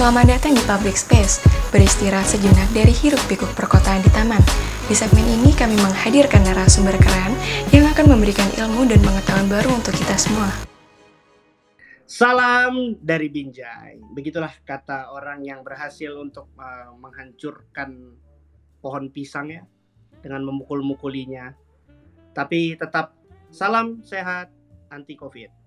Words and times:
Selamat 0.00 0.32
datang 0.32 0.56
di 0.56 0.64
Public 0.64 0.96
Space, 0.96 1.44
beristirahat 1.68 2.24
sejenak 2.24 2.72
dari 2.72 2.88
hiruk 2.88 3.20
pikuk 3.28 3.52
perkotaan 3.52 4.00
di 4.00 4.08
taman. 4.16 4.40
Di 4.88 4.96
segmen 4.96 5.28
ini 5.28 5.52
kami 5.52 5.76
menghadirkan 5.76 6.40
narasumber 6.40 6.96
keren 6.96 7.36
yang 7.68 7.84
akan 7.84 8.16
memberikan 8.16 8.48
ilmu 8.56 8.88
dan 8.88 8.96
pengetahuan 9.04 9.52
baru 9.52 9.68
untuk 9.76 9.92
kita 9.92 10.16
semua. 10.16 10.48
Salam 12.08 12.96
dari 12.96 13.28
Binjai. 13.28 14.00
Begitulah 14.16 14.48
kata 14.64 15.12
orang 15.12 15.44
yang 15.44 15.60
berhasil 15.60 16.16
untuk 16.16 16.48
uh, 16.56 16.96
menghancurkan 16.96 18.16
pohon 18.80 19.12
pisang 19.12 19.52
ya 19.52 19.68
dengan 20.24 20.48
memukul-mukulinya. 20.48 21.52
Tapi 22.32 22.72
tetap 22.72 23.20
salam 23.52 24.00
sehat 24.00 24.48
anti 24.88 25.12
Covid. 25.12 25.59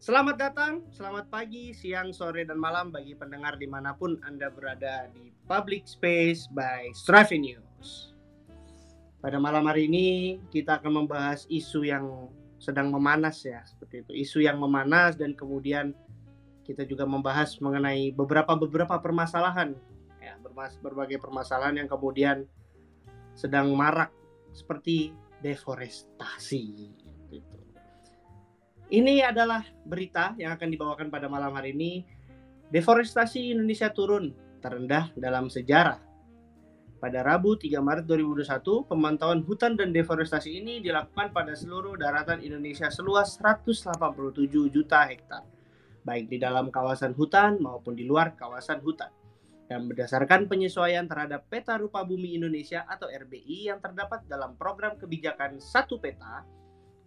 Selamat 0.00 0.40
datang, 0.40 0.80
selamat 0.96 1.28
pagi, 1.28 1.76
siang, 1.76 2.08
sore, 2.16 2.48
dan 2.48 2.56
malam 2.56 2.88
bagi 2.88 3.12
pendengar 3.12 3.60
di 3.60 3.68
mana 3.68 3.92
pun 3.92 4.16
Anda 4.24 4.48
berada 4.48 5.12
di 5.12 5.28
Public 5.44 5.84
Space 5.84 6.48
by 6.48 6.88
Stravi 6.96 7.36
News. 7.36 8.16
Pada 9.20 9.36
malam 9.36 9.68
hari 9.68 9.92
ini 9.92 10.40
kita 10.48 10.80
akan 10.80 11.04
membahas 11.04 11.44
isu 11.52 11.84
yang 11.84 12.32
sedang 12.56 12.88
memanas 12.88 13.44
ya, 13.44 13.60
seperti 13.60 14.00
itu. 14.00 14.12
Isu 14.24 14.38
yang 14.40 14.56
memanas 14.56 15.20
dan 15.20 15.36
kemudian 15.36 15.92
kita 16.64 16.88
juga 16.88 17.04
membahas 17.04 17.60
mengenai 17.60 18.16
beberapa-beberapa 18.16 19.04
permasalahan, 19.04 19.76
ya, 20.16 20.40
berbagai 20.80 21.20
permasalahan 21.20 21.76
yang 21.76 21.92
kemudian 21.92 22.48
sedang 23.36 23.68
marak 23.76 24.08
seperti 24.56 25.12
deforestasi. 25.44 26.88
Ini 28.90 29.22
adalah 29.22 29.62
berita 29.86 30.34
yang 30.34 30.50
akan 30.58 30.66
dibawakan 30.66 31.14
pada 31.14 31.30
malam 31.30 31.54
hari 31.54 31.70
ini. 31.70 32.02
Deforestasi 32.74 33.54
Indonesia 33.54 33.86
turun 33.94 34.34
terendah 34.58 35.14
dalam 35.14 35.46
sejarah. 35.46 36.02
Pada 36.98 37.22
Rabu 37.22 37.54
3 37.54 37.78
Maret 37.78 38.04
2021, 38.10 38.90
pemantauan 38.90 39.46
hutan 39.46 39.78
dan 39.78 39.94
deforestasi 39.94 40.58
ini 40.58 40.82
dilakukan 40.82 41.30
pada 41.30 41.54
seluruh 41.54 41.94
daratan 41.94 42.42
Indonesia 42.42 42.90
seluas 42.90 43.38
187 43.38 43.94
juta 44.68 45.06
hektar, 45.06 45.46
baik 46.02 46.26
di 46.26 46.42
dalam 46.42 46.74
kawasan 46.74 47.14
hutan 47.14 47.62
maupun 47.62 47.94
di 47.94 48.02
luar 48.02 48.34
kawasan 48.34 48.82
hutan. 48.82 49.14
Dan 49.70 49.86
berdasarkan 49.86 50.50
penyesuaian 50.50 51.06
terhadap 51.06 51.46
peta 51.46 51.78
rupa 51.78 52.02
bumi 52.02 52.34
Indonesia 52.34 52.82
atau 52.90 53.06
RBI 53.06 53.70
yang 53.70 53.78
terdapat 53.78 54.26
dalam 54.26 54.58
program 54.58 54.98
kebijakan 54.98 55.62
Satu 55.62 56.02
Peta, 56.02 56.42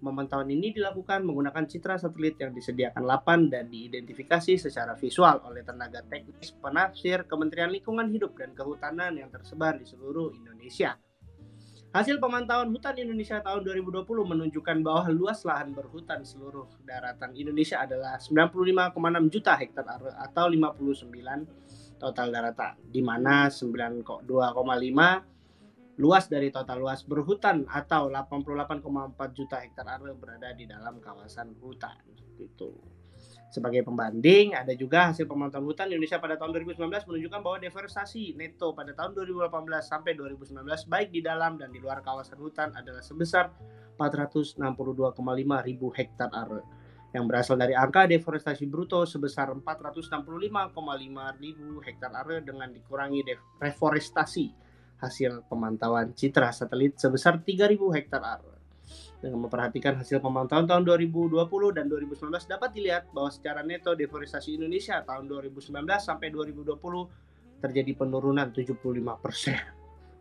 Pemantauan 0.03 0.51
ini 0.51 0.75
dilakukan 0.75 1.23
menggunakan 1.23 1.63
citra 1.63 1.95
satelit 1.95 2.35
yang 2.35 2.51
disediakan 2.51 3.07
LAPAN 3.07 3.47
dan 3.47 3.71
diidentifikasi 3.71 4.59
secara 4.59 4.99
visual 4.99 5.39
oleh 5.47 5.63
tenaga 5.63 6.03
teknis 6.03 6.51
penafsir 6.59 7.23
Kementerian 7.23 7.71
Lingkungan 7.71 8.11
Hidup 8.11 8.35
dan 8.35 8.51
Kehutanan 8.51 9.15
yang 9.15 9.31
tersebar 9.31 9.79
di 9.79 9.87
seluruh 9.87 10.35
Indonesia. 10.35 10.99
Hasil 11.95 12.19
pemantauan 12.19 12.73
hutan 12.73 12.99
Indonesia 12.99 13.39
tahun 13.39 13.63
2020 13.63 14.03
menunjukkan 14.03 14.77
bahwa 14.83 15.07
luas 15.13 15.45
lahan 15.47 15.71
berhutan 15.71 16.25
seluruh 16.25 16.67
daratan 16.83 17.31
Indonesia 17.37 17.79
adalah 17.79 18.19
95,6 18.19 18.97
juta 19.31 19.53
hektar 19.55 19.85
atau 20.19 20.45
59 20.51 22.01
total 22.01 22.27
daratan, 22.33 22.75
di 22.91 22.99
mana 22.99 23.47
9,2,5 23.47 24.25
luas 26.01 26.25
dari 26.25 26.49
total 26.49 26.81
luas 26.81 27.05
berhutan 27.05 27.69
atau 27.69 28.09
88,4 28.09 29.37
juta 29.37 29.61
hektar 29.61 29.85
area 29.85 30.13
berada 30.17 30.49
di 30.57 30.65
dalam 30.65 30.97
kawasan 30.97 31.53
hutan 31.61 31.97
itu. 32.41 32.73
Sebagai 33.53 33.85
pembanding, 33.85 34.57
ada 34.57 34.73
juga 34.73 35.13
hasil 35.13 35.29
pemantauan 35.29 35.69
hutan 35.69 35.85
Indonesia 35.85 36.17
pada 36.17 36.41
tahun 36.41 36.57
2019 36.73 37.05
menunjukkan 37.05 37.39
bahwa 37.45 37.57
deforestasi 37.61 38.33
neto 38.33 38.73
pada 38.73 38.97
tahun 38.97 39.13
2018 39.13 39.53
sampai 39.85 40.17
2019 40.17 40.89
baik 40.89 41.13
di 41.13 41.21
dalam 41.21 41.61
dan 41.61 41.69
di 41.69 41.77
luar 41.77 42.01
kawasan 42.01 42.41
hutan 42.41 42.73
adalah 42.73 43.05
sebesar 43.05 43.53
462,5 44.01 44.57
ribu 45.69 45.93
hektar 45.93 46.33
area 46.33 46.65
yang 47.13 47.29
berasal 47.29 47.53
dari 47.53 47.77
angka 47.77 48.09
deforestasi 48.09 48.65
bruto 48.65 49.05
sebesar 49.05 49.53
465,5 49.53 50.73
ribu 51.37 51.77
hektar 51.85 52.09
area 52.25 52.41
dengan 52.41 52.73
dikurangi 52.73 53.21
deforestasi 53.61 54.72
hasil 54.99 55.45
pemantauan 55.47 56.13
citra 56.13 56.51
satelit 56.53 56.97
sebesar 56.99 57.41
3.000 57.41 57.79
hektar. 57.97 58.41
Dengan 59.23 59.47
memperhatikan 59.47 59.95
hasil 59.95 60.19
pemantauan 60.19 60.67
tahun 60.67 60.83
2020 60.83 61.39
dan 61.71 61.87
2019 61.87 62.27
dapat 62.43 62.69
dilihat 62.75 63.07
bahwa 63.15 63.31
secara 63.31 63.63
neto 63.63 63.95
deforestasi 63.95 64.59
Indonesia 64.59 64.99
tahun 64.99 65.31
2019 65.31 65.71
sampai 65.95 66.27
2020 66.27 66.75
terjadi 67.63 67.91
penurunan 67.95 68.51
75 68.51 69.23
persen. 69.23 69.63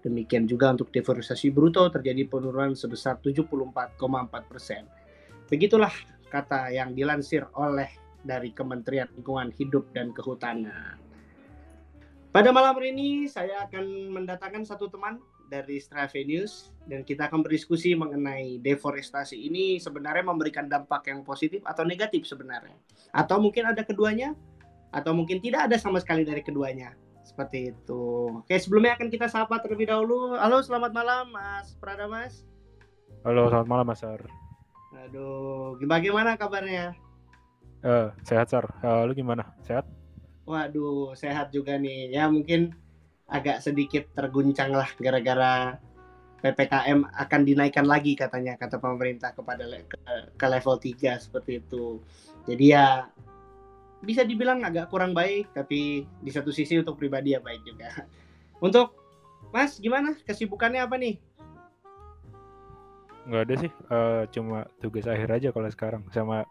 Demikian 0.07 0.47
juga 0.47 0.71
untuk 0.71 0.95
deforestasi 0.95 1.51
bruto 1.51 1.83
terjadi 1.91 2.31
penurunan 2.31 2.79
sebesar 2.79 3.19
74,4 3.19 3.99
persen. 4.47 4.87
Begitulah 5.51 5.95
kata 6.31 6.71
yang 6.71 6.95
dilansir 6.95 7.51
oleh 7.59 7.91
dari 8.23 8.55
Kementerian 8.55 9.11
Lingkungan 9.19 9.51
Hidup 9.51 9.91
dan 9.91 10.15
Kehutanan. 10.15 11.02
Pada 12.33 12.49
malam 12.49 12.73
hari 12.73 12.97
ini 12.97 13.29
saya 13.29 13.69
akan 13.69 14.09
mendatangkan 14.09 14.65
satu 14.65 14.89
teman 14.89 15.21
dari 15.53 15.77
Strave 15.77 16.25
News 16.25 16.73
dan 16.89 17.05
kita 17.05 17.29
akan 17.29 17.45
berdiskusi 17.45 17.93
mengenai 17.93 18.57
deforestasi 18.65 19.37
ini 19.37 19.77
sebenarnya 19.77 20.25
memberikan 20.25 20.65
dampak 20.65 21.13
yang 21.13 21.21
positif 21.29 21.61
atau 21.69 21.85
negatif 21.85 22.25
sebenarnya. 22.25 22.73
Atau 23.13 23.37
mungkin 23.37 23.69
ada 23.69 23.85
keduanya 23.85 24.33
atau 24.97 25.13
mungkin 25.13 25.45
tidak 25.45 25.69
ada 25.69 25.77
sama 25.77 26.01
sekali 26.01 26.25
dari 26.25 26.41
keduanya. 26.41 26.97
Seperti 27.21 27.77
itu. 27.77 28.33
Oke, 28.41 28.57
sebelumnya 28.57 28.97
akan 28.97 29.13
kita 29.13 29.29
sapa 29.29 29.61
terlebih 29.61 29.93
dahulu. 29.93 30.33
Halo, 30.33 30.65
selamat 30.65 30.97
malam 30.97 31.37
Mas 31.37 31.77
Prada 31.85 32.09
Mas. 32.09 32.49
Halo, 33.29 33.53
selamat 33.53 33.69
malam 33.69 33.85
Mas 33.93 34.01
Sar. 34.01 34.25
Aduh, 35.05 35.77
bagaimana 35.85 36.41
kabarnya? 36.41 36.97
Uh, 37.85 38.09
sehat 38.25 38.49
Sar. 38.49 38.73
Uh, 38.81 39.05
lu 39.05 39.13
gimana? 39.13 39.53
Sehat? 39.69 39.85
Waduh, 40.43 41.15
sehat 41.15 41.55
juga 41.55 41.79
nih. 41.79 42.11
Ya 42.11 42.27
mungkin 42.27 42.75
agak 43.31 43.63
sedikit 43.63 44.11
terguncang 44.13 44.75
lah 44.75 44.91
gara-gara 44.99 45.79
PPKM 46.43 47.07
akan 47.07 47.41
dinaikkan 47.47 47.87
lagi 47.87 48.19
katanya 48.19 48.59
kata 48.59 48.83
pemerintah 48.83 49.31
kepada 49.31 49.63
le 49.63 49.87
ke, 49.87 49.99
ke 50.35 50.47
level 50.51 50.75
3 50.77 51.23
seperti 51.23 51.63
itu. 51.63 52.03
Jadi 52.51 52.75
ya 52.75 53.07
bisa 54.03 54.27
dibilang 54.27 54.67
agak 54.67 54.91
kurang 54.91 55.15
baik 55.15 55.55
tapi 55.55 56.03
di 56.03 56.31
satu 56.35 56.51
sisi 56.51 56.75
untuk 56.83 56.99
pribadi 56.99 57.39
ya 57.39 57.41
baik 57.41 57.63
juga. 57.63 57.89
Untuk 58.67 58.95
Mas 59.51 59.75
gimana 59.83 60.15
kesibukannya 60.23 60.87
apa 60.87 60.95
nih? 60.99 61.19
Nggak 63.27 63.43
ada 63.43 63.55
sih, 63.59 63.73
uh, 63.91 64.23
cuma 64.31 64.67
tugas 64.79 65.07
akhir 65.07 65.29
aja 65.35 65.49
kalau 65.51 65.67
sekarang 65.71 66.03
sama 66.15 66.47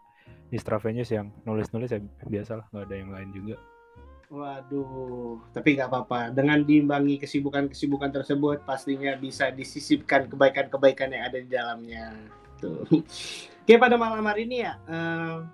di 0.52 0.60
Stravenius 0.60 1.08
yang 1.08 1.32
nulis-nulis 1.48 1.88
ya 1.88 2.00
biasa 2.24 2.60
lah, 2.60 2.66
nggak 2.68 2.84
ada 2.84 2.96
yang 2.96 3.10
lain 3.12 3.28
juga. 3.32 3.56
Waduh, 4.32 5.44
tapi 5.52 5.76
nggak 5.76 5.92
apa-apa. 5.92 6.32
Dengan 6.32 6.64
diimbangi 6.64 7.20
kesibukan-kesibukan 7.20 8.16
tersebut, 8.16 8.64
pastinya 8.64 9.12
bisa 9.20 9.52
disisipkan 9.52 10.24
kebaikan-kebaikan 10.32 11.12
yang 11.12 11.28
ada 11.28 11.36
di 11.36 11.48
dalamnya. 11.52 12.16
Tuh. 12.56 12.80
Oke, 13.62 13.76
pada 13.76 14.00
malam 14.00 14.24
hari 14.24 14.48
ini 14.48 14.64
ya, 14.64 14.80
uh, 14.88 15.44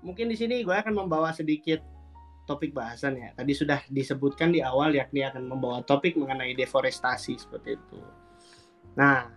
mungkin 0.00 0.32
di 0.32 0.36
sini 0.40 0.64
gue 0.64 0.72
akan 0.72 0.96
membawa 0.96 1.28
sedikit 1.36 1.84
topik 2.48 2.72
bahasan 2.72 3.20
ya. 3.20 3.36
Tadi 3.36 3.52
sudah 3.52 3.84
disebutkan 3.92 4.48
di 4.48 4.64
awal, 4.64 4.96
yakni 4.96 5.20
akan 5.28 5.44
membawa 5.52 5.84
topik 5.84 6.16
mengenai 6.16 6.56
deforestasi 6.56 7.36
seperti 7.36 7.76
itu. 7.76 8.00
Nah, 8.96 9.28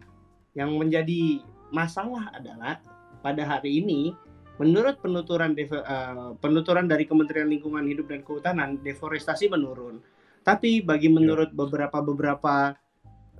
yang 0.55 0.71
menjadi 0.79 1.43
masalah 1.75 2.31
adalah 2.31 2.79
pada 3.19 3.43
hari 3.43 3.83
ini 3.83 4.15
Menurut 4.61 5.01
penuturan 5.01 5.57
uh, 5.57 6.37
penuturan 6.37 6.85
dari 6.85 7.09
Kementerian 7.09 7.49
Lingkungan 7.49 7.81
Hidup 7.89 8.13
dan 8.13 8.21
Kehutanan, 8.21 8.77
deforestasi 8.85 9.49
menurun. 9.49 10.05
Tapi 10.45 10.85
bagi 10.85 11.09
ya. 11.09 11.17
menurut 11.17 11.49
beberapa 11.49 11.97
beberapa 12.05 12.77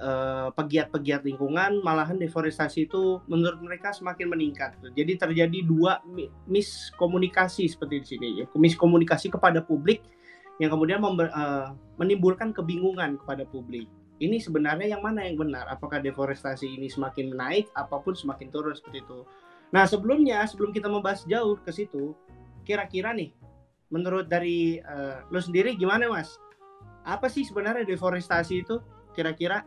uh, 0.02 0.50
pegiat-pegiat 0.58 1.22
lingkungan, 1.22 1.86
malahan 1.86 2.18
deforestasi 2.18 2.90
itu 2.90 3.22
menurut 3.30 3.62
mereka 3.62 3.94
semakin 3.94 4.34
meningkat. 4.34 4.74
Jadi 4.98 5.14
terjadi 5.22 5.60
dua 5.62 6.02
miskomunikasi 6.50 7.70
seperti 7.70 7.96
di 8.02 8.08
sini, 8.18 8.28
ya. 8.42 8.46
miskomunikasi 8.58 9.30
kepada 9.30 9.62
publik 9.62 10.02
yang 10.58 10.74
kemudian 10.74 11.02
uh, 11.06 11.78
menimbulkan 12.02 12.50
kebingungan 12.50 13.22
kepada 13.22 13.46
publik. 13.46 13.86
Ini 14.22 14.38
sebenarnya 14.38 14.98
yang 14.98 15.02
mana 15.02 15.26
yang 15.26 15.38
benar? 15.38 15.66
Apakah 15.70 16.02
deforestasi 16.02 16.66
ini 16.66 16.90
semakin 16.90 17.34
naik, 17.34 17.70
apa 17.74 17.98
pun 18.02 18.14
semakin 18.14 18.54
turun 18.54 18.74
seperti 18.78 19.02
itu? 19.02 19.26
Nah, 19.72 19.88
sebelumnya 19.88 20.44
sebelum 20.48 20.76
kita 20.76 20.92
membahas 20.92 21.24
jauh 21.24 21.56
ke 21.60 21.72
situ, 21.72 22.12
kira-kira 22.68 23.16
nih 23.16 23.32
menurut 23.92 24.28
dari 24.28 24.80
uh, 24.84 25.24
lo 25.32 25.40
sendiri 25.40 25.76
gimana, 25.76 26.08
Mas? 26.12 26.36
Apa 27.08 27.28
sih 27.32 27.48
sebenarnya 27.48 27.88
deforestasi 27.88 28.68
itu 28.68 28.80
kira-kira? 29.16 29.64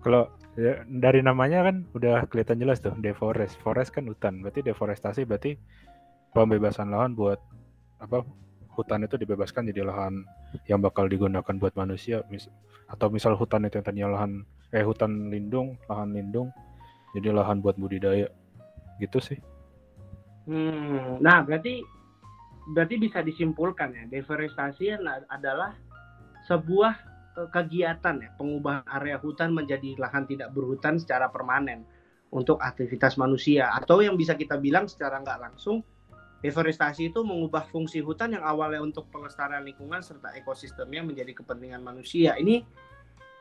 Kalau 0.00 0.30
ya, 0.56 0.82
dari 0.86 1.20
namanya 1.20 1.66
kan 1.66 1.84
udah 1.92 2.24
kelihatan 2.30 2.62
jelas 2.62 2.78
tuh, 2.78 2.94
deforest. 2.98 3.58
Forest 3.60 3.92
kan 3.92 4.06
hutan, 4.08 4.40
berarti 4.40 4.64
deforestasi 4.64 5.26
berarti 5.26 5.58
pembebasan 6.32 6.90
lahan 6.94 7.12
buat 7.18 7.38
apa? 8.00 8.24
hutan 8.80 9.04
itu 9.04 9.20
dibebaskan 9.20 9.68
jadi 9.68 9.84
lahan 9.84 10.24
yang 10.64 10.80
bakal 10.80 11.04
digunakan 11.04 11.54
buat 11.58 11.74
manusia 11.76 12.24
mis 12.32 12.48
atau 12.88 13.12
misal 13.12 13.36
hutan 13.36 13.66
itu 13.66 13.78
yang 13.78 13.86
tadinya 13.86 14.08
lahan 14.16 14.46
eh 14.72 14.80
hutan 14.80 15.28
lindung 15.28 15.76
lahan 15.90 16.14
lindung 16.14 16.48
jadi 17.12 17.34
lahan 17.34 17.60
buat 17.60 17.76
budidaya 17.76 18.30
gitu 19.00 19.18
sih. 19.18 19.40
Hmm, 20.44 21.20
nah 21.24 21.40
berarti 21.40 21.80
berarti 22.70 22.94
bisa 23.00 23.24
disimpulkan 23.24 23.90
ya 23.96 24.04
deforestasi 24.08 25.00
adalah 25.28 25.74
sebuah 26.44 26.94
eh, 27.40 27.48
kegiatan 27.50 28.16
ya 28.20 28.30
pengubahan 28.36 28.84
area 29.00 29.16
hutan 29.16 29.56
menjadi 29.56 29.96
lahan 29.96 30.28
tidak 30.28 30.52
berhutan 30.52 31.00
secara 31.00 31.32
permanen 31.32 31.84
untuk 32.30 32.62
aktivitas 32.62 33.18
manusia. 33.18 33.74
Atau 33.74 34.00
yang 34.04 34.14
bisa 34.14 34.38
kita 34.38 34.56
bilang 34.56 34.86
secara 34.86 35.18
nggak 35.18 35.40
langsung 35.50 35.82
deforestasi 36.40 37.12
itu 37.12 37.20
mengubah 37.20 37.68
fungsi 37.68 38.00
hutan 38.00 38.32
yang 38.32 38.44
awalnya 38.46 38.80
untuk 38.80 39.12
pelestarian 39.12 39.60
lingkungan 39.66 40.00
serta 40.00 40.32
ekosistemnya 40.38 41.04
menjadi 41.04 41.36
kepentingan 41.36 41.84
manusia. 41.84 42.38
Ini 42.40 42.64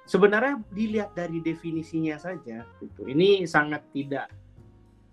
sebenarnya 0.04 0.60
dilihat 0.74 1.16
dari 1.16 1.40
definisinya 1.40 2.20
saja 2.20 2.68
gitu. 2.84 3.08
Ini 3.08 3.48
sangat 3.48 3.88
tidak 3.96 4.28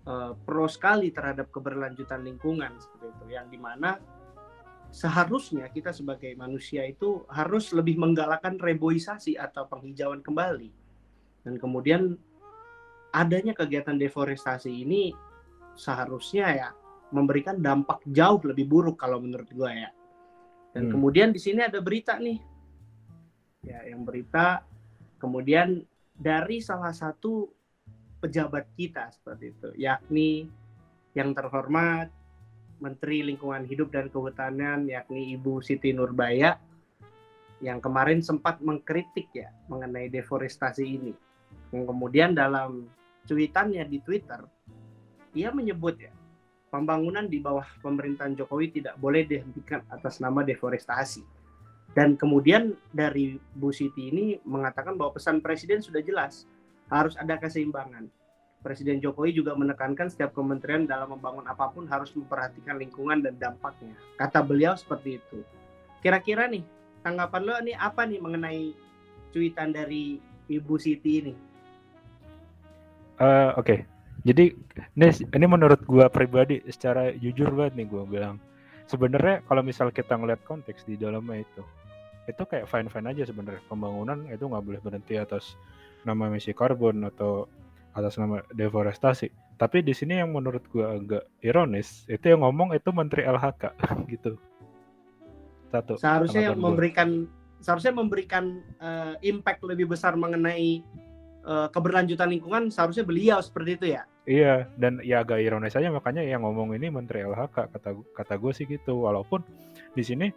uh, 0.07 0.31
pro 0.47 0.65
sekali 0.71 1.11
terhadap 1.11 1.51
keberlanjutan 1.51 2.23
lingkungan 2.23 2.79
seperti 2.79 3.11
itu. 3.11 3.25
Yang 3.35 3.47
di 3.53 3.59
mana 3.59 3.99
seharusnya 4.89 5.67
kita 5.67 5.91
sebagai 5.91 6.31
manusia 6.39 6.87
itu 6.87 7.27
harus 7.27 7.75
lebih 7.75 7.99
menggalakkan 7.99 8.55
reboisasi 8.55 9.35
atau 9.35 9.67
penghijauan 9.67 10.23
kembali. 10.23 10.71
Dan 11.43 11.59
kemudian 11.59 12.15
adanya 13.11 13.51
kegiatan 13.55 13.99
deforestasi 13.99 14.71
ini 14.71 15.11
seharusnya 15.77 16.47
ya 16.55 16.69
memberikan 17.13 17.61
dampak 17.63 18.03
jauh 18.09 18.41
lebih 18.43 18.67
buruk 18.67 18.99
kalau 18.99 19.19
menurut 19.21 19.47
gue 19.47 19.71
ya. 19.71 19.91
Dan 20.75 20.89
hmm. 20.89 20.93
kemudian 20.95 21.29
di 21.31 21.39
sini 21.39 21.63
ada 21.63 21.79
berita 21.79 22.19
nih. 22.19 22.39
Ya 23.63 23.83
yang 23.87 24.03
berita 24.03 24.63
kemudian 25.19 25.83
dari 26.17 26.59
salah 26.59 26.91
satu 26.91 27.56
pejabat 28.27 28.67
kita 28.75 29.07
seperti 29.15 29.55
itu, 29.55 29.69
yakni 29.79 30.51
yang 31.15 31.31
terhormat 31.31 32.11
Menteri 32.83 33.23
Lingkungan 33.23 33.63
Hidup 33.63 33.95
dan 33.95 34.11
Kehutanan 34.11 34.83
yakni 34.83 35.31
Ibu 35.39 35.63
Siti 35.63 35.95
Nurbaya 35.95 36.59
yang 37.63 37.79
kemarin 37.79 38.19
sempat 38.19 38.59
mengkritik 38.59 39.31
ya 39.31 39.49
mengenai 39.71 40.11
deforestasi 40.11 40.83
ini. 40.83 41.15
Kemudian 41.71 42.35
dalam 42.35 42.91
cuitannya 43.23 43.87
di 43.87 44.03
Twitter, 44.03 44.43
ia 45.33 45.49
menyebut 45.55 45.95
ya 45.97 46.11
pembangunan 46.67 47.25
di 47.25 47.39
bawah 47.39 47.65
pemerintahan 47.79 48.35
Jokowi 48.35 48.75
tidak 48.75 48.99
boleh 48.99 49.23
dihentikan 49.23 49.81
atas 49.87 50.19
nama 50.19 50.43
deforestasi. 50.43 51.23
Dan 51.95 52.13
kemudian 52.13 52.77
dari 52.93 53.41
Bu 53.57 53.73
Siti 53.73 54.13
ini 54.13 54.37
mengatakan 54.45 54.93
bahwa 54.99 55.17
pesan 55.17 55.41
Presiden 55.41 55.81
sudah 55.81 56.03
jelas, 56.05 56.45
harus 56.87 57.15
ada 57.19 57.35
keseimbangan. 57.39 58.07
Presiden 58.65 58.99
Jokowi 58.99 59.37
juga 59.37 59.53
menekankan 59.53 60.09
setiap 60.11 60.33
kementerian 60.33 60.89
dalam 60.89 61.13
membangun 61.13 61.45
apa 61.45 61.69
pun 61.71 61.85
harus 61.87 62.11
memperhatikan 62.17 62.75
lingkungan 62.81 63.21
dan 63.21 63.37
dampaknya. 63.37 63.93
Kata 64.17 64.43
beliau 64.43 64.73
seperti 64.75 65.21
itu. 65.21 65.39
Kira-kira 66.01 66.49
nih, 66.49 66.65
tanggapan 67.05 67.41
lo 67.45 67.55
nih 67.63 67.77
apa 67.77 68.03
nih 68.03 68.19
mengenai 68.19 68.73
cuitan 69.31 69.71
dari 69.71 70.19
Ibu 70.49 70.75
Siti 70.81 71.11
ini? 71.21 71.33
Uh, 73.17 73.53
Oke, 73.57 73.61
okay. 73.61 73.79
jadi 74.25 74.53
ini, 74.93 75.07
ini 75.09 75.45
menurut 75.49 75.81
gua 75.89 76.05
pribadi 76.05 76.61
secara 76.69 77.13
jujur 77.17 77.49
banget 77.53 77.81
nih 77.81 77.87
gua 77.89 78.03
bilang. 78.05 78.35
Sebenarnya 78.87 79.43
kalau 79.49 79.65
misal 79.65 79.91
kita 79.91 80.15
ngeliat 80.15 80.39
konteks 80.47 80.85
di 80.87 80.95
dalamnya 80.95 81.43
itu, 81.43 81.63
itu 82.27 82.43
kayak 82.43 82.67
fine 82.67 82.91
fine 82.91 83.07
aja 83.09 83.23
sebenarnya 83.27 83.63
pembangunan 83.71 84.27
itu 84.27 84.43
nggak 84.47 84.63
boleh 84.63 84.79
berhenti 84.83 85.15
atas 85.15 85.55
nama 86.07 86.31
emisi 86.31 86.55
karbon 86.55 87.03
atau 87.03 87.51
atas 87.91 88.15
nama 88.15 88.39
deforestasi. 88.55 89.27
Tapi 89.57 89.81
di 89.81 89.91
sini 89.91 90.21
yang 90.21 90.31
menurut 90.31 90.63
gua 90.69 90.95
agak 90.95 91.27
ironis 91.41 92.05
itu 92.07 92.29
yang 92.29 92.45
ngomong 92.45 92.71
itu 92.77 92.93
Menteri 92.93 93.25
LHK 93.25 93.63
gitu. 94.13 94.39
Satu. 95.67 95.99
Seharusnya 95.99 96.53
yang 96.53 96.61
memberikan 96.61 97.27
seharusnya 97.59 97.91
memberikan 97.91 98.61
uh, 98.79 99.17
impact 99.25 99.65
lebih 99.65 99.89
besar 99.89 100.13
mengenai 100.13 100.85
uh, 101.43 101.67
keberlanjutan 101.73 102.29
lingkungan 102.29 102.69
seharusnya 102.69 103.03
beliau 103.03 103.41
seperti 103.41 103.81
itu 103.81 103.85
ya. 103.97 104.05
Iya, 104.27 104.67
dan 104.75 104.99
ya 105.01 105.23
agak 105.23 105.39
ironis 105.39 105.73
aja 105.73 105.87
makanya 105.87 106.21
yang 106.21 106.43
ngomong 106.43 106.75
ini 106.75 106.91
Menteri 106.91 107.23
LHK 107.25 107.73
kata 107.73 107.89
kata 108.13 108.33
gue 108.37 108.51
sih 108.53 108.69
gitu. 108.69 109.09
Walaupun 109.09 109.41
di 109.97 110.03
sini 110.05 110.27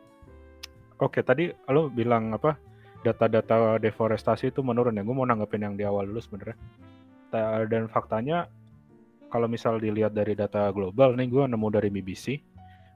oke 0.96 1.20
okay, 1.20 1.22
tadi 1.22 1.44
lo 1.68 1.92
bilang 1.92 2.32
apa 2.32 2.56
data-data 3.00 3.80
deforestasi 3.80 4.52
itu 4.52 4.60
menurun 4.60 4.96
ya. 4.96 5.02
Gue 5.04 5.16
mau 5.16 5.24
nanggepin 5.24 5.64
yang 5.64 5.74
di 5.76 5.84
awal 5.88 6.08
dulu 6.08 6.20
sebenarnya. 6.20 6.56
Dan 7.70 7.86
faktanya 7.86 8.50
kalau 9.30 9.46
misal 9.46 9.78
dilihat 9.78 10.12
dari 10.12 10.34
data 10.34 10.68
global 10.74 11.14
nih 11.14 11.30
gue 11.30 11.44
nemu 11.46 11.68
dari 11.70 11.88
BBC 11.88 12.42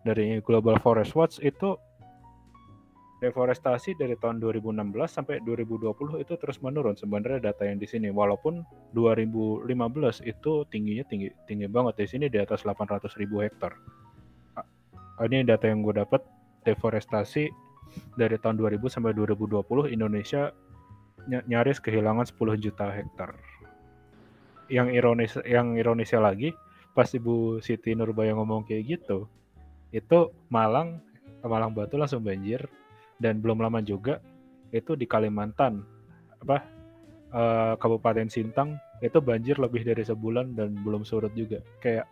dari 0.05 0.43
Global 0.43 0.77
Forest 0.83 1.15
Watch 1.17 1.37
itu 1.41 1.79
deforestasi 3.25 3.97
dari 3.97 4.21
tahun 4.21 4.37
2016 4.37 4.93
sampai 5.09 5.41
2020 5.49 6.21
itu 6.21 6.35
terus 6.37 6.61
menurun 6.61 6.93
sebenarnya 6.93 7.49
data 7.49 7.65
yang 7.65 7.81
di 7.81 7.89
sini. 7.89 8.13
Walaupun 8.13 8.61
2015 8.93 9.71
itu 10.29 10.53
tingginya 10.69 11.09
tinggi 11.09 11.33
tinggi 11.49 11.65
banget. 11.65 12.05
Di 12.05 12.07
sini 12.11 12.27
di 12.29 12.37
atas 12.37 12.69
800 12.69 13.17
ribu 13.17 13.41
hektar. 13.41 13.73
Ini 15.25 15.47
data 15.47 15.71
yang 15.71 15.81
gue 15.81 15.97
dapat 15.97 16.21
deforestasi 16.69 17.49
dari 18.15 18.37
tahun 18.39 18.59
2000 18.59 18.81
sampai 18.87 19.13
2020 19.15 19.91
Indonesia 19.91 20.55
nyaris 21.27 21.81
kehilangan 21.81 22.29
10 22.29 22.61
juta 22.61 22.93
hektar. 22.93 23.35
Yang 24.69 24.89
ironis 24.97 25.33
yang 25.45 25.77
ironisnya 25.77 26.21
lagi 26.21 26.53
pas 26.95 27.11
Ibu 27.11 27.59
Siti 27.59 27.93
Nurbaya 27.93 28.33
ngomong 28.39 28.65
kayak 28.65 28.99
gitu, 28.99 29.27
itu 29.91 30.31
Malang 30.49 31.03
Malang 31.45 31.75
Batu 31.77 32.01
langsung 32.01 32.25
banjir 32.25 32.65
dan 33.21 33.43
belum 33.43 33.61
lama 33.61 33.85
juga 33.85 34.23
itu 34.73 34.97
di 34.99 35.07
Kalimantan 35.07 35.85
apa 36.41 36.65
uh, 37.31 37.75
Kabupaten 37.77 38.27
Sintang 38.31 38.81
itu 39.05 39.21
banjir 39.21 39.61
lebih 39.61 39.85
dari 39.85 40.01
sebulan 40.01 40.57
dan 40.57 40.75
belum 40.81 41.05
surut 41.05 41.31
juga. 41.37 41.61
Kayak 41.83 42.09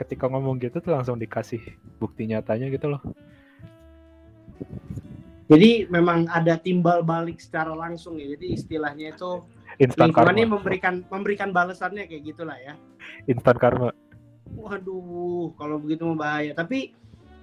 ketika 0.00 0.32
ngomong 0.32 0.56
gitu 0.64 0.80
tuh 0.80 0.96
langsung 0.96 1.20
dikasih 1.20 1.60
bukti 2.00 2.24
nyatanya 2.24 2.72
gitu 2.72 2.88
loh. 2.88 3.02
Jadi 5.50 5.90
memang 5.90 6.30
ada 6.30 6.54
timbal 6.54 7.02
balik 7.02 7.42
secara 7.42 7.74
langsung 7.74 8.22
ya. 8.22 8.38
Jadi 8.38 8.54
istilahnya 8.54 9.18
itu 9.18 9.42
Instant 9.82 10.14
lingkungan 10.14 10.38
ini 10.38 10.46
memberikan 10.46 10.94
memberikan 11.10 11.50
balasannya 11.50 12.06
kayak 12.06 12.22
gitulah 12.22 12.54
ya. 12.54 12.78
Instan 13.26 13.58
karma. 13.58 13.90
Waduh, 14.54 15.50
kalau 15.58 15.82
begitu 15.82 16.06
membahaya. 16.06 16.54
Tapi 16.54 16.94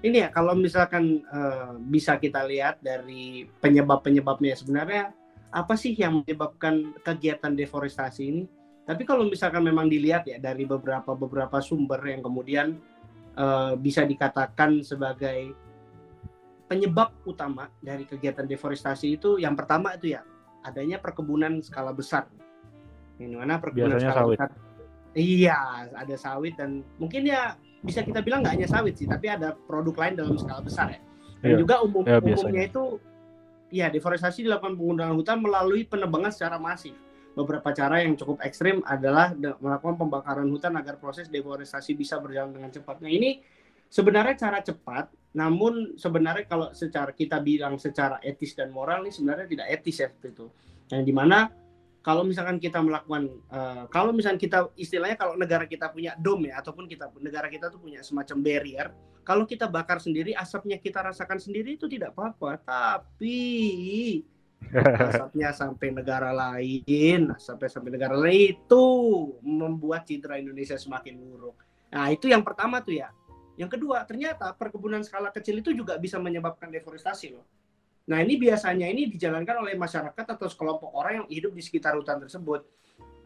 ini 0.07 0.23
ya 0.23 0.31
kalau 0.31 0.55
misalkan 0.55 1.19
uh, 1.27 1.75
bisa 1.83 2.15
kita 2.15 2.47
lihat 2.47 2.79
dari 2.79 3.43
penyebab-penyebabnya 3.59 4.55
sebenarnya 4.55 5.11
apa 5.51 5.75
sih 5.75 5.91
yang 5.91 6.23
menyebabkan 6.23 6.95
kegiatan 7.03 7.59
deforestasi 7.59 8.23
ini? 8.23 8.43
Tapi 8.87 9.03
kalau 9.03 9.27
misalkan 9.27 9.67
memang 9.67 9.91
dilihat 9.91 10.23
ya 10.31 10.39
dari 10.39 10.63
beberapa 10.63 11.11
beberapa 11.11 11.59
sumber 11.59 11.99
yang 12.07 12.23
kemudian 12.23 12.79
uh, 13.35 13.75
bisa 13.75 14.07
dikatakan 14.07 14.79
sebagai 14.79 15.66
penyebab 16.67 17.15
utama 17.23 17.71
dari 17.79 18.03
kegiatan 18.03 18.43
deforestasi 18.43 19.15
itu 19.15 19.39
yang 19.39 19.55
pertama 19.55 19.95
itu 19.95 20.13
ya 20.13 20.21
adanya 20.67 20.99
perkebunan 20.99 21.63
skala 21.63 21.95
besar. 21.95 22.27
Yang 23.17 23.39
mana 23.39 23.57
perkebunan 23.57 23.97
Biasanya 23.97 24.11
skala 24.11 24.23
sawit. 24.27 24.37
besar. 24.37 24.49
Iya, 25.17 25.57
ada 25.95 26.15
sawit 26.19 26.53
dan 26.59 26.85
mungkin 27.01 27.25
ya 27.25 27.57
bisa 27.81 28.03
kita 28.03 28.19
bilang 28.21 28.43
nggak 28.43 28.53
hanya 28.59 28.67
sawit 28.69 28.99
sih, 28.99 29.07
tapi 29.07 29.31
ada 29.31 29.55
produk 29.55 29.95
lain 29.95 30.13
dalam 30.19 30.35
skala 30.35 30.61
besar 30.61 30.93
ya. 30.93 30.99
Dan 31.41 31.55
iya. 31.55 31.57
juga 31.57 31.75
umum 31.81 32.03
ya, 32.03 32.19
umumnya 32.19 32.63
itu 32.67 32.83
ya 33.71 33.87
deforestasi 33.91 34.45
dilakukan 34.45 34.75
penggunaan 34.75 35.15
hutan 35.15 35.39
melalui 35.39 35.87
penebangan 35.87 36.35
secara 36.35 36.59
masif. 36.59 36.93
Beberapa 37.37 37.69
cara 37.69 38.01
yang 38.01 38.17
cukup 38.17 38.41
ekstrim 38.41 38.81
adalah 38.81 39.29
melakukan 39.37 39.93
pembakaran 39.93 40.49
hutan 40.49 40.73
agar 40.73 40.97
proses 40.97 41.29
deforestasi 41.29 41.93
bisa 41.93 42.17
berjalan 42.17 42.49
dengan 42.49 42.73
cepat. 42.73 42.97
Nah 42.97 43.13
ini 43.13 43.45
sebenarnya 43.93 44.35
cara 44.41 44.57
cepat, 44.65 45.13
namun 45.37 45.93
sebenarnya 46.01 46.49
kalau 46.49 46.73
secara 46.73 47.13
kita 47.13 47.37
bilang 47.37 47.77
secara 47.77 48.17
etis 48.25 48.57
dan 48.57 48.73
moral 48.73 49.05
ini 49.05 49.13
sebenarnya 49.13 49.45
tidak 49.45 49.67
etis 49.69 50.01
ya 50.01 50.09
seperti 50.09 50.33
itu. 50.33 50.47
Yang 50.89 51.03
di 51.05 51.13
mana 51.13 51.53
kalau 52.01 52.25
misalkan 52.25 52.57
kita 52.57 52.81
melakukan, 52.81 53.29
uh, 53.53 53.85
kalau 53.93 54.09
misalkan 54.17 54.41
kita 54.41 54.65
istilahnya 54.73 55.13
kalau 55.13 55.37
negara 55.37 55.69
kita 55.69 55.93
punya 55.93 56.17
dom 56.17 56.41
ya, 56.41 56.57
ataupun 56.57 56.89
kita 56.89 57.13
negara 57.21 57.53
kita 57.53 57.69
tuh 57.69 57.77
punya 57.77 58.01
semacam 58.01 58.37
barrier, 58.41 58.89
kalau 59.21 59.45
kita 59.45 59.69
bakar 59.69 60.01
sendiri, 60.01 60.33
asapnya 60.33 60.81
kita 60.81 61.05
rasakan 61.05 61.37
sendiri 61.37 61.77
itu 61.77 61.85
tidak 61.85 62.17
apa-apa. 62.17 62.57
Tapi 62.57 63.37
asapnya 65.13 65.53
sampai 65.53 65.93
negara 65.93 66.33
lain, 66.33 67.29
sampai 67.37 67.69
sampai 67.69 67.93
negara 67.93 68.17
lain 68.17 68.57
itu 68.57 68.85
membuat 69.45 70.09
citra 70.09 70.41
Indonesia 70.41 70.79
semakin 70.79 71.13
buruk. 71.13 71.61
Nah 71.93 72.09
itu 72.09 72.25
yang 72.25 72.41
pertama 72.41 72.81
tuh 72.81 72.97
ya 72.97 73.13
Yang 73.57 73.77
kedua, 73.77 74.05
ternyata 74.05 74.53
perkebunan 74.53 75.01
skala 75.01 75.33
kecil 75.33 75.59
itu 75.59 75.73
juga 75.73 75.97
bisa 75.97 76.21
menyebabkan 76.21 76.69
deforestasi 76.69 77.33
loh. 77.33 77.45
Nah, 78.07 78.23
ini 78.23 78.39
biasanya 78.39 78.87
ini 78.87 79.11
dijalankan 79.11 79.67
oleh 79.67 79.75
masyarakat 79.75 80.25
atau 80.37 80.47
sekelompok 80.47 80.95
orang 80.95 81.25
yang 81.25 81.27
hidup 81.27 81.51
di 81.51 81.59
sekitar 81.65 81.97
hutan 81.97 82.23
tersebut. 82.23 82.63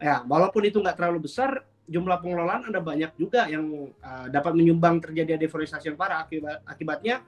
Ya, 0.02 0.26
walaupun 0.26 0.66
itu 0.66 0.82
nggak 0.82 0.98
terlalu 0.98 1.30
besar, 1.30 1.62
jumlah 1.86 2.18
pengelolaan 2.18 2.66
ada 2.66 2.82
banyak 2.82 3.14
juga 3.14 3.46
yang 3.46 3.94
uh, 4.02 4.26
dapat 4.26 4.58
menyumbang 4.58 4.98
terjadi 4.98 5.38
deforestasi 5.38 5.94
yang 5.94 5.98
parah. 6.00 6.26
Akibat, 6.26 6.66
akibatnya 6.66 7.22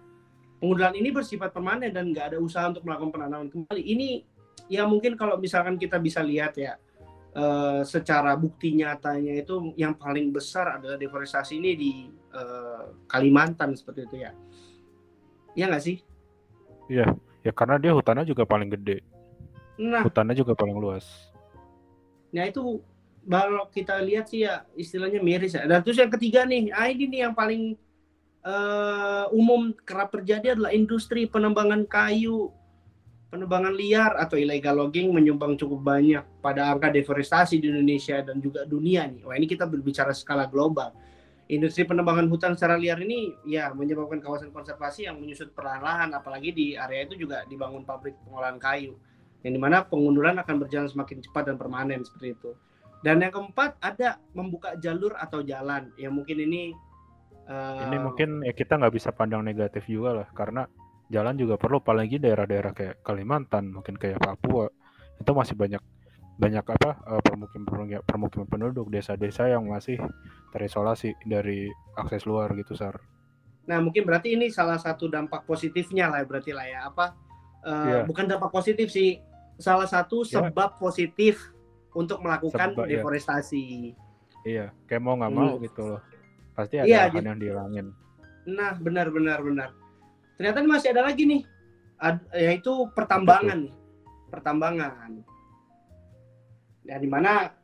pengundulan 0.59 0.99
ini 0.99 1.15
bersifat 1.15 1.55
permanen 1.55 1.95
dan 1.95 2.11
nggak 2.11 2.35
ada 2.35 2.39
usaha 2.43 2.67
untuk 2.67 2.83
melakukan 2.83 3.15
penanaman 3.15 3.49
kembali. 3.53 3.83
Ini 3.85 4.09
ya 4.67 4.89
mungkin 4.89 5.15
kalau 5.15 5.39
misalkan 5.39 5.79
kita 5.79 6.03
bisa 6.03 6.25
lihat 6.27 6.59
ya, 6.59 6.75
uh, 7.35 7.83
secara 7.83 8.39
bukti 8.39 8.75
nyatanya 8.79 9.43
itu 9.43 9.75
yang 9.75 9.95
paling 9.99 10.31
besar 10.31 10.79
adalah 10.81 10.97
deforestasi 10.97 11.59
ini 11.59 11.71
di 11.75 11.93
uh, 12.33 12.95
Kalimantan 13.11 13.75
seperti 13.75 14.07
itu 14.09 14.17
ya. 14.25 14.33
Iya 15.55 15.65
nggak 15.71 15.85
sih? 15.85 15.97
Iya, 16.91 17.07
ya 17.47 17.53
karena 17.55 17.77
dia 17.79 17.93
hutannya 17.95 18.27
juga 18.27 18.43
paling 18.47 18.71
gede. 18.75 19.03
Nah, 19.79 20.07
hutannya 20.07 20.35
juga 20.35 20.55
paling 20.55 20.77
luas. 20.79 21.07
Nah 22.35 22.47
itu 22.47 22.83
kalau 23.25 23.67
kita 23.71 23.99
lihat 24.03 24.31
sih 24.31 24.47
ya 24.47 24.67
istilahnya 24.75 25.23
miris 25.23 25.55
ya. 25.55 25.67
Dan 25.67 25.83
terus 25.83 25.99
yang 25.99 26.11
ketiga 26.11 26.43
nih, 26.47 26.71
ah 26.75 26.91
ini 26.91 27.07
nih 27.11 27.21
yang 27.27 27.35
paling 27.35 27.79
uh, 28.45 29.27
umum 29.33 29.73
kerap 29.83 30.13
terjadi 30.13 30.55
adalah 30.55 30.71
industri 30.71 31.27
penambangan 31.27 31.89
kayu 31.89 32.53
penebangan 33.35 33.75
liar 33.75 34.15
atau 34.15 34.39
illegal 34.39 34.79
logging 34.79 35.11
menyumbang 35.11 35.59
cukup 35.59 35.83
banyak 35.83 36.23
pada 36.39 36.71
angka 36.71 36.95
deforestasi 36.95 37.59
di 37.59 37.67
Indonesia 37.67 38.23
dan 38.23 38.39
juga 38.39 38.63
dunia 38.63 39.11
nih. 39.11 39.27
Wah 39.27 39.35
ini 39.35 39.51
kita 39.51 39.67
berbicara 39.67 40.15
skala 40.15 40.47
global. 40.47 40.95
Industri 41.51 41.85
penebangan 41.85 42.31
hutan 42.31 42.57
secara 42.57 42.79
liar 42.81 42.97
ini 43.03 43.35
ya 43.45 43.75
menyebabkan 43.75 44.23
kawasan 44.23 44.49
konservasi 44.55 45.11
yang 45.11 45.21
menyusut 45.21 45.53
perlahan-lahan, 45.53 46.15
apalagi 46.17 46.55
di 46.55 46.67
area 46.73 47.05
itu 47.05 47.21
juga 47.21 47.45
dibangun 47.51 47.85
pabrik 47.85 48.17
pengolahan 48.25 48.57
kayu, 48.57 48.97
yang 49.45 49.53
di 49.53 49.61
mana 49.61 49.85
pengunduran 49.85 50.41
akan 50.41 50.57
berjalan 50.57 50.89
semakin 50.89 51.21
cepat 51.21 51.53
dan 51.53 51.61
permanen 51.61 52.01
seperti 52.01 52.33
itu. 52.33 52.57
Dan 53.05 53.21
yang 53.21 53.29
keempat 53.29 53.77
ada 53.85 54.17
membuka 54.33 54.73
jalur 54.81 55.13
atau 55.21 55.45
jalan, 55.45 55.93
yang 56.01 56.17
mungkin 56.17 56.49
ini 56.49 56.73
uh, 57.45 57.93
ini 57.93 57.99
mungkin 58.01 58.41
ya 58.41 58.57
kita 58.57 58.81
nggak 58.81 58.95
bisa 58.97 59.13
pandang 59.13 59.45
negatif 59.45 59.85
juga 59.85 60.25
lah, 60.25 60.29
karena 60.33 60.65
jalan 61.15 61.39
juga 61.39 61.55
perlu 61.55 61.79
apalagi 61.79 62.19
daerah-daerah 62.19 62.75
kayak 62.75 63.07
Kalimantan 63.07 63.71
mungkin 63.71 63.95
kayak 63.95 64.19
Papua 64.19 64.67
itu 65.15 65.31
masih 65.31 65.55
banyak 65.55 65.79
banyak 66.35 66.67
apa 66.67 66.99
uh, 67.07 67.23
permukiman 67.23 68.03
permukiman 68.03 68.47
penduduk 68.51 68.91
desa-desa 68.91 69.47
yang 69.47 69.71
masih 69.71 70.03
terisolasi 70.51 71.15
dari 71.23 71.71
akses 71.95 72.27
luar 72.27 72.51
gitu 72.59 72.75
sar. 72.75 72.99
Nah 73.71 73.79
mungkin 73.79 74.03
berarti 74.03 74.35
ini 74.35 74.51
salah 74.51 74.83
satu 74.83 75.07
dampak 75.07 75.47
positifnya 75.47 76.11
lah 76.11 76.27
berarti 76.27 76.51
lah 76.51 76.67
ya 76.67 76.81
apa 76.91 77.15
uh, 77.63 77.71
eh, 77.71 77.87
yeah. 77.95 78.03
bukan 78.03 78.27
dampak 78.27 78.51
positif 78.51 78.91
sih 78.91 79.23
salah 79.63 79.87
satu 79.87 80.27
iya. 80.27 80.43
sebab 80.43 80.71
yeah. 80.75 80.81
positif 80.83 81.35
untuk 81.95 82.19
melakukan 82.19 82.75
sebab, 82.75 82.91
iya. 82.91 82.99
deforestasi. 82.99 83.67
Iya 84.43 84.67
kayak 84.91 85.03
mau 85.07 85.15
nggak 85.15 85.33
mau 85.33 85.55
hmm. 85.55 85.63
gitu 85.71 85.83
loh 85.87 86.03
pasti 86.59 86.83
ada 86.83 86.91
yeah, 86.91 87.07
yang 87.15 87.39
dihilangin. 87.39 87.95
Nah 88.51 88.75
benar 88.83 89.15
benar 89.15 89.39
benar 89.39 89.84
ternyata 90.37 90.65
masih 90.65 90.91
ada 90.95 91.07
lagi 91.07 91.25
nih. 91.27 91.43
Yaitu 92.35 92.91
pertambangan 92.93 93.73
pertambangan. 94.35 95.23
Ya 96.83 96.99
di 96.99 97.07
mana 97.07 97.55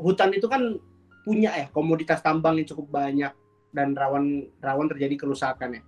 hutan 0.00 0.32
itu 0.32 0.48
kan 0.48 0.80
punya 1.22 1.52
ya 1.54 1.66
komoditas 1.70 2.24
tambang 2.24 2.56
yang 2.56 2.66
cukup 2.66 2.88
banyak 2.88 3.30
dan 3.76 3.92
rawan 3.92 4.48
rawan 4.64 4.88
terjadi 4.88 5.20
kerusakan 5.20 5.78
ya. 5.78 5.82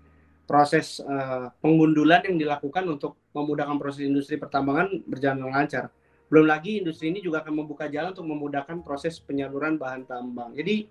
Proses 0.44 1.00
uh, 1.00 1.48
pengundulan 1.64 2.20
yang 2.28 2.36
dilakukan 2.36 2.84
untuk 2.84 3.16
memudahkan 3.32 3.80
proses 3.80 4.04
industri 4.04 4.36
pertambangan 4.36 5.00
berjalan 5.08 5.48
lancar. 5.48 5.88
Belum 6.28 6.44
lagi 6.44 6.84
industri 6.84 7.08
ini 7.08 7.24
juga 7.24 7.40
akan 7.40 7.64
membuka 7.64 7.88
jalan 7.88 8.12
untuk 8.12 8.28
memudahkan 8.28 8.84
proses 8.84 9.16
penyaluran 9.24 9.80
bahan 9.80 10.04
tambang. 10.04 10.52
Jadi 10.52 10.84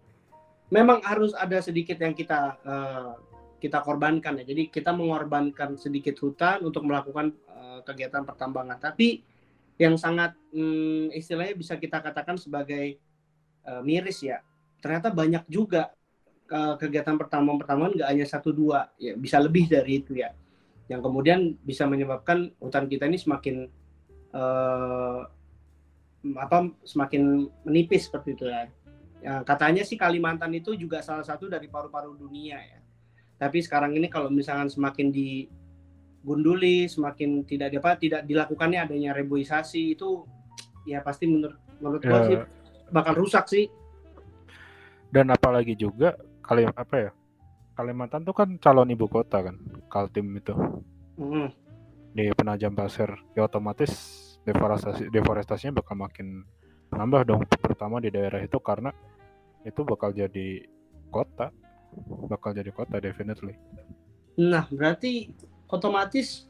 memang 0.73 1.05
harus 1.05 1.37
ada 1.37 1.61
sedikit 1.61 2.01
yang 2.01 2.17
kita 2.17 2.57
uh, 2.65 3.13
kita 3.63 3.79
korbankan 3.79 4.43
ya. 4.43 4.45
Jadi 4.51 4.67
kita 4.67 4.91
mengorbankan 4.91 5.79
sedikit 5.79 6.19
hutan 6.19 6.67
untuk 6.67 6.83
melakukan 6.83 7.31
uh, 7.47 7.79
kegiatan 7.87 8.27
pertambangan. 8.27 8.75
Tapi 8.75 9.23
yang 9.79 9.95
sangat 9.95 10.35
um, 10.51 11.07
istilahnya 11.15 11.55
bisa 11.55 11.79
kita 11.79 12.03
katakan 12.03 12.35
sebagai 12.35 12.99
uh, 13.63 13.79
miris 13.79 14.19
ya. 14.19 14.43
Ternyata 14.83 15.15
banyak 15.15 15.47
juga 15.47 15.95
uh, 16.51 16.75
kegiatan 16.75 17.15
pertambangan-pertambangan 17.15 18.03
nggak 18.03 18.09
hanya 18.11 18.27
satu 18.27 18.51
dua, 18.51 18.91
ya 18.99 19.15
bisa 19.15 19.39
lebih 19.39 19.71
dari 19.71 20.03
itu 20.03 20.19
ya. 20.19 20.35
Yang 20.91 21.07
kemudian 21.07 21.55
bisa 21.63 21.87
menyebabkan 21.87 22.51
hutan 22.59 22.91
kita 22.91 23.07
ini 23.07 23.15
semakin 23.15 23.71
uh, 24.35 25.23
apa 26.35 26.67
semakin 26.83 27.47
menipis 27.63 28.11
seperti 28.11 28.35
itu 28.35 28.51
ya. 28.51 28.67
ya. 29.23 29.39
Katanya 29.47 29.87
sih 29.87 29.95
Kalimantan 29.95 30.51
itu 30.51 30.75
juga 30.75 30.99
salah 30.99 31.23
satu 31.23 31.47
dari 31.47 31.71
paru-paru 31.71 32.19
dunia 32.19 32.59
ya 32.59 32.82
tapi 33.37 33.59
sekarang 33.61 33.95
ini 33.97 34.07
kalau 34.07 34.29
misalkan 34.29 34.69
semakin 34.69 35.09
digunduli 35.09 36.87
semakin 36.87 37.43
tidak 37.43 37.75
apa 37.79 37.97
tidak 37.99 38.21
dilakukannya 38.27 38.83
adanya 38.85 39.11
reboisasi 39.15 39.97
itu 39.97 40.23
ya 40.87 40.99
pasti 40.99 41.27
menurut 41.27 41.57
menurut 41.79 42.03
ya. 42.03 42.23
sih 42.27 42.37
bakal 42.93 43.13
rusak 43.17 43.45
sih 43.49 43.65
dan 45.13 45.29
apalagi 45.29 45.77
juga 45.77 46.17
kali 46.43 46.67
apa 46.67 46.95
ya 47.09 47.11
Kalimantan 47.73 48.21
tuh 48.21 48.37
kan 48.37 48.53
calon 48.61 48.93
ibu 48.93 49.09
kota 49.09 49.41
kan 49.41 49.57
Kaltim 49.89 50.29
itu 50.37 50.53
mm. 51.17 51.49
di 52.13 52.29
penajam 52.37 52.77
pasir 52.77 53.09
ya 53.33 53.49
otomatis 53.49 53.91
deforestasi 54.45 55.09
deforestasinya 55.09 55.81
bakal 55.81 55.97
makin 55.97 56.45
nambah 56.93 57.25
dong 57.25 57.41
terutama 57.49 57.97
di 57.97 58.13
daerah 58.13 58.37
itu 58.45 58.61
karena 58.61 58.93
itu 59.65 59.81
bakal 59.81 60.13
jadi 60.13 60.69
kota 61.09 61.49
bakal 62.27 62.51
jadi 62.53 62.71
kota 62.73 62.99
definitely. 62.99 63.55
Nah, 64.39 64.65
berarti 64.69 65.29
otomatis 65.69 66.49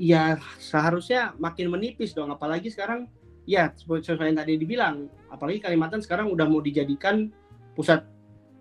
ya 0.00 0.40
seharusnya 0.58 1.36
makin 1.38 1.70
menipis 1.70 2.12
dong. 2.12 2.32
Apalagi 2.32 2.72
sekarang 2.72 3.06
ya 3.44 3.70
seperti 3.76 4.16
yang 4.16 4.40
tadi 4.40 4.56
dibilang 4.56 4.94
apalagi 5.28 5.60
Kalimantan 5.60 6.00
sekarang 6.00 6.32
udah 6.32 6.48
mau 6.48 6.64
dijadikan 6.64 7.28
pusat 7.76 8.04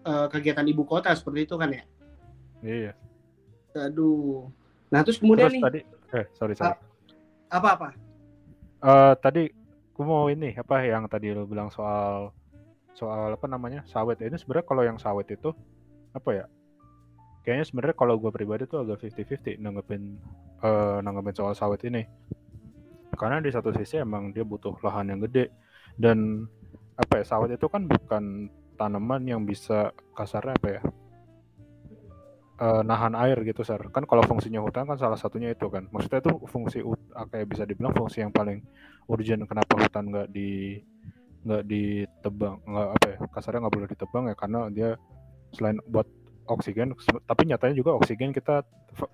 uh, 0.04 0.28
kegiatan 0.28 0.68
ibu 0.68 0.84
kota 0.84 1.16
seperti 1.16 1.48
itu 1.48 1.56
kan 1.56 1.70
ya? 1.72 1.84
Iya. 2.64 2.94
Aduh. 3.90 4.52
Nah 4.92 5.02
terus 5.02 5.18
kemudian 5.18 5.50
terus 5.50 5.58
nih 5.58 5.64
tadi 5.64 5.80
eh 6.14 6.26
sorry 6.38 6.54
sorry. 6.54 6.78
Apa 7.50 7.70
apa? 7.80 7.90
Uh, 8.84 9.14
tadi 9.24 9.48
aku 9.96 10.02
mau 10.04 10.28
ini 10.28 10.52
apa 10.58 10.84
yang 10.84 11.08
tadi 11.08 11.32
lo 11.32 11.48
bilang 11.48 11.72
soal 11.72 12.36
soal 12.94 13.34
apa 13.34 13.46
namanya 13.50 13.82
sawit. 13.90 14.22
Ini 14.22 14.38
sebenarnya 14.38 14.66
kalau 14.66 14.84
yang 14.86 14.98
sawit 15.02 15.30
itu 15.34 15.54
apa 16.14 16.30
ya 16.34 16.46
kayaknya 17.44 17.66
sebenarnya 17.68 17.98
kalau 17.98 18.16
gue 18.22 18.32
pribadi 18.32 18.64
tuh 18.70 18.88
agak 18.88 19.04
50-50 19.04 19.60
nanggepin 19.60 20.16
uh, 20.64 21.04
nanggepin 21.04 21.36
soal 21.36 21.54
sawit 21.58 21.82
ini. 21.84 22.06
Karena 23.14 23.44
di 23.44 23.52
satu 23.54 23.70
sisi 23.76 24.02
emang 24.02 24.34
dia 24.34 24.42
butuh 24.48 24.80
lahan 24.82 25.14
yang 25.14 25.20
gede. 25.28 25.52
Dan 25.94 26.48
apa 26.98 27.22
ya 27.22 27.26
sawit 27.26 27.54
itu 27.54 27.68
kan 27.70 27.86
bukan 27.86 28.50
tanaman 28.78 29.22
yang 29.26 29.46
bisa 29.46 29.94
kasarnya 30.18 30.58
apa 30.58 30.70
ya 30.70 30.82
uh, 32.64 32.82
nahan 32.86 33.14
air 33.18 33.38
gitu 33.44 33.62
sar. 33.66 33.82
Kan 33.90 34.06
kalau 34.06 34.24
fungsinya 34.26 34.62
hutan 34.62 34.86
kan 34.86 34.98
salah 34.98 35.18
satunya 35.18 35.52
itu 35.54 35.68
kan. 35.68 35.90
Maksudnya 35.90 36.22
itu 36.22 36.34
fungsi 36.48 36.80
kayak 37.14 37.48
bisa 37.50 37.64
dibilang 37.68 37.94
fungsi 37.94 38.22
yang 38.22 38.34
paling 38.34 38.62
urgent 39.10 39.44
kenapa 39.50 39.74
hutan 39.78 40.10
nggak 40.10 40.28
di 40.32 40.80
nggak 41.44 41.64
ditebang 41.68 42.56
nggak 42.64 42.88
apa 42.96 43.06
ya 43.08 43.18
kasarnya 43.32 43.60
nggak 43.68 43.76
boleh 43.76 43.90
ditebang 43.92 44.24
ya 44.32 44.36
karena 44.36 44.60
dia 44.72 44.90
selain 45.54 45.78
buat 45.86 46.08
oksigen 46.48 46.96
tapi 47.28 47.42
nyatanya 47.48 47.76
juga 47.76 47.96
oksigen 48.00 48.32
kita 48.36 48.64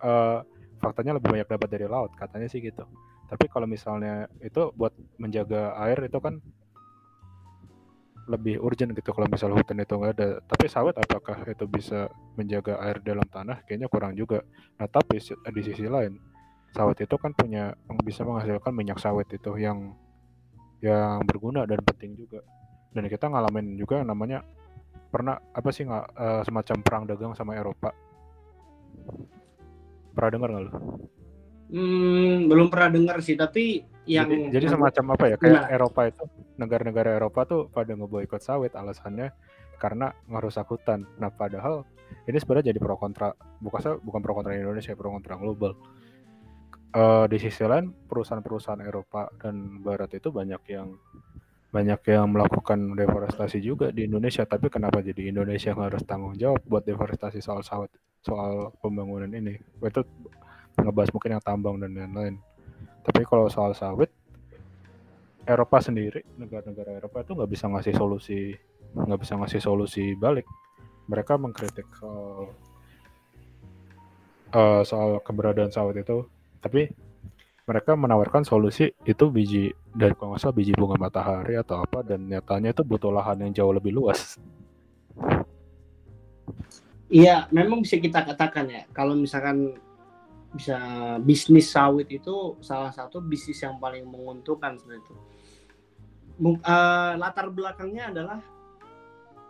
uh, 0.01 0.41
faktanya 0.79 1.19
lebih 1.19 1.29
banyak 1.35 1.47
dapat 1.47 1.69
dari 1.69 1.85
laut 1.85 2.15
katanya 2.15 2.47
sih 2.47 2.63
gitu. 2.63 2.87
Tapi 3.29 3.45
kalau 3.51 3.69
misalnya 3.69 4.25
itu 4.41 4.73
buat 4.73 4.95
menjaga 5.21 5.77
air 5.85 5.99
itu 6.01 6.17
kan 6.17 6.41
lebih 8.29 8.61
urgent 8.61 8.93
gitu 8.93 9.09
kalau 9.09 9.25
misalnya 9.29 9.59
hutan 9.59 9.77
itu 9.83 9.93
nggak 9.93 10.13
ada. 10.17 10.29
Tapi 10.47 10.65
sawit 10.71 10.95
apakah 10.97 11.37
itu 11.45 11.65
bisa 11.69 12.09
menjaga 12.39 12.79
air 12.81 12.97
dalam 13.03 13.27
tanah? 13.27 13.61
Kayaknya 13.67 13.87
kurang 13.91 14.13
juga. 14.17 14.41
Nah 14.81 14.87
tapi 14.89 15.21
di 15.21 15.61
sisi 15.61 15.85
lain 15.85 16.17
sawit 16.73 17.01
itu 17.01 17.15
kan 17.17 17.33
punya 17.33 17.73
bisa 18.05 18.21
menghasilkan 18.25 18.73
minyak 18.73 18.97
sawit 19.01 19.29
itu 19.29 19.51
yang 19.57 19.93
yang 20.79 21.23
berguna 21.27 21.67
dan 21.67 21.83
penting 21.83 22.15
juga 22.15 22.39
dan 22.95 23.05
kita 23.05 23.29
ngalamin 23.29 23.75
juga 23.75 24.01
yang 24.01 24.09
namanya 24.09 24.41
pernah 25.09 25.41
apa 25.53 25.69
sih 25.73 25.85
nggak 25.85 26.05
uh, 26.15 26.41
semacam 26.45 26.77
perang 26.85 27.03
dagang 27.09 27.33
sama 27.33 27.57
Eropa 27.57 27.91
pernah 30.13 30.29
dengar 30.35 30.49
nggak 30.51 30.63
lo? 30.67 30.71
Hmm, 31.69 32.49
belum 32.49 32.67
pernah 32.73 32.89
dengar 32.89 33.17
sih 33.21 33.37
tapi 33.37 33.85
yang 34.09 34.25
jadi, 34.25 34.57
jadi 34.57 34.65
semacam 34.73 35.05
apa 35.13 35.25
ya 35.29 35.35
kayak 35.37 35.53
gimana? 35.53 35.69
Eropa 35.69 36.01
itu 36.09 36.23
negara-negara 36.57 37.09
Eropa 37.21 37.45
tuh 37.45 37.61
pada 37.69 37.93
ngeboikot 37.93 38.41
sawit 38.41 38.73
alasannya 38.73 39.29
karena 39.77 40.11
ngerusak 40.25 40.65
hutan 40.65 41.05
nah 41.21 41.29
padahal 41.29 41.85
ini 42.25 42.37
sebenarnya 42.41 42.73
jadi 42.73 42.79
pro 42.81 42.97
kontra 42.97 43.37
bukan 43.61 44.01
bukan 44.01 44.19
pro 44.25 44.33
kontra 44.33 44.57
Indonesia 44.57 44.97
pro 44.97 45.13
kontra 45.13 45.37
global 45.37 45.77
uh, 46.95 47.25
di 47.29 47.37
sisi 47.37 47.63
lain 47.65 47.91
perusahaan-perusahaan 48.07 48.81
Eropa 48.81 49.29
dan 49.37 49.81
Barat 49.83 50.09
itu 50.17 50.33
banyak 50.33 50.61
yang 50.69 50.97
banyak 51.69 52.01
yang 52.09 52.33
melakukan 52.33 52.97
deforestasi 52.97 53.61
juga 53.61 53.93
di 53.93 54.09
Indonesia. 54.09 54.41
Tapi 54.41 54.73
kenapa 54.73 55.05
jadi 55.05 55.29
Indonesia 55.29 55.69
yang 55.69 55.85
harus 55.85 56.01
tanggung 56.01 56.33
jawab 56.33 56.65
buat 56.65 56.81
deforestasi 56.81 57.45
soal 57.45 57.61
sawit 57.61 57.93
soal 58.25 58.73
pembangunan 58.81 59.29
ini? 59.29 59.53
Itu 59.85 60.01
ngebahas 60.81 61.13
mungkin 61.13 61.37
yang 61.37 61.43
tambang 61.45 61.77
dan 61.77 61.93
lain-lain. 61.93 62.41
Tapi 63.05 63.21
kalau 63.29 63.45
soal 63.53 63.77
sawit 63.77 64.09
Eropa 65.45 65.81
sendiri 65.81 66.25
negara-negara 66.37 66.97
Eropa 66.97 67.21
itu 67.21 67.31
nggak 67.37 67.49
bisa 67.49 67.65
ngasih 67.69 67.93
solusi 67.97 68.53
nggak 68.89 69.19
bisa 69.21 69.33
ngasih 69.37 69.61
solusi 69.61 70.05
balik. 70.17 70.49
Mereka 71.05 71.37
mengkritik 71.37 71.85
soal 72.01 72.49
uh, 74.57 74.81
soal 74.81 75.21
keberadaan 75.21 75.69
sawit 75.69 76.01
itu 76.01 76.25
tapi 76.59 76.91
mereka 77.69 77.93
menawarkan 77.93 78.41
solusi 78.41 78.89
itu 79.05 79.29
biji 79.29 79.69
dari 79.93 80.17
kalau 80.17 80.33
biji 80.49 80.73
bunga 80.73 80.97
matahari 80.97 81.53
atau 81.53 81.85
apa 81.85 82.01
dan 82.01 82.25
nyatanya 82.25 82.73
itu 82.73 82.81
butuh 82.81 83.13
lahan 83.13 83.45
yang 83.45 83.51
jauh 83.53 83.69
lebih 83.69 83.93
luas. 83.93 84.41
Iya, 87.09 87.45
memang 87.53 87.85
bisa 87.85 88.01
kita 88.01 88.25
katakan 88.25 88.69
ya 88.69 88.81
kalau 88.89 89.13
misalkan 89.13 89.77
bisa 90.49 90.77
bisnis 91.21 91.69
sawit 91.69 92.09
itu 92.09 92.57
salah 92.61 92.89
satu 92.89 93.21
bisnis 93.21 93.61
yang 93.61 93.77
paling 93.77 94.01
menguntungkan 94.05 94.73
sebenarnya 94.77 95.05
itu. 95.05 95.15
Uh, 96.39 97.13
latar 97.19 97.51
belakangnya 97.53 98.09
adalah 98.09 98.39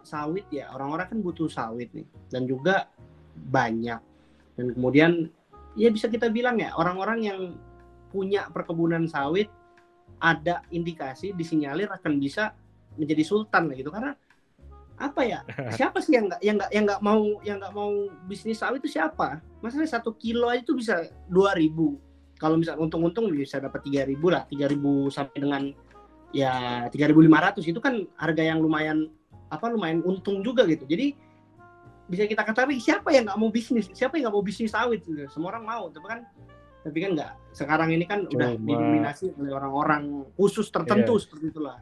sawit 0.04 0.50
ya 0.50 0.74
orang-orang 0.74 1.08
kan 1.08 1.20
butuh 1.22 1.48
sawit 1.48 1.94
nih 1.94 2.08
dan 2.34 2.50
juga 2.50 2.90
banyak 3.38 4.02
dan 4.58 4.66
kemudian 4.74 5.30
ya 5.80 5.88
bisa 5.88 6.12
kita 6.12 6.28
bilang 6.28 6.60
ya 6.60 6.76
orang-orang 6.76 7.20
yang 7.24 7.40
punya 8.12 8.52
perkebunan 8.52 9.08
sawit 9.08 9.48
ada 10.20 10.68
indikasi 10.76 11.32
disinyalir 11.32 11.88
akan 11.88 12.20
bisa 12.20 12.52
menjadi 13.00 13.24
sultan 13.24 13.72
lah 13.72 13.76
gitu. 13.80 13.88
Karena 13.88 14.12
apa 15.00 15.22
ya? 15.24 15.40
Siapa 15.80 16.04
sih 16.04 16.20
yang 16.20 16.28
nggak 16.28 16.42
yang 16.44 16.56
nggak 16.60 16.72
yang 16.76 16.84
nggak 16.84 17.02
mau 17.02 17.22
yang 17.48 17.58
nggak 17.64 17.74
mau 17.74 18.12
bisnis 18.28 18.60
sawit 18.60 18.84
itu 18.84 19.00
siapa? 19.00 19.40
Masalahnya 19.64 19.96
satu 19.96 20.12
kilo 20.20 20.52
aja 20.52 20.60
itu 20.60 20.76
bisa 20.76 21.08
dua 21.32 21.56
ribu. 21.56 21.96
Kalau 22.36 22.60
misal 22.60 22.80
untung-untung 22.80 23.32
bisa 23.32 23.60
dapat 23.64 23.84
tiga 23.88 24.04
ribu 24.04 24.32
lah 24.32 24.44
tiga 24.48 24.68
ribu 24.68 25.08
sampai 25.12 25.40
dengan 25.40 25.64
ya 26.36 26.88
tiga 26.92 27.08
ribu 27.08 27.24
lima 27.24 27.40
ratus. 27.40 27.64
Itu 27.64 27.80
kan 27.80 28.04
harga 28.20 28.44
yang 28.44 28.60
lumayan 28.60 29.08
apa 29.48 29.72
lumayan 29.72 30.04
untung 30.04 30.44
juga 30.44 30.68
gitu. 30.68 30.84
Jadi 30.84 31.16
bisa 32.10 32.26
kita 32.26 32.42
katakan 32.42 32.74
siapa 32.82 33.14
yang 33.14 33.30
nggak 33.30 33.40
mau 33.40 33.54
bisnis 33.54 33.88
siapa 33.94 34.18
yang 34.18 34.30
nggak 34.30 34.36
mau 34.36 34.46
bisnis 34.46 34.74
sawit 34.74 35.06
gitu. 35.06 35.30
semua 35.30 35.54
orang 35.54 35.64
mau 35.64 35.84
tapi 35.94 36.06
kan 36.10 36.20
tapi 36.82 36.98
kan 37.06 37.12
nggak 37.14 37.32
sekarang 37.54 37.90
ini 37.94 38.06
kan 38.10 38.26
Cuma, 38.26 38.50
udah 38.50 38.50
didominasi 38.58 39.30
oleh 39.38 39.54
orang-orang 39.54 40.26
khusus 40.34 40.74
tertentu 40.74 41.16
iya. 41.16 41.22
seperti 41.22 41.46
itulah 41.54 41.78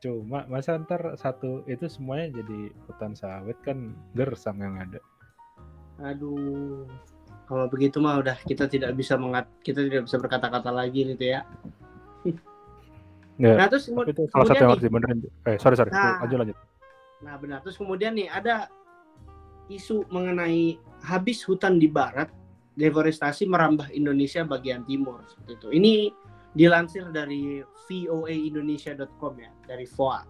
Cuma 0.00 0.48
masa 0.48 0.80
ntar 0.80 1.12
satu 1.20 1.60
itu 1.68 1.84
semuanya 1.92 2.40
jadi 2.40 2.72
hutan 2.88 3.12
sawit 3.12 3.60
kan 3.60 3.92
gersang 4.16 4.56
yang 4.56 4.80
ada. 4.80 4.96
Aduh, 6.00 6.88
kalau 7.44 7.68
begitu 7.68 8.00
mah 8.00 8.16
udah 8.16 8.32
kita 8.48 8.64
tidak 8.64 8.96
bisa 8.96 9.20
mengat 9.20 9.44
kita 9.60 9.84
tidak 9.84 10.08
bisa 10.08 10.16
berkata-kata 10.16 10.72
lagi 10.72 11.04
gitu 11.04 11.36
ya. 11.36 11.44
Nggak, 13.36 13.56
nah 13.60 13.68
terus 13.68 13.92
itu 13.92 14.22
salah 14.32 14.46
satu 14.48 14.60
yang 14.64 14.72
harus 14.72 14.84
dibenerin. 14.84 15.18
Eh 15.44 15.56
sorry 15.60 15.76
sorry, 15.76 15.92
nah, 15.92 16.16
lanjut 16.24 16.38
lanjut. 16.48 16.56
Nah 17.20 17.34
benar 17.36 17.58
terus 17.60 17.76
kemudian 17.76 18.16
nih 18.16 18.32
ada 18.32 18.72
isu 19.70 20.10
mengenai 20.10 20.76
habis 21.06 21.46
hutan 21.46 21.78
di 21.78 21.86
barat 21.86 22.28
deforestasi 22.74 23.46
merambah 23.46 23.88
Indonesia 23.94 24.42
bagian 24.42 24.82
timur 24.84 25.22
seperti 25.30 25.52
itu. 25.56 25.68
Ini 25.72 25.92
dilansir 26.54 27.06
dari 27.14 27.62
voaindonesia.com 27.62 29.32
ya, 29.38 29.50
dari 29.64 29.86
VOA. 29.86 30.22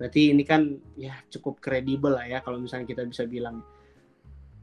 Berarti 0.00 0.34
ini 0.34 0.42
kan 0.42 0.74
ya 0.98 1.14
cukup 1.30 1.62
kredibel 1.62 2.16
lah 2.16 2.26
ya 2.26 2.38
kalau 2.42 2.58
misalnya 2.58 2.88
kita 2.88 3.04
bisa 3.06 3.28
bilang. 3.28 3.62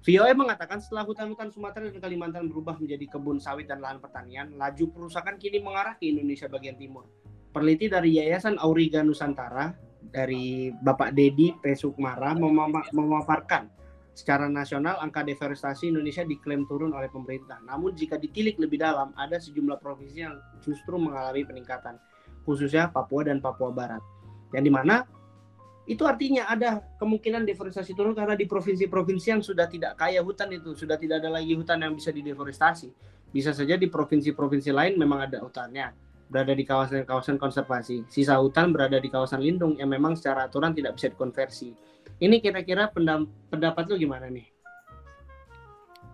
VOA 0.02 0.34
mengatakan 0.34 0.82
setelah 0.82 1.06
hutan-hutan 1.06 1.54
Sumatera 1.54 1.86
dan 1.86 2.02
Kalimantan 2.02 2.50
berubah 2.50 2.74
menjadi 2.82 3.06
kebun 3.06 3.38
sawit 3.38 3.70
dan 3.70 3.86
lahan 3.86 4.02
pertanian, 4.02 4.50
laju 4.58 4.90
perusakan 4.90 5.38
kini 5.38 5.62
mengarah 5.62 5.94
ke 5.94 6.10
Indonesia 6.10 6.50
bagian 6.50 6.74
timur. 6.74 7.06
Peneliti 7.54 7.86
dari 7.86 8.18
Yayasan 8.18 8.58
Auriga 8.58 9.06
Nusantara 9.06 9.78
dari 10.10 10.74
Bapak 10.74 11.14
Dedi 11.14 11.54
P. 11.54 11.78
Sukmara 11.78 12.34
memaparkan 12.34 13.70
Secara 14.12 14.52
nasional, 14.52 15.00
angka 15.00 15.24
deforestasi 15.24 15.88
Indonesia 15.88 16.28
diklaim 16.28 16.68
turun 16.68 16.92
oleh 16.92 17.08
pemerintah. 17.08 17.64
Namun 17.64 17.96
jika 17.96 18.20
ditilik 18.20 18.60
lebih 18.60 18.84
dalam, 18.84 19.16
ada 19.16 19.40
sejumlah 19.40 19.80
provinsi 19.80 20.20
yang 20.20 20.36
justru 20.60 21.00
mengalami 21.00 21.48
peningkatan, 21.48 21.96
khususnya 22.44 22.92
Papua 22.92 23.32
dan 23.32 23.40
Papua 23.40 23.72
Barat. 23.72 24.04
Yang 24.52 24.64
di 24.68 24.72
mana 24.72 24.96
itu 25.88 26.04
artinya 26.04 26.52
ada 26.52 26.84
kemungkinan 27.00 27.48
deforestasi 27.48 27.96
turun 27.96 28.12
karena 28.12 28.36
di 28.36 28.44
provinsi-provinsi 28.46 29.28
yang 29.32 29.42
sudah 29.42 29.72
tidak 29.72 29.96
kaya 29.96 30.20
hutan 30.20 30.52
itu, 30.52 30.76
sudah 30.76 31.00
tidak 31.00 31.24
ada 31.24 31.32
lagi 31.32 31.56
hutan 31.56 31.80
yang 31.80 31.96
bisa 31.96 32.12
dideforestasi. 32.12 32.92
Bisa 33.32 33.56
saja 33.56 33.80
di 33.80 33.88
provinsi-provinsi 33.88 34.76
lain 34.76 35.00
memang 35.00 35.24
ada 35.24 35.40
hutannya, 35.40 35.88
berada 36.28 36.52
di 36.52 36.68
kawasan-kawasan 36.68 37.40
konservasi. 37.40 38.04
Sisa 38.12 38.36
hutan 38.44 38.76
berada 38.76 39.00
di 39.00 39.08
kawasan 39.08 39.40
lindung 39.40 39.80
yang 39.80 39.88
memang 39.88 40.20
secara 40.20 40.52
aturan 40.52 40.76
tidak 40.76 41.00
bisa 41.00 41.08
dikonversi 41.08 41.91
ini 42.22 42.38
kira-kira 42.38 42.88
pendapat 43.50 43.84
lu 43.90 43.98
gimana 43.98 44.30
nih? 44.30 44.46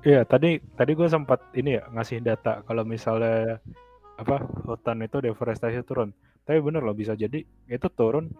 Iya, 0.07 0.23
tadi 0.23 0.63
tadi 0.79 0.91
gue 0.95 1.09
sempat 1.11 1.51
ini 1.51 1.75
ya 1.75 1.83
ngasih 1.91 2.23
data 2.23 2.63
kalau 2.63 2.87
misalnya 2.87 3.59
apa 4.15 4.39
hutan 4.63 5.03
itu 5.03 5.19
deforestasi 5.19 5.83
turun. 5.83 6.15
Tapi 6.47 6.63
bener 6.63 6.79
loh 6.79 6.95
bisa 6.95 7.11
jadi 7.11 7.43
itu 7.67 7.87
turun 7.91 8.31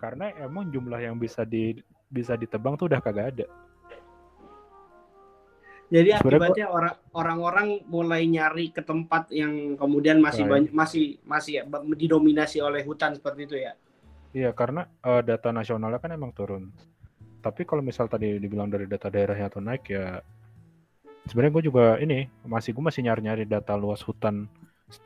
karena 0.00 0.32
emang 0.40 0.72
jumlah 0.72 0.96
yang 0.96 1.20
bisa 1.20 1.44
di 1.44 1.76
bisa 2.08 2.40
ditebang 2.40 2.80
tuh 2.80 2.88
udah 2.88 3.04
kagak 3.04 3.36
ada. 3.36 3.46
Jadi 5.90 6.14
akibatnya 6.14 6.70
orang 6.70 6.94
orang-orang 7.12 7.68
mulai 7.90 8.24
nyari 8.24 8.72
ke 8.72 8.80
tempat 8.80 9.28
yang 9.34 9.76
kemudian 9.76 10.22
masih 10.22 10.46
nah, 10.46 10.56
banyak 10.56 10.72
masih 10.72 11.18
masih 11.26 11.52
ya, 11.60 11.62
didominasi 11.98 12.62
oleh 12.64 12.80
hutan 12.86 13.12
seperti 13.18 13.44
itu 13.44 13.56
ya. 13.60 13.74
Iya, 14.30 14.54
karena 14.54 14.86
uh, 15.02 15.20
data 15.26 15.50
nasionalnya 15.50 15.98
kan 15.98 16.14
emang 16.14 16.30
turun 16.30 16.70
tapi 17.40 17.64
kalau 17.64 17.80
misal 17.80 18.06
tadi 18.06 18.36
dibilang 18.36 18.68
dari 18.68 18.84
data 18.84 19.08
daerahnya 19.08 19.48
atau 19.48 19.60
naik 19.64 19.88
ya 19.88 20.20
sebenarnya 21.26 21.52
gue 21.60 21.64
juga 21.72 21.84
ini 21.98 22.28
masih 22.44 22.76
gue 22.76 22.84
masih 22.84 23.04
nyari-nyari 23.04 23.44
data 23.48 23.74
luas 23.76 24.00
hutan 24.04 24.46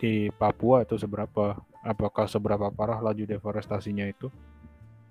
di 0.01 0.33
Papua 0.35 0.83
itu 0.83 0.97
seberapa 0.97 1.59
apakah 1.85 2.25
seberapa 2.27 2.73
parah 2.73 2.99
laju 2.99 3.25
deforestasinya 3.29 4.09
itu 4.09 4.33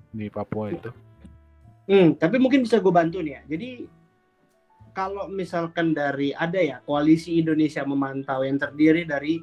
di 0.09 0.29
Papua 0.29 0.73
itu. 0.73 0.89
Hmm 1.89 2.15
tapi 2.17 2.41
mungkin 2.41 2.65
bisa 2.65 2.81
gue 2.81 2.93
bantu 2.93 3.21
nih 3.21 3.33
ya. 3.37 3.41
Jadi 3.53 3.69
kalau 4.93 5.29
misalkan 5.29 5.93
dari 5.93 6.33
ada 6.33 6.57
ya 6.61 6.77
koalisi 6.85 7.41
Indonesia 7.41 7.81
memantau 7.85 8.45
yang 8.45 8.61
terdiri 8.61 9.05
dari 9.05 9.41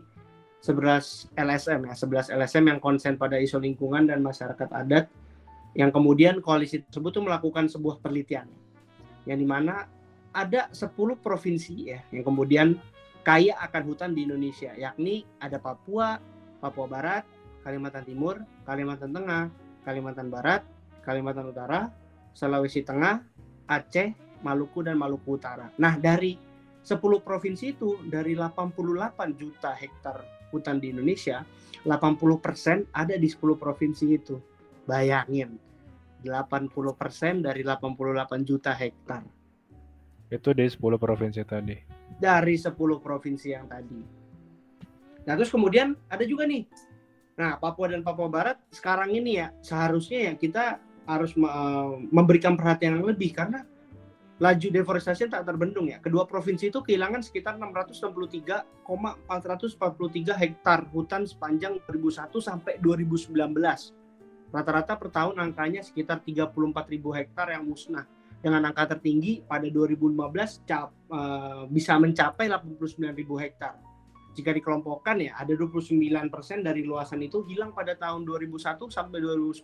11 0.63 1.35
LSM 1.35 1.81
ya 1.89 1.95
11 1.97 2.37
LSM 2.37 2.65
yang 2.69 2.81
konsen 2.83 3.17
pada 3.17 3.41
isu 3.41 3.59
lingkungan 3.59 4.07
dan 4.07 4.21
masyarakat 4.21 4.69
adat 4.71 5.09
yang 5.75 5.95
kemudian 5.95 6.43
koalisi 6.43 6.83
tersebut 6.83 7.11
tuh 7.21 7.25
melakukan 7.25 7.71
sebuah 7.71 8.03
penelitian 8.03 8.51
yang 9.29 9.39
di 9.39 9.47
mana 9.47 9.87
ada 10.35 10.71
10 10.71 10.91
provinsi 11.21 11.75
ya 11.91 12.01
yang 12.11 12.25
kemudian 12.27 12.79
kaya 13.23 13.55
akan 13.61 13.83
hutan 13.87 14.11
di 14.17 14.27
Indonesia 14.27 14.73
yakni 14.75 15.29
ada 15.39 15.61
Papua, 15.61 16.19
Papua 16.59 16.87
Barat, 16.89 17.25
Kalimantan 17.63 18.05
Timur, 18.09 18.41
Kalimantan 18.65 19.13
Tengah, 19.13 19.53
Kalimantan 19.85 20.29
Barat, 20.33 20.65
Kalimantan 21.05 21.53
Utara, 21.53 21.93
Sulawesi 22.33 22.85
Tengah, 22.85 23.21
Aceh, 23.69 24.17
Maluku 24.41 24.81
dan 24.85 24.97
Maluku 24.97 25.37
Utara. 25.37 25.69
Nah, 25.77 25.97
dari 26.01 26.37
10 26.81 27.21
provinsi 27.21 27.77
itu 27.77 28.01
dari 28.09 28.33
88 28.33 29.37
juta 29.37 29.77
hektar 29.77 30.25
hutan 30.51 30.81
di 30.81 30.91
Indonesia, 30.91 31.45
80% 31.85 32.89
ada 32.93 33.15
di 33.15 33.29
10 33.29 33.57
provinsi 33.57 34.07
itu. 34.09 34.37
Bayangin, 34.91 35.55
80% 36.27 37.47
dari 37.47 37.63
88 37.63 38.43
juta 38.43 38.75
hektar. 38.75 39.23
Itu 40.27 40.51
di 40.51 40.67
10 40.67 40.99
provinsi 40.99 41.47
tadi. 41.47 41.79
Dari 42.19 42.59
10 42.59 42.75
provinsi 42.99 43.55
yang 43.55 43.71
tadi. 43.71 44.03
Nah, 45.31 45.39
terus 45.39 45.55
kemudian 45.55 45.95
ada 46.11 46.27
juga 46.27 46.51
nih. 46.51 46.67
Nah, 47.39 47.55
Papua 47.63 47.95
dan 47.95 48.03
Papua 48.03 48.27
Barat 48.27 48.59
sekarang 48.75 49.15
ini 49.15 49.39
ya 49.39 49.55
seharusnya 49.63 50.33
ya 50.33 50.35
kita 50.35 50.83
harus 51.07 51.39
memberikan 52.11 52.59
perhatian 52.59 52.99
yang 52.99 53.07
lebih 53.07 53.31
karena 53.31 53.63
laju 54.41 54.73
deforestasi 54.73 55.29
tak 55.31 55.45
terbendung 55.47 55.87
ya. 55.87 56.03
Kedua 56.03 56.27
provinsi 56.27 56.73
itu 56.73 56.83
kehilangan 56.83 57.23
sekitar 57.23 57.55
663,443 57.63 60.35
hektar 60.35 60.83
hutan 60.91 61.23
sepanjang 61.29 61.79
2001 61.87 62.43
sampai 62.43 62.81
2019 62.83 63.31
Rata-rata 64.51 64.99
per 64.99 65.15
tahun 65.15 65.39
angkanya 65.39 65.81
sekitar 65.87 66.23
34 66.27 66.55
ribu 66.91 67.15
hektar 67.15 67.51
yang 67.55 67.67
musnah. 67.67 68.07
dengan 68.41 68.73
angka 68.73 68.97
tertinggi 68.97 69.45
pada 69.45 69.69
2015 69.69 70.65
cap, 70.65 70.89
uh, 71.13 71.69
bisa 71.69 72.01
mencapai 72.01 72.49
89.000 72.49 73.13
hektar. 73.37 73.77
Jika 74.33 74.57
dikelompokkan 74.57 75.21
ya 75.21 75.37
ada 75.37 75.53
29% 75.53 76.65
dari 76.65 76.81
luasan 76.81 77.21
itu 77.21 77.45
hilang 77.45 77.77
pada 77.77 77.93
tahun 78.01 78.25
2001 78.25 78.89
sampai 78.89 79.21
2010 79.21 79.61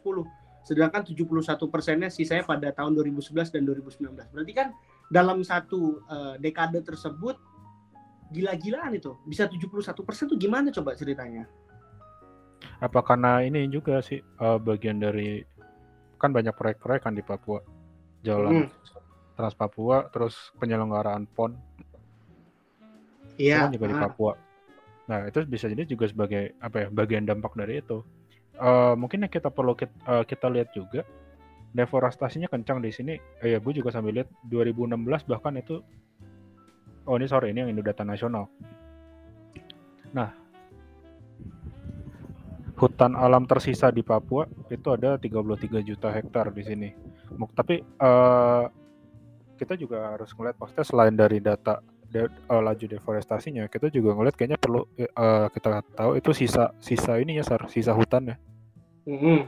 sedangkan 0.66 1.06
71 1.06 1.70
persennya 1.70 2.10
sisanya 2.10 2.42
pada 2.42 2.74
tahun 2.74 2.98
2011 2.98 3.54
dan 3.54 3.62
2019. 3.70 4.34
Berarti 4.34 4.52
kan 4.52 4.74
dalam 5.06 5.46
satu 5.46 6.02
uh, 6.10 6.34
dekade 6.42 6.82
tersebut 6.82 7.38
gila-gilaan 8.34 8.98
itu 8.98 9.14
bisa 9.22 9.46
71 9.46 9.94
persen 10.02 10.26
tuh 10.26 10.34
gimana 10.34 10.74
coba 10.74 10.98
ceritanya? 10.98 11.46
Apa 12.80 13.00
karena 13.00 13.40
ini 13.44 13.68
juga 13.72 14.00
sih 14.04 14.20
uh, 14.40 14.60
bagian 14.60 15.00
dari 15.00 15.40
kan 16.16 16.32
banyak 16.32 16.52
proyek-proyek 16.56 17.04
kan 17.04 17.14
di 17.16 17.24
Papua 17.24 17.60
jalan 18.24 18.64
hmm. 18.64 18.68
Trans 19.36 19.56
Papua 19.56 20.08
terus 20.08 20.52
penyelenggaraan 20.56 21.28
PON 21.28 21.52
Iya. 23.36 23.68
Kan 23.68 23.76
juga 23.76 23.86
ah. 23.86 23.92
di 23.92 23.96
Papua. 24.00 24.32
Nah 25.12 25.18
itu 25.28 25.44
bisa 25.44 25.68
jadi 25.68 25.84
juga 25.84 26.08
sebagai 26.08 26.56
apa 26.58 26.76
ya 26.84 26.88
bagian 26.88 27.28
dampak 27.28 27.52
dari 27.52 27.84
itu 27.84 28.00
uh, 28.60 28.94
mungkin 28.96 29.24
yang 29.24 29.32
kita 29.32 29.52
perlu 29.52 29.76
kita, 29.76 29.92
uh, 30.08 30.24
kita 30.24 30.48
lihat 30.48 30.72
juga 30.72 31.04
deforestasinya 31.76 32.48
kencang 32.48 32.80
di 32.80 32.90
sini. 32.92 33.14
Eh, 33.44 33.56
ya, 33.56 33.58
gue 33.60 33.72
juga 33.76 33.92
sambil 33.92 34.22
lihat 34.22 34.28
2016 34.48 35.28
bahkan 35.28 35.54
itu 35.60 35.84
oh 37.06 37.14
ini 37.20 37.26
sorry 37.28 37.52
ini 37.52 37.64
yang 37.64 37.70
Indodata 37.70 38.02
Nasional. 38.02 38.48
Nah, 40.16 40.32
hutan 42.76 43.16
alam 43.16 43.48
tersisa 43.48 43.88
di 43.88 44.04
Papua 44.04 44.44
itu 44.68 44.88
ada 44.92 45.16
33 45.16 45.80
juta 45.80 46.12
hektar 46.12 46.52
di 46.52 46.62
sini. 46.62 46.88
Tapi 47.56 47.80
uh, 47.80 48.68
kita 49.56 49.74
juga 49.80 50.12
harus 50.12 50.28
melihat 50.36 50.56
maksudnya 50.60 50.84
selain 50.84 51.16
dari 51.16 51.40
data 51.40 51.80
de, 52.12 52.28
uh, 52.28 52.62
laju 52.62 52.84
deforestasinya, 52.84 53.64
kita 53.72 53.88
juga 53.88 54.12
ngeliat 54.12 54.36
kayaknya 54.36 54.60
perlu 54.60 54.84
uh, 54.84 55.48
kita 55.48 55.80
tahu 55.96 56.20
itu 56.20 56.30
sisa 56.36 56.76
sisa 56.78 57.16
ini 57.16 57.40
ya 57.40 57.44
sar, 57.48 57.64
sisa 57.72 57.96
hutan 57.96 58.36
ya. 58.36 58.36
Mm-hmm. 59.08 59.38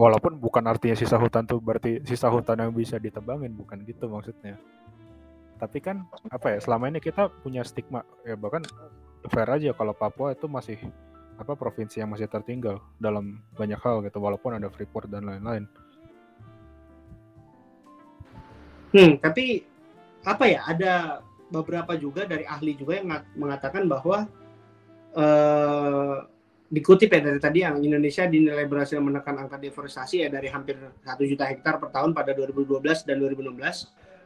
Walaupun 0.00 0.40
bukan 0.40 0.64
artinya 0.64 0.96
sisa 0.96 1.20
hutan 1.20 1.44
tuh 1.44 1.60
berarti 1.60 2.00
sisa 2.08 2.32
hutan 2.32 2.56
yang 2.64 2.72
bisa 2.72 2.96
ditebangin, 2.96 3.52
bukan 3.52 3.84
gitu 3.84 4.08
maksudnya. 4.08 4.56
Tapi 5.60 5.84
kan 5.84 6.08
apa 6.32 6.56
ya 6.56 6.58
selama 6.64 6.88
ini 6.88 7.00
kita 7.00 7.28
punya 7.44 7.60
stigma 7.60 8.04
ya 8.24 8.40
bahkan 8.40 8.64
fair 9.28 9.48
aja 9.52 9.76
kalau 9.76 9.92
Papua 9.92 10.32
itu 10.32 10.48
masih 10.48 10.80
apa 11.36 11.52
provinsi 11.52 12.00
yang 12.00 12.12
masih 12.12 12.28
tertinggal 12.28 12.80
dalam 12.96 13.40
banyak 13.54 13.78
hal 13.80 14.00
gitu 14.04 14.18
walaupun 14.20 14.56
ada 14.56 14.72
Freeport 14.72 15.08
dan 15.12 15.28
lain-lain. 15.28 15.68
Hmm, 18.96 19.20
tapi 19.20 19.60
apa 20.24 20.44
ya 20.48 20.60
ada 20.64 21.20
beberapa 21.52 21.94
juga 21.94 22.24
dari 22.24 22.48
ahli 22.48 22.74
juga 22.74 22.98
yang 22.98 23.08
mengatakan 23.36 23.84
bahwa 23.86 24.26
uh, 25.14 26.26
dikutip 26.66 27.12
ya 27.12 27.20
dari 27.22 27.38
tadi 27.38 27.58
yang 27.62 27.78
Indonesia 27.78 28.26
dinilai 28.26 28.66
berhasil 28.66 28.98
menekan 28.98 29.38
angka 29.38 29.60
deforestasi 29.60 30.26
ya 30.26 30.28
dari 30.32 30.50
hampir 30.50 30.74
1 30.74 31.14
juta 31.30 31.46
hektar 31.46 31.78
per 31.78 31.94
tahun 31.94 32.10
pada 32.10 32.34
2012 32.34 33.06
dan 33.06 33.16
2016 33.22 33.54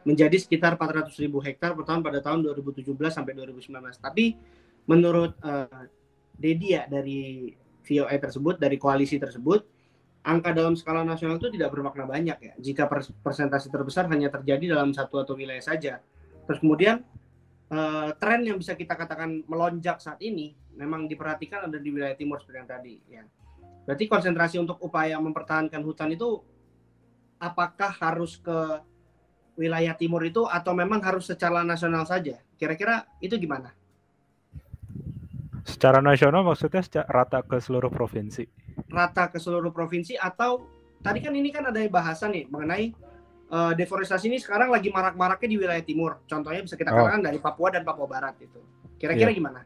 menjadi 0.01 0.37
sekitar 0.41 0.73
400 0.81 1.13
ribu 1.21 1.37
hektar 1.37 1.77
per 1.77 1.85
tahun 1.85 2.01
pada 2.01 2.17
tahun 2.25 2.41
2017 2.41 2.97
sampai 3.13 3.37
2019. 3.37 3.77
Tapi 4.01 4.33
menurut 4.89 5.37
uh, 5.45 5.85
Dedi 6.41 6.73
ya 6.73 6.89
dari 6.89 7.53
VOA 7.85 8.15
tersebut, 8.17 8.57
dari 8.57 8.81
koalisi 8.81 9.21
tersebut, 9.21 9.61
angka 10.25 10.53
dalam 10.53 10.73
skala 10.73 11.05
nasional 11.05 11.37
itu 11.37 11.53
tidak 11.53 11.73
bermakna 11.73 12.09
banyak 12.09 12.37
ya. 12.41 12.53
Jika 12.57 12.89
persentase 13.21 13.69
terbesar 13.69 14.09
hanya 14.09 14.33
terjadi 14.33 14.77
dalam 14.77 14.93
satu 14.93 15.21
atau 15.21 15.37
wilayah 15.37 15.61
saja. 15.61 16.01
Terus 16.49 16.57
kemudian 16.61 17.05
uh, 17.69 18.09
tren 18.17 18.41
yang 18.45 18.57
bisa 18.57 18.73
kita 18.73 18.97
katakan 18.97 19.45
melonjak 19.45 20.01
saat 20.01 20.17
ini 20.21 20.57
memang 20.77 21.05
diperhatikan 21.05 21.69
ada 21.69 21.77
di 21.77 21.89
wilayah 21.93 22.17
timur 22.17 22.41
seperti 22.41 22.57
yang 22.57 22.69
tadi 22.69 22.95
ya. 23.09 23.23
Berarti 23.85 24.05
konsentrasi 24.05 24.61
untuk 24.61 24.77
upaya 24.81 25.17
mempertahankan 25.17 25.81
hutan 25.81 26.13
itu 26.13 26.41
apakah 27.41 27.89
harus 27.97 28.37
ke 28.37 28.57
wilayah 29.57 29.97
timur 29.97 30.21
itu 30.21 30.45
atau 30.45 30.71
memang 30.77 31.01
harus 31.01 31.29
secara 31.29 31.65
nasional 31.65 32.05
saja? 32.05 32.37
Kira-kira 32.61 33.09
itu 33.19 33.33
gimana? 33.41 33.73
Secara 35.61 36.01
nasional 36.01 36.41
maksudnya 36.41 36.81
secara 36.81 37.07
rata 37.09 37.45
ke 37.45 37.61
seluruh 37.61 37.93
provinsi. 37.93 38.49
Rata 38.89 39.29
ke 39.29 39.37
seluruh 39.37 39.69
provinsi 39.69 40.17
atau 40.17 40.65
tadi 41.01 41.21
kan 41.21 41.33
ini 41.33 41.49
kan 41.53 41.69
ada 41.69 41.81
bahasan 41.89 42.33
nih 42.33 42.45
mengenai 42.49 42.93
uh, 43.51 43.71
deforestasi 43.77 44.31
ini 44.31 44.37
sekarang 44.41 44.73
lagi 44.73 44.89
marak-maraknya 44.89 45.47
di 45.49 45.57
wilayah 45.59 45.83
timur. 45.85 46.23
Contohnya 46.25 46.65
bisa 46.65 46.73
kita 46.79 46.89
oh. 46.93 47.05
katakan 47.05 47.21
dari 47.21 47.37
Papua 47.37 47.69
dan 47.69 47.85
Papua 47.85 48.07
Barat 48.09 48.35
itu. 48.41 48.57
Kira-kira 48.97 49.29
yeah. 49.29 49.37
gimana? 49.37 49.61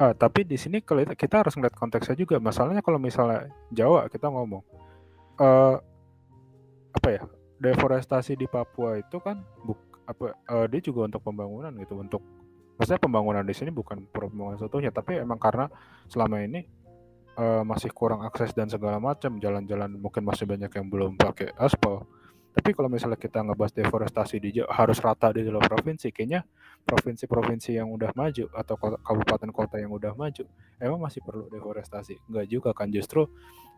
Uh, 0.00 0.14
tapi 0.16 0.42
di 0.42 0.56
sini 0.56 0.80
kalau 0.80 1.04
kita 1.04 1.44
harus 1.44 1.54
ngeliat 1.54 1.76
konteksnya 1.76 2.16
juga. 2.18 2.40
Masalahnya 2.42 2.82
kalau 2.82 2.98
misalnya 2.98 3.46
Jawa 3.70 4.08
kita 4.10 4.26
ngomong 4.26 4.64
uh, 5.38 5.76
apa 6.92 7.08
ya 7.08 7.22
deforestasi 7.62 8.34
di 8.34 8.50
Papua 8.50 8.98
itu 8.98 9.22
kan 9.22 9.38
buk, 9.62 9.78
apa 10.08 10.34
uh, 10.50 10.66
dia 10.66 10.80
juga 10.82 11.06
untuk 11.06 11.22
pembangunan 11.22 11.70
gitu 11.78 11.94
untuk 12.00 12.22
maksudnya 12.82 12.98
pembangunan 12.98 13.46
di 13.46 13.54
sini 13.54 13.70
bukan 13.70 14.10
pembangunan 14.10 14.58
satunya 14.58 14.90
tapi 14.90 15.22
emang 15.22 15.38
karena 15.38 15.70
selama 16.10 16.42
ini 16.42 16.66
uh, 17.38 17.62
masih 17.62 17.94
kurang 17.94 18.26
akses 18.26 18.50
dan 18.50 18.66
segala 18.66 18.98
macam 18.98 19.38
jalan-jalan 19.38 19.94
mungkin 20.02 20.26
masih 20.26 20.50
banyak 20.50 20.66
yang 20.66 20.90
belum 20.90 21.14
pakai 21.14 21.54
aspal 21.62 22.02
tapi 22.52 22.76
kalau 22.76 22.92
misalnya 22.92 23.16
kita 23.16 23.40
ngebahas 23.40 23.72
deforestasi 23.72 24.36
di 24.36 24.60
harus 24.60 25.00
rata 25.00 25.32
di 25.32 25.40
seluruh 25.40 25.64
provinsi, 25.64 26.12
kayaknya 26.12 26.44
provinsi-provinsi 26.84 27.80
yang 27.80 27.88
udah 27.88 28.12
maju 28.12 28.44
atau 28.52 28.76
kabupaten 28.76 29.48
kota 29.48 29.80
yang 29.80 29.88
udah 29.88 30.12
maju 30.12 30.44
emang 30.76 31.00
masih 31.00 31.24
perlu 31.24 31.48
deforestasi. 31.48 32.20
Enggak 32.28 32.46
juga 32.52 32.70
kan 32.76 32.92
justru 32.92 33.24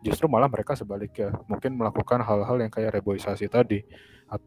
justru 0.03 0.27
malah 0.27 0.51
mereka 0.51 0.75
sebaliknya 0.75 1.31
mungkin 1.47 1.79
melakukan 1.79 2.19
hal-hal 2.19 2.59
yang 2.59 2.67
kayak 2.67 2.99
reboisasi 2.99 3.47
tadi 3.47 3.79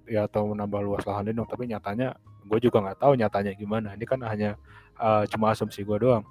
ya 0.04 0.28
atau 0.28 0.52
menambah 0.52 0.80
luas 0.84 1.08
lahan 1.08 1.32
lindung 1.32 1.48
tapi 1.48 1.64
nyatanya 1.64 2.12
gue 2.48 2.58
juga 2.64 2.80
nggak 2.80 2.98
tahu 3.04 3.12
nyatanya 3.20 3.52
gimana. 3.52 3.92
Ini 3.94 4.04
kan 4.08 4.24
hanya 4.24 4.56
uh, 4.96 5.28
cuma 5.28 5.52
asumsi 5.52 5.84
gue 5.84 5.98
doang. 6.00 6.24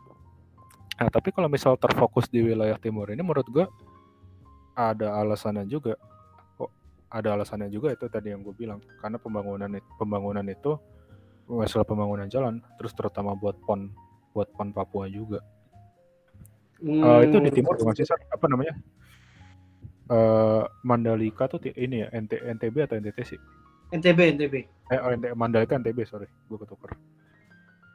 Nah 0.98 1.08
tapi 1.14 1.30
kalau 1.30 1.46
misal 1.46 1.78
terfokus 1.78 2.26
di 2.28 2.42
wilayah 2.42 2.76
timur 2.82 3.14
ini 3.14 3.22
menurut 3.22 3.46
gue 3.48 3.66
ada 4.74 5.22
alasannya 5.22 5.70
juga. 5.70 5.94
Ada 7.08 7.40
alasannya 7.40 7.72
juga 7.72 7.96
itu 7.96 8.10
tadi 8.12 8.34
yang 8.34 8.44
gue 8.44 8.52
bilang. 8.52 8.82
Karena 9.00 9.22
pembangunan 9.22 9.70
pembangunan 9.96 10.44
itu 10.50 10.76
masalah 11.48 11.88
pembangunan 11.88 12.28
jalan 12.28 12.60
terus 12.76 12.92
terutama 12.92 13.32
buat 13.32 13.56
pon 13.64 13.88
buat 14.36 14.52
pon 14.58 14.74
Papua 14.76 15.08
juga. 15.08 15.40
Hmm. 16.78 17.02
uh, 17.02 17.22
itu 17.26 17.38
di 17.42 17.50
timur 17.54 17.78
masih 17.80 18.06
apa 18.10 18.46
namanya? 18.50 18.76
Uh, 20.08 20.64
Mandalika 20.88 21.52
tuh 21.52 21.60
ini 21.76 22.00
ya 22.00 22.08
NT, 22.16 22.40
NTB 22.40 22.76
atau 22.88 22.96
NTT 22.96 23.20
sih 23.28 23.40
NTB 23.94 24.20
NTB 24.40 24.56
eh 24.88 25.00
oh, 25.04 25.12
NT, 25.12 25.36
Mandalika 25.36 25.76
NTB 25.80 26.04
sorry 26.08 26.28
gue 26.28 26.58
ketukar 26.60 26.96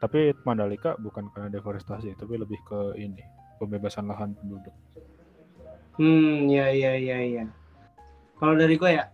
tapi 0.02 0.34
Mandalika 0.42 0.98
bukan 0.98 1.30
karena 1.30 1.48
deforestasi 1.52 2.16
tapi 2.18 2.36
lebih 2.36 2.58
ke 2.66 2.96
ini 3.00 3.22
pembebasan 3.56 4.10
lahan 4.10 4.34
penduduk 4.36 4.74
hmm 6.00 6.50
ya 6.50 6.68
ya 6.72 6.96
ya 6.98 7.18
ya 7.22 7.44
kalau 8.42 8.58
dari 8.58 8.74
gue 8.74 8.90
ya, 8.90 9.06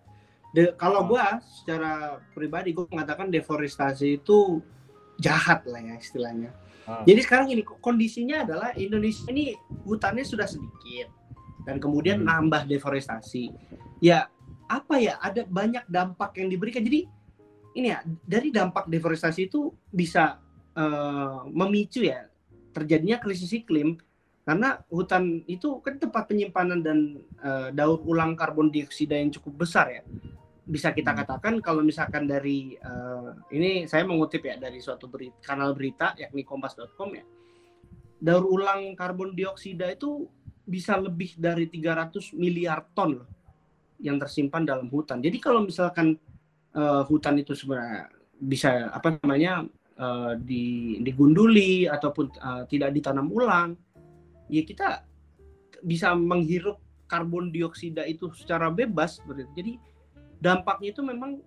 de, 0.56 0.72
kalau 0.80 1.04
gue 1.04 1.20
secara 1.44 2.16
pribadi 2.32 2.72
gue 2.72 2.88
mengatakan 2.88 3.28
deforestasi 3.28 4.24
itu 4.24 4.64
jahat 5.20 5.68
lah 5.68 5.84
ya 5.84 6.00
istilahnya. 6.00 6.48
Hmm. 6.88 7.04
Jadi 7.04 7.20
sekarang 7.20 7.52
ini 7.52 7.60
kondisinya 7.60 8.48
adalah 8.48 8.72
Indonesia 8.72 9.28
ini 9.28 9.52
hutannya 9.84 10.24
sudah 10.24 10.48
sedikit 10.48 11.12
dan 11.68 11.76
kemudian 11.76 12.24
hmm. 12.24 12.28
nambah 12.32 12.64
deforestasi. 12.72 13.52
Ya 14.00 14.32
apa 14.68 15.00
ya 15.00 15.16
ada 15.18 15.42
banyak 15.48 15.88
dampak 15.88 16.36
yang 16.38 16.52
diberikan. 16.52 16.84
Jadi 16.84 17.08
ini 17.74 17.88
ya 17.90 18.04
dari 18.24 18.52
dampak 18.52 18.86
deforestasi 18.86 19.48
itu 19.48 19.72
bisa 19.88 20.38
uh, 20.76 21.48
memicu 21.48 22.04
ya 22.06 22.28
terjadinya 22.72 23.18
krisis 23.18 23.50
iklim 23.56 23.98
karena 24.48 24.80
hutan 24.88 25.44
itu 25.44 25.76
kan 25.84 26.00
tempat 26.00 26.24
penyimpanan 26.24 26.80
dan 26.80 27.20
uh, 27.44 27.68
daur 27.68 28.00
ulang 28.08 28.32
karbon 28.32 28.72
dioksida 28.72 29.12
yang 29.12 29.28
cukup 29.28 29.68
besar 29.68 29.92
ya 29.92 30.02
bisa 30.68 30.92
kita 30.92 31.12
hmm. 31.12 31.18
katakan 31.24 31.54
kalau 31.64 31.80
misalkan 31.80 32.28
dari 32.28 32.76
uh, 32.80 33.32
ini 33.52 33.88
saya 33.88 34.04
mengutip 34.04 34.44
ya 34.44 34.60
dari 34.60 34.80
suatu 34.84 35.08
berita, 35.08 35.36
kanal 35.40 35.72
berita 35.72 36.12
yakni 36.16 36.44
kompas.com 36.44 37.08
ya 37.12 37.24
daur 38.20 38.44
ulang 38.44 38.92
karbon 38.96 39.32
dioksida 39.32 39.88
itu 39.92 40.28
bisa 40.68 41.00
lebih 41.00 41.32
dari 41.40 41.64
300 41.68 42.36
miliar 42.36 42.84
ton 42.92 43.24
loh 43.24 43.28
yang 43.98 44.16
tersimpan 44.16 44.62
dalam 44.62 44.86
hutan. 44.88 45.18
Jadi 45.18 45.38
kalau 45.42 45.66
misalkan 45.66 46.18
uh, 46.74 47.02
hutan 47.06 47.38
itu 47.38 47.54
sebenarnya 47.54 48.10
bisa 48.38 48.90
apa 48.94 49.18
namanya 49.18 49.66
uh, 49.98 50.38
di, 50.38 50.98
digunduli 51.02 51.90
ataupun 51.90 52.26
uh, 52.38 52.62
tidak 52.70 52.94
ditanam 52.94 53.26
ulang 53.34 53.74
ya 54.46 54.62
kita 54.62 55.02
bisa 55.82 56.14
menghirup 56.14 56.78
karbon 57.08 57.54
dioksida 57.54 58.04
itu 58.04 58.28
secara 58.34 58.68
bebas. 58.68 59.22
Jadi 59.54 59.78
dampaknya 60.38 60.92
itu 60.92 61.02
memang 61.02 61.40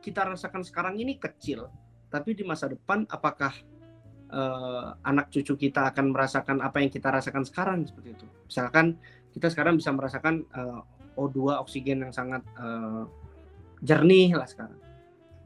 kita 0.00 0.24
rasakan 0.24 0.64
sekarang 0.64 0.96
ini 0.96 1.16
kecil, 1.20 1.68
tapi 2.08 2.32
di 2.32 2.44
masa 2.46 2.70
depan 2.70 3.04
apakah 3.10 3.52
uh, 4.32 4.96
anak 5.04 5.28
cucu 5.28 5.68
kita 5.68 5.92
akan 5.92 6.14
merasakan 6.14 6.62
apa 6.64 6.80
yang 6.80 6.88
kita 6.92 7.10
rasakan 7.10 7.44
sekarang 7.44 7.84
seperti 7.84 8.16
itu. 8.16 8.26
Misalkan 8.48 8.96
kita 9.34 9.48
sekarang 9.52 9.76
bisa 9.76 9.90
merasakan 9.92 10.46
O2 11.18 11.58
oksigen 11.62 12.06
yang 12.06 12.12
sangat 12.14 12.42
uh, 12.58 13.06
jernih 13.80 14.36
lah 14.36 14.46
sekarang. 14.46 14.78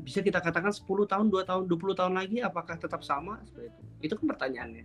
Bisa 0.03 0.20
kita 0.20 0.42
katakan 0.42 0.74
10 0.74 0.85
tahun, 0.85 1.27
2 1.31 1.48
tahun, 1.48 1.62
20 1.70 1.98
tahun 1.98 2.14
lagi 2.18 2.42
apakah 2.42 2.77
tetap 2.77 3.00
sama 3.07 3.40
seperti 3.46 3.70
itu? 3.70 3.83
Itu 4.11 4.12
kan 4.20 4.27
pertanyaannya. 4.35 4.85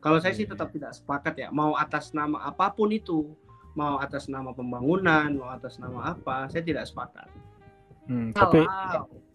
Kalau 0.00 0.16
saya 0.16 0.32
sih 0.32 0.48
iya, 0.48 0.52
tetap 0.56 0.72
iya. 0.72 0.74
tidak 0.80 0.92
sepakat 0.96 1.34
ya, 1.36 1.48
mau 1.52 1.76
atas 1.76 2.16
nama 2.16 2.40
apa 2.48 2.72
pun 2.72 2.88
itu, 2.88 3.36
mau 3.76 4.00
atas 4.00 4.32
nama 4.32 4.50
pembangunan, 4.56 5.28
mau 5.36 5.52
atas 5.52 5.76
nama 5.76 6.16
apa, 6.16 6.48
saya 6.48 6.64
tidak 6.64 6.88
sepakat. 6.88 7.28
Hmm, 8.08 8.32
kalau, 8.32 8.42
tapi 8.48 8.60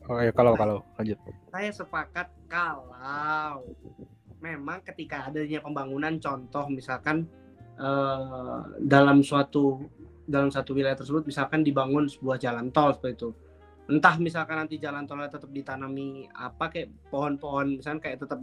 oh 0.09 0.19
ya 0.19 0.31
kalau 0.33 0.53
kalau 0.57 0.77
lanjut. 0.97 1.17
Saya 1.53 1.69
sepakat 1.69 2.27
kalau 2.49 3.61
memang 4.41 4.81
ketika 4.83 5.29
adanya 5.29 5.61
pembangunan 5.61 6.17
contoh 6.17 6.65
misalkan 6.67 7.29
eh, 7.77 8.59
dalam 8.83 9.21
suatu 9.21 9.85
dalam 10.25 10.49
satu 10.49 10.73
wilayah 10.73 10.97
tersebut 10.97 11.25
misalkan 11.25 11.61
dibangun 11.61 12.09
sebuah 12.09 12.37
jalan 12.41 12.73
tol 12.73 12.93
seperti 12.93 13.13
itu. 13.15 13.29
Entah 13.85 14.17
misalkan 14.17 14.57
nanti 14.57 14.81
jalan 14.81 15.05
tolnya 15.05 15.29
tetap 15.29 15.53
ditanami 15.53 16.25
apa 16.33 16.73
kayak 16.73 16.89
pohon-pohon 17.13 17.77
misalkan 17.77 18.01
kayak 18.01 18.25
tetap 18.25 18.41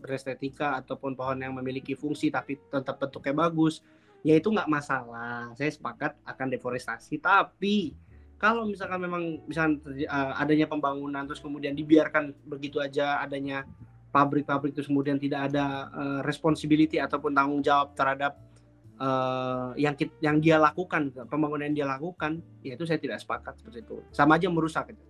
berestetika 0.00 0.80
ataupun 0.80 1.12
pohon 1.12 1.36
yang 1.44 1.52
memiliki 1.52 1.92
fungsi 1.92 2.32
tapi 2.32 2.56
tetap 2.56 2.96
bentuknya 2.96 3.36
bagus 3.36 3.84
ya 4.24 4.40
itu 4.40 4.48
nggak 4.48 4.72
masalah. 4.72 5.52
Saya 5.52 5.68
sepakat 5.68 6.16
akan 6.24 6.46
deforestasi 6.56 7.20
tapi 7.20 7.92
kalau 8.40 8.64
misalkan 8.64 9.04
memang 9.04 9.44
misalkan 9.44 9.84
uh, 10.08 10.32
adanya 10.40 10.64
pembangunan 10.64 11.28
terus 11.28 11.44
kemudian 11.44 11.76
dibiarkan 11.76 12.32
begitu 12.48 12.80
aja 12.80 13.20
adanya 13.20 13.68
pabrik-pabrik 14.10 14.72
terus 14.72 14.88
kemudian 14.88 15.20
tidak 15.20 15.52
ada 15.52 15.92
uh, 15.92 16.20
responsibility 16.24 16.96
ataupun 16.96 17.36
tanggung 17.36 17.60
jawab 17.60 17.92
terhadap 17.92 18.40
uh, 19.00 19.72
yang 19.74 19.96
yang 20.20 20.36
dia 20.38 20.60
lakukan 20.60 21.10
pembangunan 21.26 21.66
yang 21.72 21.76
dia 21.82 21.88
lakukan 21.88 22.44
ya 22.60 22.76
itu 22.76 22.84
saya 22.84 23.00
tidak 23.00 23.18
sepakat 23.18 23.56
seperti 23.58 23.82
itu. 23.82 23.96
Sama 24.12 24.36
aja 24.36 24.46
merusak 24.52 24.92
itu. 24.92 25.04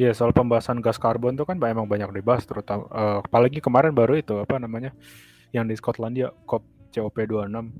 Ya 0.00 0.10
soal 0.10 0.34
pembahasan 0.34 0.82
gas 0.82 0.98
karbon 0.98 1.38
itu 1.38 1.46
kan 1.46 1.56
memang 1.56 1.86
banyak 1.86 2.10
dibahas 2.10 2.42
terutama 2.42 2.90
uh, 2.90 3.22
apalagi 3.22 3.62
kemarin 3.62 3.94
baru 3.94 4.18
itu 4.18 4.34
apa 4.42 4.58
namanya 4.58 4.90
yang 5.54 5.68
di 5.70 5.78
Skotlandia 5.78 6.34
COP 6.44 6.66
COP26 6.92 7.70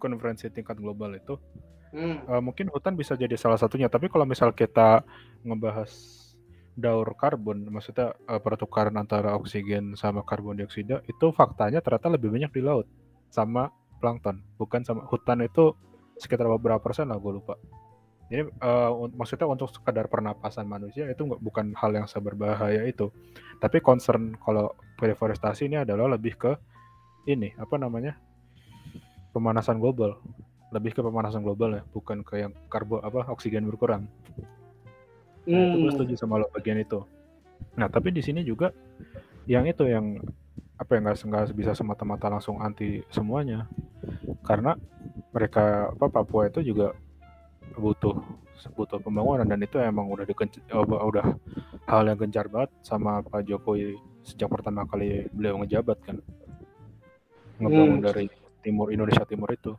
konferensi 0.00 0.48
tingkat 0.48 0.80
global 0.80 1.14
itu. 1.14 1.36
Hmm. 1.88 2.20
uh, 2.28 2.44
mungkin 2.44 2.68
hutan 2.68 2.92
bisa 3.00 3.16
jadi 3.16 3.32
salah 3.40 3.56
satunya 3.56 3.88
tapi 3.88 4.12
kalau 4.12 4.28
misal 4.28 4.52
kita 4.52 5.00
ngebahas 5.40 5.88
daur 6.78 7.10
karbon, 7.18 7.66
maksudnya 7.74 8.14
uh, 8.30 8.38
pertukaran 8.38 8.94
antara 8.94 9.34
oksigen 9.34 9.98
sama 9.98 10.22
karbon 10.22 10.62
dioksida 10.62 11.02
itu 11.10 11.34
faktanya 11.34 11.82
ternyata 11.82 12.06
lebih 12.14 12.30
banyak 12.30 12.54
di 12.54 12.62
laut 12.62 12.86
sama 13.34 13.74
plankton, 13.98 14.38
bukan 14.54 14.86
sama 14.86 15.02
hutan 15.10 15.42
itu 15.42 15.74
sekitar 16.22 16.46
beberapa 16.46 16.78
persen 16.78 17.10
lah 17.10 17.18
gue 17.18 17.42
lupa. 17.42 17.58
Jadi 18.30 18.46
uh, 18.62 19.10
maksudnya 19.16 19.50
untuk 19.50 19.74
sekadar 19.74 20.06
pernapasan 20.06 20.70
manusia 20.70 21.08
itu 21.10 21.26
nggak 21.26 21.42
bukan 21.42 21.74
hal 21.74 21.90
yang 21.96 22.06
seberbahaya 22.06 22.86
itu. 22.86 23.10
Tapi 23.58 23.82
concern 23.82 24.38
kalau 24.38 24.70
deforestasi 25.02 25.66
ini 25.66 25.82
adalah 25.82 26.14
lebih 26.14 26.38
ke 26.38 26.52
ini 27.26 27.56
apa 27.58 27.74
namanya 27.74 28.14
pemanasan 29.34 29.82
global, 29.82 30.20
lebih 30.70 30.94
ke 30.94 31.00
pemanasan 31.00 31.42
global 31.42 31.80
ya, 31.80 31.82
bukan 31.90 32.22
ke 32.22 32.46
yang 32.46 32.52
karbon 32.70 33.02
apa 33.02 33.26
oksigen 33.32 33.66
berkurang. 33.66 34.06
Nah, 35.48 35.56
itu 35.64 35.76
gue 35.80 35.88
hmm. 35.88 35.94
setuju 35.96 36.14
sama 36.20 36.36
lo 36.36 36.46
bagian 36.52 36.76
itu. 36.76 37.00
Nah, 37.80 37.88
tapi 37.88 38.12
di 38.12 38.20
sini 38.20 38.44
juga 38.44 38.68
yang 39.48 39.64
itu 39.64 39.88
yang 39.88 40.20
apa 40.78 40.94
ya 40.94 41.00
nggak 41.02 41.56
bisa 41.58 41.74
semata-mata 41.74 42.30
langsung 42.30 42.62
anti 42.62 43.02
semuanya 43.10 43.66
karena 44.46 44.78
mereka 45.34 45.90
apa 45.90 46.06
Papua 46.06 46.46
itu 46.46 46.62
juga 46.62 46.94
butuh 47.74 48.14
butuh 48.78 49.02
pembangunan 49.02 49.42
dan 49.42 49.58
itu 49.58 49.82
emang 49.82 50.06
udah 50.06 50.22
dikenc 50.22 50.54
udah 50.70 51.26
hal 51.90 52.02
yang 52.06 52.18
gencar 52.18 52.46
banget 52.46 52.70
sama 52.86 53.22
Pak 53.26 53.42
Jokowi 53.46 53.98
sejak 54.22 54.46
pertama 54.50 54.86
kali 54.86 55.26
beliau 55.34 55.58
ngejabat 55.62 55.98
kan 56.06 56.16
ngebangun 57.58 57.98
hmm. 57.98 58.06
dari 58.06 58.24
timur 58.62 58.94
Indonesia 58.94 59.26
Timur 59.26 59.50
itu 59.50 59.74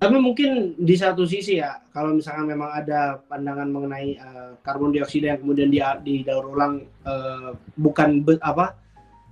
tapi 0.00 0.16
mungkin 0.16 0.80
di 0.80 0.96
satu 0.96 1.28
sisi 1.28 1.60
ya, 1.60 1.76
kalau 1.92 2.16
misalkan 2.16 2.48
memang 2.48 2.72
ada 2.72 3.20
pandangan 3.28 3.68
mengenai 3.68 4.16
uh, 4.16 4.56
karbon 4.64 4.96
dioksida 4.96 5.36
yang 5.36 5.40
kemudian 5.44 5.68
dia 5.68 6.00
didaur 6.00 6.56
ulang 6.56 6.88
uh, 7.04 7.52
bukan 7.76 8.24
be, 8.24 8.40
apa 8.40 8.80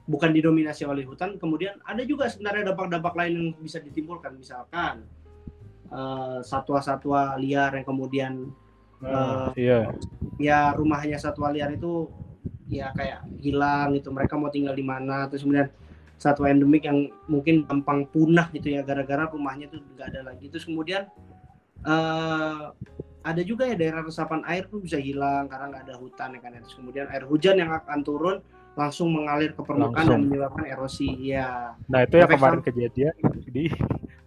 bukan 0.04 0.28
didominasi 0.28 0.84
oleh 0.84 1.08
hutan, 1.08 1.40
kemudian 1.40 1.80
ada 1.88 2.04
juga 2.04 2.28
sebenarnya 2.28 2.68
dampak-dampak 2.72 3.16
lain 3.16 3.32
yang 3.32 3.48
bisa 3.64 3.80
ditimbulkan, 3.80 4.36
misalkan 4.36 5.08
uh, 5.88 6.44
satwa-satwa 6.44 7.40
liar 7.40 7.72
yang 7.72 7.88
kemudian 7.88 8.32
uh, 9.00 9.48
iya. 9.56 9.88
ya 10.36 10.76
rumahnya 10.76 11.16
satwa 11.16 11.48
liar 11.48 11.72
itu 11.72 12.12
ya 12.68 12.92
kayak 12.92 13.24
hilang 13.40 13.96
gitu, 13.96 14.12
mereka 14.12 14.36
mau 14.36 14.52
tinggal 14.52 14.76
di 14.76 14.84
mana, 14.84 15.32
terus 15.32 15.48
kemudian 15.48 15.72
satwa 16.18 16.50
endemik 16.50 16.84
yang 16.84 17.08
mungkin 17.30 17.64
gampang 17.64 18.10
punah 18.10 18.50
gitu 18.50 18.74
ya 18.74 18.82
gara-gara 18.82 19.30
rumahnya 19.30 19.70
tuh 19.70 19.80
nggak 19.96 20.08
ada 20.12 20.20
lagi. 20.34 20.50
Terus 20.50 20.66
kemudian 20.66 21.06
uh, 21.86 22.74
ada 23.22 23.42
juga 23.42 23.64
ya 23.70 23.78
daerah 23.78 24.02
resapan 24.02 24.42
air 24.50 24.66
tuh 24.66 24.82
bisa 24.82 24.98
hilang 24.98 25.46
karena 25.46 25.70
nggak 25.74 25.84
ada 25.90 25.96
hutan 25.98 26.34
ya 26.34 26.40
kan 26.40 26.54
terus 26.58 26.76
kemudian 26.78 27.06
air 27.12 27.24
hujan 27.28 27.60
yang 27.60 27.70
akan 27.74 28.00
turun 28.00 28.36
langsung 28.78 29.10
mengalir 29.10 29.52
ke 29.52 29.60
permukaan 29.60 30.06
dan 30.06 30.20
menyebabkan 30.22 30.64
erosi 30.64 31.12
ya 31.18 31.74
nah 31.90 32.06
itu 32.06 32.14
yang 32.16 32.30
kemarin 32.30 32.62
kejadian 32.62 33.14
di 33.50 33.68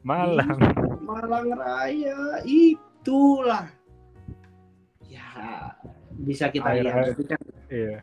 Malang. 0.01 0.57
Malang 1.05 1.53
Raya 1.53 2.41
itulah. 2.45 3.69
Ya 5.05 5.77
bisa 6.17 6.49
kita 6.49 6.73
air, 6.73 6.89
lihat. 6.89 7.13
air, 7.13 7.25
kan 7.25 7.41
iya 7.69 7.97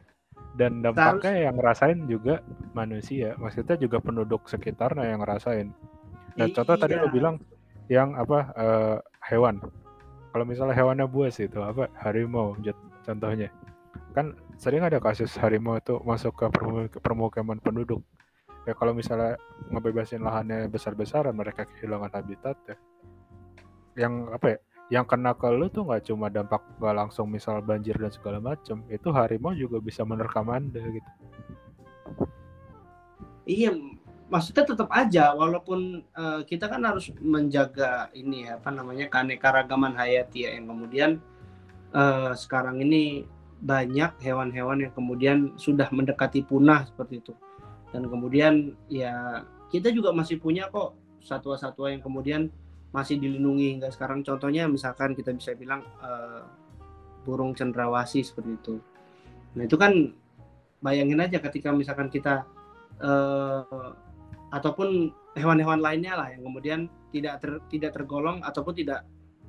dan 0.58 0.82
dampaknya 0.82 1.30
Harus. 1.30 1.46
yang 1.46 1.54
ngerasain 1.54 1.98
juga 2.10 2.34
manusia 2.74 3.38
maksudnya 3.38 3.78
juga 3.78 4.02
penduduk 4.02 4.50
sekitarnya 4.50 5.14
yang 5.14 5.22
ngerasain. 5.22 5.70
Nah 6.34 6.46
iya. 6.50 6.54
contoh 6.54 6.74
tadi 6.74 6.98
lo 6.98 7.06
bilang 7.14 7.38
yang 7.86 8.18
apa 8.18 8.38
uh, 8.58 8.96
hewan. 9.30 9.62
Kalau 10.34 10.44
misalnya 10.44 10.74
hewannya 10.74 11.06
buas 11.06 11.38
itu 11.38 11.62
apa 11.62 11.86
harimau 12.02 12.58
contohnya. 13.06 13.48
Kan 14.12 14.34
sering 14.58 14.82
ada 14.82 14.98
kasus 14.98 15.30
harimau 15.38 15.78
itu 15.78 15.96
masuk 16.02 16.34
ke 16.34 16.46
permukiman 17.00 17.62
penduduk. 17.62 18.02
Ya 18.66 18.74
kalau 18.76 18.92
misalnya 18.92 19.38
ngebebasin 19.72 20.20
lahannya 20.20 20.68
besar-besaran 20.68 21.32
mereka 21.32 21.64
kehilangan 21.64 22.12
habitat 22.12 22.58
ya 22.68 22.76
yang 23.98 24.30
apa 24.30 24.54
ya 24.54 24.58
yang 24.88 25.04
kena 25.04 25.36
ke 25.36 25.48
lu 25.52 25.68
tuh 25.68 25.84
nggak 25.84 26.08
cuma 26.08 26.32
dampak 26.32 26.64
gak 26.80 26.96
langsung 26.96 27.28
misal 27.28 27.60
banjir 27.60 27.92
dan 28.00 28.08
segala 28.08 28.40
macam 28.40 28.80
itu 28.88 29.08
harimau 29.12 29.52
juga 29.52 29.80
bisa 29.84 30.00
menerkam 30.04 30.48
anda 30.48 30.80
gitu. 30.80 31.10
Iya 33.48 33.72
maksudnya 34.28 34.64
tetap 34.64 34.88
aja 34.92 35.32
walaupun 35.32 36.04
uh, 36.12 36.40
kita 36.44 36.68
kan 36.68 36.84
harus 36.84 37.08
menjaga 37.20 38.12
ini 38.12 38.44
ya 38.48 38.60
apa 38.60 38.68
namanya 38.68 39.08
keanekaragaman 39.08 39.96
hayati 39.96 40.44
ya 40.44 40.50
yang 40.56 40.68
kemudian 40.68 41.10
uh, 41.96 42.32
sekarang 42.36 42.84
ini 42.84 43.24
banyak 43.58 44.14
hewan-hewan 44.22 44.86
yang 44.86 44.92
kemudian 44.94 45.38
sudah 45.58 45.90
mendekati 45.90 46.46
punah 46.46 46.86
seperti 46.86 47.18
itu. 47.18 47.34
Dan 47.90 48.06
kemudian 48.06 48.76
ya 48.86 49.42
kita 49.72 49.90
juga 49.90 50.14
masih 50.14 50.38
punya 50.38 50.70
kok 50.70 50.94
satwa-satwa 51.24 51.90
yang 51.90 52.04
kemudian 52.04 52.42
masih 52.92 53.20
dilindungi. 53.20 53.78
Hingga 53.78 53.88
sekarang 53.92 54.24
contohnya 54.24 54.66
misalkan 54.66 55.12
kita 55.12 55.34
bisa 55.36 55.52
bilang 55.54 55.84
uh, 56.00 56.44
burung 57.24 57.52
cendrawasih 57.52 58.24
seperti 58.24 58.50
itu. 58.56 58.74
Nah 59.56 59.62
itu 59.68 59.76
kan 59.76 59.92
bayangin 60.80 61.20
aja 61.20 61.38
ketika 61.42 61.74
misalkan 61.74 62.08
kita 62.08 62.46
uh, 63.02 63.92
ataupun 64.48 65.12
hewan-hewan 65.36 65.84
lainnya 65.84 66.16
lah 66.16 66.28
yang 66.32 66.42
kemudian 66.46 66.80
tidak 67.12 67.40
ter, 67.44 67.50
tidak 67.68 67.90
tergolong 67.92 68.40
ataupun 68.40 68.72
tidak 68.72 69.04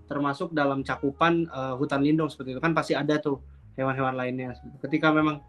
termasuk 0.10 0.52
dalam 0.52 0.82
cakupan 0.82 1.46
uh, 1.54 1.78
hutan 1.78 2.02
lindung 2.04 2.28
seperti 2.28 2.58
itu. 2.58 2.62
Kan 2.62 2.74
pasti 2.76 2.98
ada 2.98 3.22
tuh 3.22 3.40
hewan-hewan 3.80 4.18
lainnya. 4.18 4.58
Ketika 4.84 5.14
memang 5.14 5.40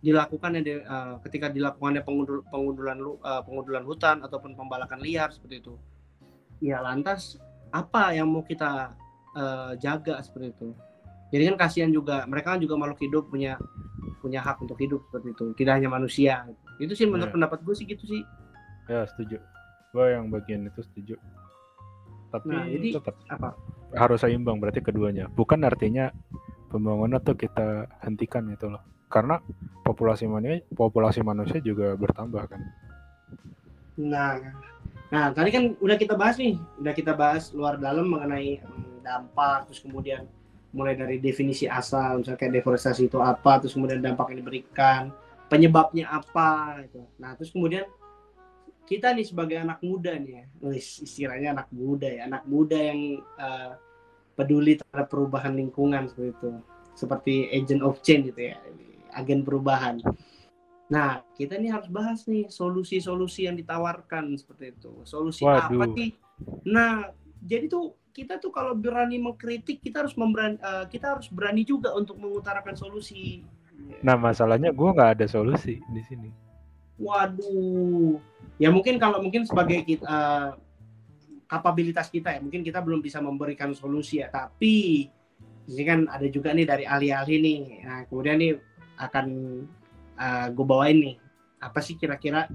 dilakukan 0.00 0.56
uh, 0.56 1.20
ketika 1.28 1.52
dilakukannya 1.52 2.00
pengundul, 2.00 2.40
pengundulan 2.48 2.98
uh, 3.20 3.42
pengundulan 3.44 3.84
hutan 3.84 4.24
ataupun 4.24 4.56
pembalakan 4.56 5.00
liar 5.04 5.28
seperti 5.28 5.60
itu 5.60 5.76
ya 6.60 6.80
lantas 6.84 7.40
apa 7.72 8.12
yang 8.14 8.28
mau 8.28 8.44
kita 8.44 8.92
uh, 9.36 9.72
jaga 9.80 10.20
seperti 10.20 10.52
itu 10.54 10.68
jadi 11.30 11.54
kan 11.54 11.56
kasihan 11.66 11.90
juga 11.90 12.24
mereka 12.28 12.56
kan 12.56 12.60
juga 12.60 12.74
makhluk 12.78 13.00
hidup 13.02 13.24
punya 13.28 13.56
punya 14.20 14.44
hak 14.44 14.60
untuk 14.60 14.76
hidup 14.76 15.00
seperti 15.08 15.32
itu 15.32 15.44
tidak 15.56 15.80
hanya 15.80 15.88
manusia 15.88 16.44
itu 16.80 16.92
sih 16.92 17.08
menurut 17.08 17.32
ya. 17.32 17.34
pendapat 17.36 17.58
gue 17.64 17.74
sih 17.76 17.86
gitu 17.88 18.04
sih 18.04 18.22
ya 18.90 19.08
setuju 19.08 19.40
gue 19.90 20.06
yang 20.06 20.28
bagian 20.28 20.68
itu 20.68 20.80
setuju 20.84 21.16
tapi 22.30 22.54
nah, 22.54 22.66
jadi 22.66 22.88
tetap 23.02 23.16
apa 23.26 23.58
harus 23.94 24.22
seimbang 24.22 24.62
berarti 24.62 24.80
keduanya. 24.82 25.26
Bukan 25.30 25.66
artinya 25.66 26.14
pembangunan 26.70 27.18
tuh 27.18 27.34
kita 27.34 27.90
hentikan 28.06 28.46
gitu 28.54 28.70
loh. 28.70 28.82
Karena 29.10 29.42
populasi 29.82 30.30
manusia 30.30 30.62
populasi 30.70 31.20
manusia 31.26 31.58
juga 31.58 31.98
bertambah 31.98 32.42
kan. 32.46 32.60
Nah, 33.98 34.38
nah 35.10 35.34
tadi 35.34 35.50
kan 35.50 35.74
udah 35.82 35.96
kita 35.98 36.14
bahas 36.14 36.38
nih, 36.38 36.54
udah 36.78 36.94
kita 36.94 37.12
bahas 37.18 37.50
luar 37.50 37.76
dalam 37.76 38.06
mengenai 38.06 38.62
dampak, 39.02 39.66
terus 39.66 39.82
kemudian 39.82 40.24
mulai 40.70 40.94
dari 40.94 41.18
definisi 41.18 41.66
asal, 41.66 42.22
misalnya 42.22 42.38
kayak 42.38 42.62
deforestasi 42.62 43.10
itu 43.10 43.18
apa, 43.18 43.58
terus 43.58 43.74
kemudian 43.74 43.98
dampak 43.98 44.30
yang 44.30 44.46
diberikan, 44.46 45.10
penyebabnya 45.50 46.06
apa, 46.06 46.78
gitu. 46.86 47.02
Nah, 47.18 47.34
terus 47.34 47.50
kemudian 47.50 47.90
kita 48.86 49.10
nih 49.14 49.26
sebagai 49.26 49.58
anak 49.58 49.82
muda 49.82 50.14
nih 50.14 50.42
ya, 50.42 50.44
istilahnya 50.78 51.58
anak 51.58 51.68
muda 51.74 52.06
ya, 52.06 52.30
anak 52.30 52.46
muda 52.46 52.78
yang 52.78 53.18
uh, 53.38 53.74
peduli 54.38 54.78
terhadap 54.78 55.10
perubahan 55.10 55.58
lingkungan 55.58 56.06
seperti 56.06 56.38
itu, 56.38 56.50
seperti 56.94 57.34
agent 57.50 57.82
of 57.82 57.98
change 58.06 58.30
gitu 58.30 58.54
ya, 58.54 58.56
agen 59.14 59.42
perubahan. 59.42 59.98
Nah, 60.90 61.22
kita 61.38 61.54
nih 61.54 61.70
harus 61.70 61.86
bahas 61.86 62.26
nih 62.26 62.50
solusi-solusi 62.50 63.46
yang 63.46 63.54
ditawarkan 63.54 64.34
seperti 64.34 64.74
itu. 64.74 64.92
Solusi 65.06 65.46
Waduh. 65.46 65.78
apa 65.78 65.84
sih? 65.94 66.10
Nah, 66.66 67.14
jadi 67.46 67.70
tuh 67.70 67.94
kita 68.10 68.42
tuh 68.42 68.50
kalau 68.50 68.74
berani 68.74 69.22
mengkritik, 69.22 69.78
kita 69.78 70.02
harus 70.02 70.18
memberani, 70.18 70.58
uh, 70.60 70.84
kita 70.90 71.16
harus 71.16 71.30
berani 71.30 71.62
juga 71.62 71.94
untuk 71.94 72.18
mengutarakan 72.18 72.74
solusi. 72.74 73.46
Nah 74.02 74.18
masalahnya 74.18 74.74
gue 74.74 74.90
nggak 74.90 75.10
ada 75.18 75.26
solusi 75.30 75.78
di 75.78 76.02
sini. 76.04 76.30
Waduh, 77.00 78.20
ya 78.60 78.68
mungkin 78.68 79.00
kalau 79.00 79.24
mungkin 79.24 79.48
sebagai 79.48 79.86
kita 79.88 80.04
uh, 80.04 80.50
kapabilitas 81.48 82.12
kita 82.12 82.36
ya, 82.36 82.40
mungkin 82.44 82.60
kita 82.60 82.84
belum 82.84 83.00
bisa 83.00 83.22
memberikan 83.24 83.72
solusi 83.72 84.20
ya. 84.20 84.28
Tapi 84.28 85.08
ini 85.70 85.82
kan 85.86 86.10
ada 86.10 86.26
juga 86.28 86.52
nih 86.52 86.66
dari 86.68 86.84
ahli-ahli 86.84 87.36
nih. 87.40 87.60
Nah 87.88 87.98
kemudian 88.04 88.36
nih 88.36 88.52
akan 89.00 89.26
uh, 90.20 90.46
gue 90.52 90.66
bawain 90.68 90.98
nih. 91.00 91.16
Apa 91.60 91.80
sih 91.80 91.96
kira-kira 91.96 92.46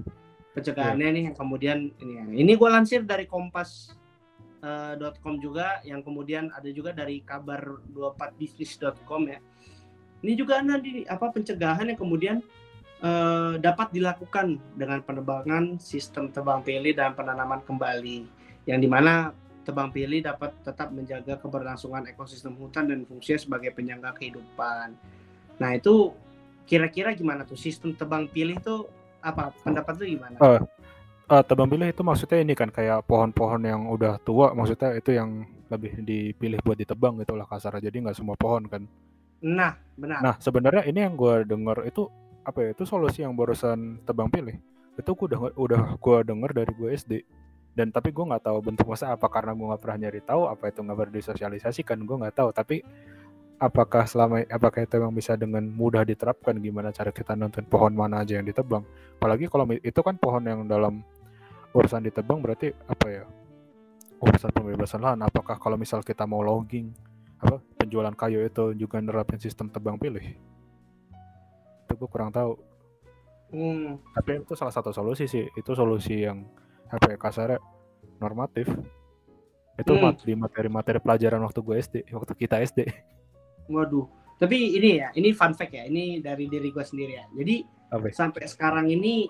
pencegahannya 0.54 1.08
nih 1.12 1.22
yang 1.30 1.36
kemudian 1.36 1.78
ini 2.00 2.40
ini 2.40 2.52
gue 2.56 2.68
lansir 2.70 3.04
dari 3.04 3.28
kompas 3.28 3.92
uh, 4.64 4.96
.com 5.20 5.36
juga 5.42 5.82
yang 5.84 6.00
kemudian 6.00 6.48
ada 6.54 6.70
juga 6.70 6.94
dari 6.94 7.20
kabar 7.26 7.82
24bisnis.com 7.92 9.22
ya. 9.28 9.38
Ini 10.24 10.32
juga 10.32 10.62
nanti 10.64 11.04
apa 11.04 11.28
pencegahan 11.28 11.92
yang 11.92 12.00
kemudian 12.00 12.36
uh, 13.04 13.60
dapat 13.60 13.92
dilakukan 13.92 14.56
dengan 14.74 15.04
penebangan 15.04 15.76
sistem 15.76 16.32
tebang 16.32 16.64
pilih 16.64 16.96
dan 16.96 17.12
penanaman 17.12 17.60
kembali. 17.68 18.24
Yang 18.66 18.80
di 18.80 18.88
mana 18.88 19.30
tebang 19.62 19.90
pilih 19.90 20.22
dapat 20.22 20.54
tetap 20.62 20.94
menjaga 20.94 21.36
keberlangsungan 21.42 22.06
ekosistem 22.06 22.54
hutan 22.56 22.86
dan 22.86 23.02
fungsinya 23.04 23.38
sebagai 23.38 23.70
penyangga 23.74 24.14
kehidupan. 24.14 24.94
Nah 25.58 25.70
itu 25.74 26.14
kira-kira 26.66 27.14
gimana 27.14 27.46
tuh? 27.46 27.56
Sistem 27.56 27.94
tebang 27.94 28.26
pilih 28.26 28.58
tuh 28.60 28.90
apa? 29.22 29.54
Pendapat 29.62 29.92
tuh 29.96 30.06
gimana? 30.06 30.36
Uh, 30.42 30.60
uh, 31.30 31.42
tebang 31.46 31.70
pilih 31.70 31.88
itu 31.88 32.02
maksudnya 32.02 32.42
ini 32.42 32.54
kan 32.58 32.68
kayak 32.68 33.06
pohon-pohon 33.06 33.62
yang 33.62 33.86
udah 33.90 34.18
tua 34.22 34.52
maksudnya 34.52 34.98
itu 34.98 35.14
yang 35.14 35.46
lebih 35.66 35.98
dipilih 36.02 36.62
buat 36.62 36.78
ditebang 36.78 37.18
gitu 37.22 37.34
lah 37.34 37.46
kasar 37.46 37.78
jadi 37.82 37.94
nggak 37.94 38.16
semua 38.18 38.38
pohon 38.38 38.66
kan. 38.70 38.82
Nah, 39.42 39.76
benar. 39.94 40.20
nah 40.22 40.34
sebenarnya 40.40 40.88
ini 40.88 41.06
yang 41.06 41.14
gue 41.14 41.44
dengar 41.44 41.84
itu 41.84 42.08
apa 42.46 42.62
ya 42.62 42.68
itu 42.72 42.86
solusi 42.86 43.22
yang 43.26 43.34
barusan 43.34 44.02
tebang 44.06 44.30
pilih. 44.30 44.54
Itu 44.96 45.12
gue 45.12 45.26
udah 45.34 45.40
udah 45.58 45.82
gue 45.98 46.16
denger 46.24 46.50
dari 46.54 46.72
gue 46.72 46.88
SD 46.94 47.12
dan 47.76 47.92
tapi 47.92 48.08
gue 48.08 48.24
nggak 48.24 48.48
tahu 48.48 48.58
bentuk 48.64 48.86
masa 48.88 49.12
apa? 49.12 49.28
Karena 49.28 49.52
gue 49.52 49.66
nggak 49.68 49.82
pernah 49.82 49.98
nyari 50.08 50.20
tahu 50.24 50.48
apa 50.48 50.72
itu 50.72 50.80
nggak 50.80 50.96
pernah 50.96 51.14
disosialisasikan 51.20 51.98
gue 52.08 52.16
nggak 52.24 52.34
tahu. 52.38 52.48
Tapi 52.54 52.76
apakah 53.56 54.04
selama 54.04 54.44
apakah 54.48 54.84
itu 54.84 55.00
memang 55.00 55.14
bisa 55.16 55.32
dengan 55.36 55.64
mudah 55.64 56.04
diterapkan? 56.04 56.56
Gimana 56.60 56.92
cara 56.92 57.10
kita 57.12 57.32
nonton 57.32 57.64
pohon 57.64 57.92
mana 57.96 58.20
aja 58.20 58.36
yang 58.36 58.46
ditebang? 58.46 58.84
Apalagi 59.16 59.48
kalau 59.48 59.64
itu 59.72 60.00
kan 60.04 60.16
pohon 60.20 60.44
yang 60.44 60.68
dalam 60.68 61.00
urusan 61.72 62.04
ditebang 62.04 62.40
berarti 62.44 62.72
apa 62.88 63.06
ya? 63.08 63.24
Urusan 64.20 64.52
pembebasan 64.52 65.00
lahan. 65.00 65.20
Apakah 65.24 65.56
kalau 65.60 65.76
misal 65.76 66.00
kita 66.04 66.24
mau 66.24 66.40
logging 66.40 66.92
apa 67.36 67.60
penjualan 67.76 68.12
kayu 68.16 68.44
itu 68.44 68.72
juga 68.76 69.00
nerapin 69.00 69.40
sistem 69.40 69.68
tebang 69.68 69.96
pilih? 70.00 70.24
Itu 71.84 71.92
gue 71.96 72.08
kurang 72.08 72.32
tahu. 72.32 72.56
Hmm, 73.46 74.02
tapi 74.10 74.42
itu 74.42 74.58
salah 74.58 74.74
satu 74.74 74.90
solusi 74.90 75.28
sih. 75.28 75.46
Itu 75.54 75.76
solusi 75.76 76.24
yang 76.24 76.44
apa 76.88 77.12
ya 77.14 77.18
kasarnya 77.20 77.58
normatif. 78.20 78.68
Itu 79.76 79.92
Hmm. 79.92 80.16
di 80.16 80.32
materi-materi 80.32 80.98
pelajaran 81.04 81.44
waktu 81.44 81.60
gue 81.60 81.76
SD 81.76 81.94
waktu 82.16 82.32
kita 82.32 82.64
SD 82.64 82.88
waduh. 83.68 84.06
Tapi 84.36 84.76
ini 84.76 85.00
ya, 85.00 85.08
ini 85.12 85.32
fun 85.32 85.52
fact 85.52 85.72
ya. 85.72 85.84
Ini 85.84 86.20
dari 86.20 86.44
diri 86.46 86.68
gue 86.68 86.82
sendiri 86.82 87.12
ya. 87.14 87.24
Jadi 87.30 87.54
ya? 87.88 88.12
sampai 88.12 88.44
sekarang 88.44 88.86
ini 88.86 89.26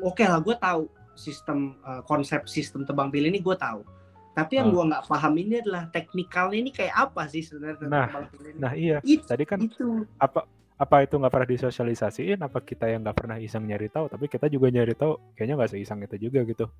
oke 0.00 0.20
lah 0.20 0.38
gue 0.38 0.54
tahu 0.54 0.82
sistem 1.14 1.58
eh, 1.80 2.02
konsep 2.04 2.46
sistem 2.46 2.84
tebang 2.84 3.08
pilih 3.08 3.28
ini 3.28 3.40
gue 3.40 3.56
tahu 3.56 3.82
tapi 4.30 4.54
yang 4.54 4.70
Ah. 4.70 4.72
gue 4.72 4.84
nggak 4.86 5.04
paham 5.08 5.34
ini 5.34 5.54
adalah 5.58 5.90
teknikalnya 5.90 6.58
ini 6.60 6.70
kayak 6.70 6.94
apa 6.94 7.26
sih 7.26 7.42
sebenarnya 7.42 7.88
Nah, 7.90 8.06
tebang 8.06 8.26
pilih 8.30 8.50
ini 8.52 8.58
nah 8.60 8.72
iya 8.72 8.96
It- 9.02 9.26
tadi 9.26 9.42
kan 9.42 9.58
itu 9.58 10.06
apa 10.14 10.46
apa 10.78 10.96
itu 11.02 11.18
nggak 11.18 11.32
pernah 11.32 11.48
disosialisasiin 11.50 12.38
apa 12.38 12.62
kita 12.62 12.86
yang 12.86 13.02
nggak 13.02 13.18
pernah 13.18 13.36
iseng 13.42 13.66
nyari 13.66 13.90
tahu 13.90 14.06
tapi 14.06 14.30
kita 14.30 14.46
juga 14.46 14.70
nyari 14.70 14.94
tahu 14.94 15.18
kayaknya 15.34 15.58
nggak 15.58 15.70
seiseng 15.74 15.98
itu 16.06 16.30
juga 16.30 16.46
gitu 16.46 16.70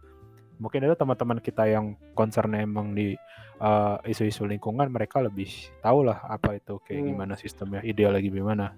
mungkin 0.59 0.85
itu 0.85 0.95
teman-teman 0.99 1.39
kita 1.39 1.65
yang 1.71 1.95
concernnya 2.15 2.67
emang 2.67 2.95
di 2.95 3.15
uh, 3.63 3.99
isu-isu 4.07 4.47
lingkungan 4.47 4.91
mereka 4.91 5.23
lebih 5.23 5.49
tahu 5.83 6.07
lah 6.07 6.23
apa 6.27 6.59
itu 6.59 6.79
kayak 6.83 7.03
Hmm. 7.03 7.11
gimana 7.15 7.35
sistemnya 7.39 7.81
ideal 7.87 8.15
lagi 8.15 8.31
gimana. 8.31 8.75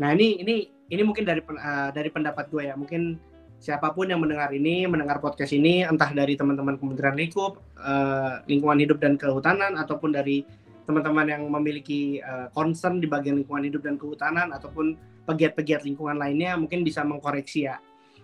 Nah 0.00 0.16
ini 0.16 0.40
ini 0.40 0.54
ini 0.90 1.02
mungkin 1.04 1.28
dari 1.28 1.44
eh, 1.44 1.90
dari 1.92 2.08
pendapat 2.08 2.48
gue 2.48 2.72
ya. 2.72 2.74
Mungkin 2.74 3.20
siapa 3.60 3.92
pun 3.92 4.08
yang 4.08 4.24
mendengar 4.24 4.48
ini 4.56 4.88
mendengar 4.88 5.20
podcast 5.20 5.52
ini 5.52 5.84
entah 5.84 6.08
dari 6.16 6.32
teman-teman 6.34 6.80
Kementerian 6.80 7.14
Lingkup 7.20 7.60
eh, 7.76 8.34
lingkungan 8.48 8.80
hidup 8.80 8.98
dan 9.04 9.20
kehutanan 9.20 9.76
ataupun 9.76 10.16
dari 10.16 10.42
teman-teman 10.88 11.28
yang 11.28 11.42
memiliki 11.46 12.18
eh, 12.24 12.48
concern 12.56 12.98
di 12.98 13.06
bagian 13.06 13.44
lingkungan 13.44 13.68
hidup 13.68 13.84
dan 13.84 14.00
kehutanan 14.00 14.56
ataupun 14.56 14.96
pegiat-pegiat 15.28 15.84
lingkungan 15.84 16.16
lainnya 16.16 16.56
mungkin 16.56 16.82
bisa 16.82 17.04
mengkoreksi 17.04 17.68
ya 17.68 17.78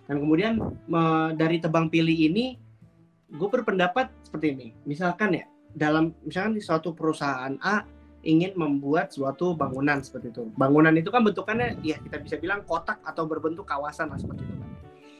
dan 0.07 0.15
kemudian 0.17 0.53
me- 0.87 1.33
dari 1.35 1.59
tebang 1.59 1.91
pilih 1.91 2.15
ini 2.15 2.55
gue 3.27 3.49
berpendapat 3.51 4.07
seperti 4.23 4.55
ini. 4.55 4.67
Misalkan 4.87 5.35
ya 5.35 5.45
dalam 5.75 6.15
misalkan 6.23 6.55
di 6.55 6.63
suatu 6.63 6.95
perusahaan 6.95 7.59
A 7.59 7.83
ingin 8.23 8.55
membuat 8.55 9.11
suatu 9.11 9.53
bangunan 9.53 9.99
seperti 9.99 10.31
itu. 10.31 10.47
Bangunan 10.55 10.95
itu 10.95 11.11
kan 11.11 11.21
bentukannya 11.23 11.79
ya 11.83 11.99
kita 11.99 12.23
bisa 12.23 12.35
bilang 12.39 12.63
kotak 12.63 13.03
atau 13.03 13.27
berbentuk 13.27 13.67
kawasan 13.67 14.09
lah 14.11 14.19
seperti 14.19 14.47
itu. 14.47 14.55
Kan 14.55 14.71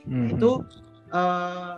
Hmm. 0.07 0.31
itu 0.31 0.51
eh, 1.11 1.75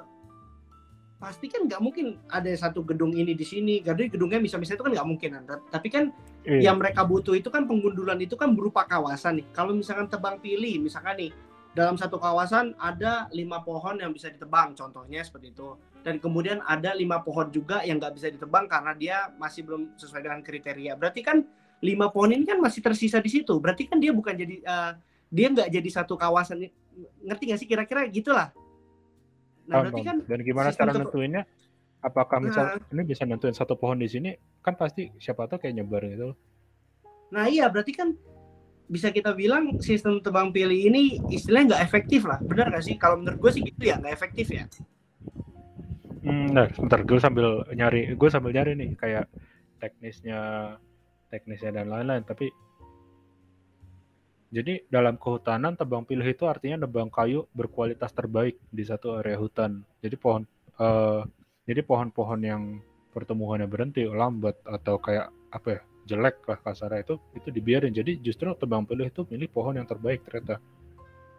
pasti 1.19 1.49
kan 1.51 1.65
nggak 1.67 1.81
mungkin 1.81 2.15
ada 2.29 2.47
satu 2.53 2.85
gedung 2.85 3.17
ini 3.17 3.33
di 3.33 3.43
sini. 3.43 3.81
Jadi 3.81 4.13
gedungnya 4.13 4.37
bisa-bisa 4.37 4.77
itu 4.77 4.85
kan 4.85 4.93
nggak 4.93 5.09
mungkin 5.09 5.29
tapi 5.69 5.89
kan 5.89 6.13
Iya. 6.47 6.71
yang 6.71 6.79
mereka 6.79 7.03
butuh 7.03 7.35
itu 7.35 7.51
kan 7.51 7.67
penggundulan 7.67 8.15
itu 8.21 8.37
kan 8.39 8.55
berupa 8.55 8.87
kawasan 8.87 9.43
nih. 9.43 9.45
Kalau 9.51 9.75
misalkan 9.75 10.07
tebang 10.07 10.39
pilih 10.39 10.79
misalkan 10.79 11.19
nih 11.19 11.31
dalam 11.79 11.95
satu 11.95 12.19
kawasan 12.19 12.75
ada 12.75 13.31
lima 13.31 13.63
pohon 13.63 13.95
yang 14.03 14.11
bisa 14.11 14.27
ditebang 14.27 14.75
contohnya 14.75 15.23
seperti 15.23 15.55
itu. 15.55 15.79
Dan 16.03 16.19
kemudian 16.19 16.59
ada 16.67 16.91
lima 16.91 17.23
pohon 17.23 17.47
juga 17.47 17.79
yang 17.87 18.03
nggak 18.03 18.19
bisa 18.19 18.27
ditebang 18.27 18.67
karena 18.67 18.91
dia 18.91 19.31
masih 19.39 19.63
belum 19.63 19.95
sesuai 19.95 20.27
dengan 20.27 20.43
kriteria. 20.43 20.99
Berarti 20.99 21.23
kan 21.23 21.47
lima 21.79 22.11
pohon 22.11 22.35
ini 22.35 22.43
kan 22.43 22.59
masih 22.59 22.83
tersisa 22.83 23.23
di 23.23 23.31
situ. 23.31 23.55
Berarti 23.63 23.87
kan 23.87 24.03
dia 24.03 24.11
bukan 24.11 24.35
jadi 24.35 24.59
eh, 24.59 24.91
dia 25.31 25.47
nggak 25.47 25.71
jadi 25.71 25.89
satu 26.03 26.19
kawasan. 26.19 26.67
Ngerti 27.23 27.43
nggak 27.47 27.59
sih 27.63 27.67
kira-kira? 27.71 28.03
Gitulah. 28.11 28.51
Nah 29.71 29.75
berarti 29.87 30.03
kan 30.03 30.17
dan 30.27 30.39
gimana 30.43 30.75
cara 30.75 30.91
nentuinnya? 30.91 31.47
Apakah 31.99 32.39
misal 32.39 32.79
Nah. 32.79 32.91
ini 32.95 33.03
bisa 33.07 33.23
nentuin 33.27 33.55
satu 33.55 33.79
pohon 33.79 33.99
di 33.99 34.07
sini? 34.07 34.31
Kan 34.63 34.75
pasti 34.75 35.11
siapa 35.19 35.47
tahu 35.47 35.63
kayak 35.63 35.79
nyebar 35.79 36.03
gitu 36.07 36.35
loh. 36.35 36.37
Nah 37.31 37.47
iya 37.47 37.71
berarti 37.71 37.91
kan 37.95 38.15
bisa 38.89 39.13
kita 39.13 39.37
bilang 39.37 39.77
sistem 39.77 40.17
tebang 40.17 40.49
pilih 40.49 40.75
ini 40.75 41.21
istilahnya 41.29 41.77
nggak 41.77 41.83
efektif 41.85 42.25
lah, 42.25 42.41
benar 42.41 42.73
nggak 42.73 42.83
sih? 42.83 42.97
Kalau 42.97 43.21
menurut 43.21 43.37
gue 43.37 43.51
sih 43.53 43.61
gitu 43.61 43.85
ya 43.85 44.01
nggak 44.01 44.15
efektif 44.17 44.49
ya. 44.49 44.65
Hmm, 46.25 46.51
nah, 46.51 46.67
sebentar 46.73 46.99
gue 47.05 47.19
sambil 47.21 47.63
nyari, 47.71 48.11
gue 48.17 48.29
sambil 48.33 48.51
nyari 48.51 48.75
nih 48.75 48.91
kayak 48.97 49.25
teknisnya, 49.79 50.75
teknisnya 51.31 51.71
dan 51.71 51.87
lain-lain. 51.87 52.25
Tapi 52.25 52.51
jadi 54.49 54.83
dalam 54.89 55.15
kehutanan 55.21 55.77
tebang 55.77 56.03
pilih 56.03 56.25
itu 56.25 56.49
artinya 56.49 56.83
nebang 56.83 57.13
kayu 57.13 57.45
berkualitas 57.53 58.09
terbaik 58.11 58.57
di 58.73 58.83
satu 58.83 59.21
area 59.21 59.37
hutan. 59.37 59.85
Jadi 60.01 60.17
pohon, 60.17 60.43
eh, 60.81 61.21
jadi 61.69 61.85
pohon-pohon 61.85 62.41
yang 62.41 62.81
pertumbuhannya 63.13 63.69
berhenti, 63.69 64.03
lambat 64.09 64.57
atau 64.65 64.97
kayak 64.97 65.29
apa 65.53 65.67
ya 65.77 65.81
jelek 66.09 66.41
lah 66.49 66.57
kasarnya 66.57 67.05
itu 67.05 67.15
itu 67.37 67.49
dibiarin. 67.53 67.93
Jadi 67.93 68.17
justru 68.25 68.49
tebang 68.57 68.89
pilih 68.89 69.05
itu 69.05 69.21
milih 69.29 69.45
pohon 69.53 69.77
yang 69.77 69.85
terbaik 69.85 70.25
ternyata. 70.25 70.57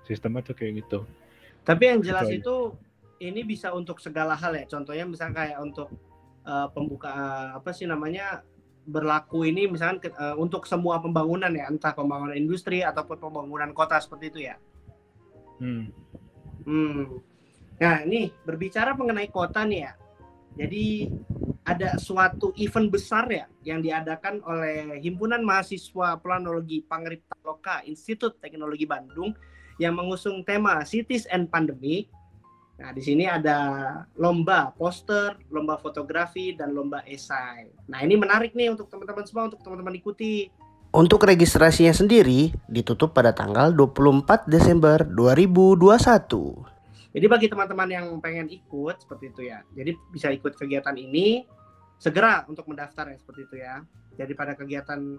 Sistemnya 0.06 0.46
tuh 0.46 0.54
kayak 0.54 0.86
gitu. 0.86 1.02
Tapi 1.66 1.82
yang 1.90 2.00
jelas 2.00 2.30
Betul. 2.30 2.38
itu 2.38 2.56
ini 3.20 3.42
bisa 3.42 3.74
untuk 3.74 3.98
segala 3.98 4.38
hal 4.38 4.54
ya. 4.54 4.64
Contohnya 4.70 5.04
misalnya 5.04 5.34
kayak 5.44 5.58
untuk 5.60 5.90
uh, 6.46 6.70
pembuka 6.70 7.10
apa 7.58 7.70
sih 7.74 7.84
namanya 7.84 8.46
berlaku 8.88 9.44
ini 9.44 9.68
misalkan 9.68 10.00
uh, 10.16 10.34
untuk 10.40 10.64
semua 10.64 10.98
pembangunan 10.98 11.52
ya 11.52 11.68
entah 11.68 11.92
pembangunan 11.92 12.32
industri 12.32 12.80
ataupun 12.80 13.20
pembangunan 13.20 13.70
kota 13.76 14.00
seperti 14.00 14.32
itu 14.32 14.40
ya. 14.48 14.56
Hmm. 15.60 15.92
Hmm. 16.64 17.20
Nah 17.76 17.96
ini 18.08 18.32
berbicara 18.44 18.96
mengenai 18.96 19.28
kota 19.28 19.68
nih 19.68 19.80
ya. 19.84 19.92
Jadi 20.58 21.12
ada 21.64 22.00
suatu 22.00 22.56
event 22.56 22.88
besar 22.88 23.28
ya 23.28 23.46
yang 23.62 23.84
diadakan 23.84 24.40
oleh 24.44 24.98
Himpunan 25.04 25.44
Mahasiswa 25.44 26.16
Planologi 26.18 26.80
Pangripta 26.80 27.36
Loka 27.44 27.84
Institut 27.84 28.40
Teknologi 28.40 28.88
Bandung 28.88 29.36
yang 29.76 29.96
mengusung 29.96 30.44
tema 30.44 30.80
Cities 30.84 31.28
and 31.28 31.52
Pandemic 31.52 32.08
Nah, 32.80 32.96
di 32.96 33.04
sini 33.04 33.28
ada 33.28 33.92
lomba 34.16 34.72
poster, 34.72 35.36
lomba 35.52 35.76
fotografi, 35.76 36.56
dan 36.56 36.72
lomba 36.72 37.04
esai. 37.04 37.68
Nah, 37.92 38.00
ini 38.00 38.16
menarik 38.16 38.56
nih 38.56 38.72
untuk 38.72 38.88
teman-teman 38.88 39.28
semua, 39.28 39.52
untuk 39.52 39.60
teman-teman 39.60 40.00
ikuti. 40.00 40.48
Untuk 40.90 41.22
registrasinya 41.28 41.92
sendiri 41.92 42.56
ditutup 42.72 43.12
pada 43.12 43.36
tanggal 43.36 43.70
24 43.76 44.48
Desember 44.48 45.04
2021. 45.04 46.69
Jadi 47.10 47.26
bagi 47.26 47.46
teman-teman 47.50 47.88
yang 47.90 48.06
pengen 48.22 48.46
ikut 48.46 49.02
seperti 49.02 49.34
itu 49.34 49.42
ya. 49.50 49.66
Jadi 49.74 49.98
bisa 50.14 50.30
ikut 50.30 50.54
kegiatan 50.54 50.94
ini 50.94 51.42
segera 51.98 52.46
untuk 52.46 52.70
mendaftar 52.70 53.10
ya 53.10 53.16
seperti 53.18 53.40
itu 53.50 53.56
ya. 53.58 53.82
Jadi 54.14 54.32
pada 54.38 54.54
kegiatan 54.54 55.18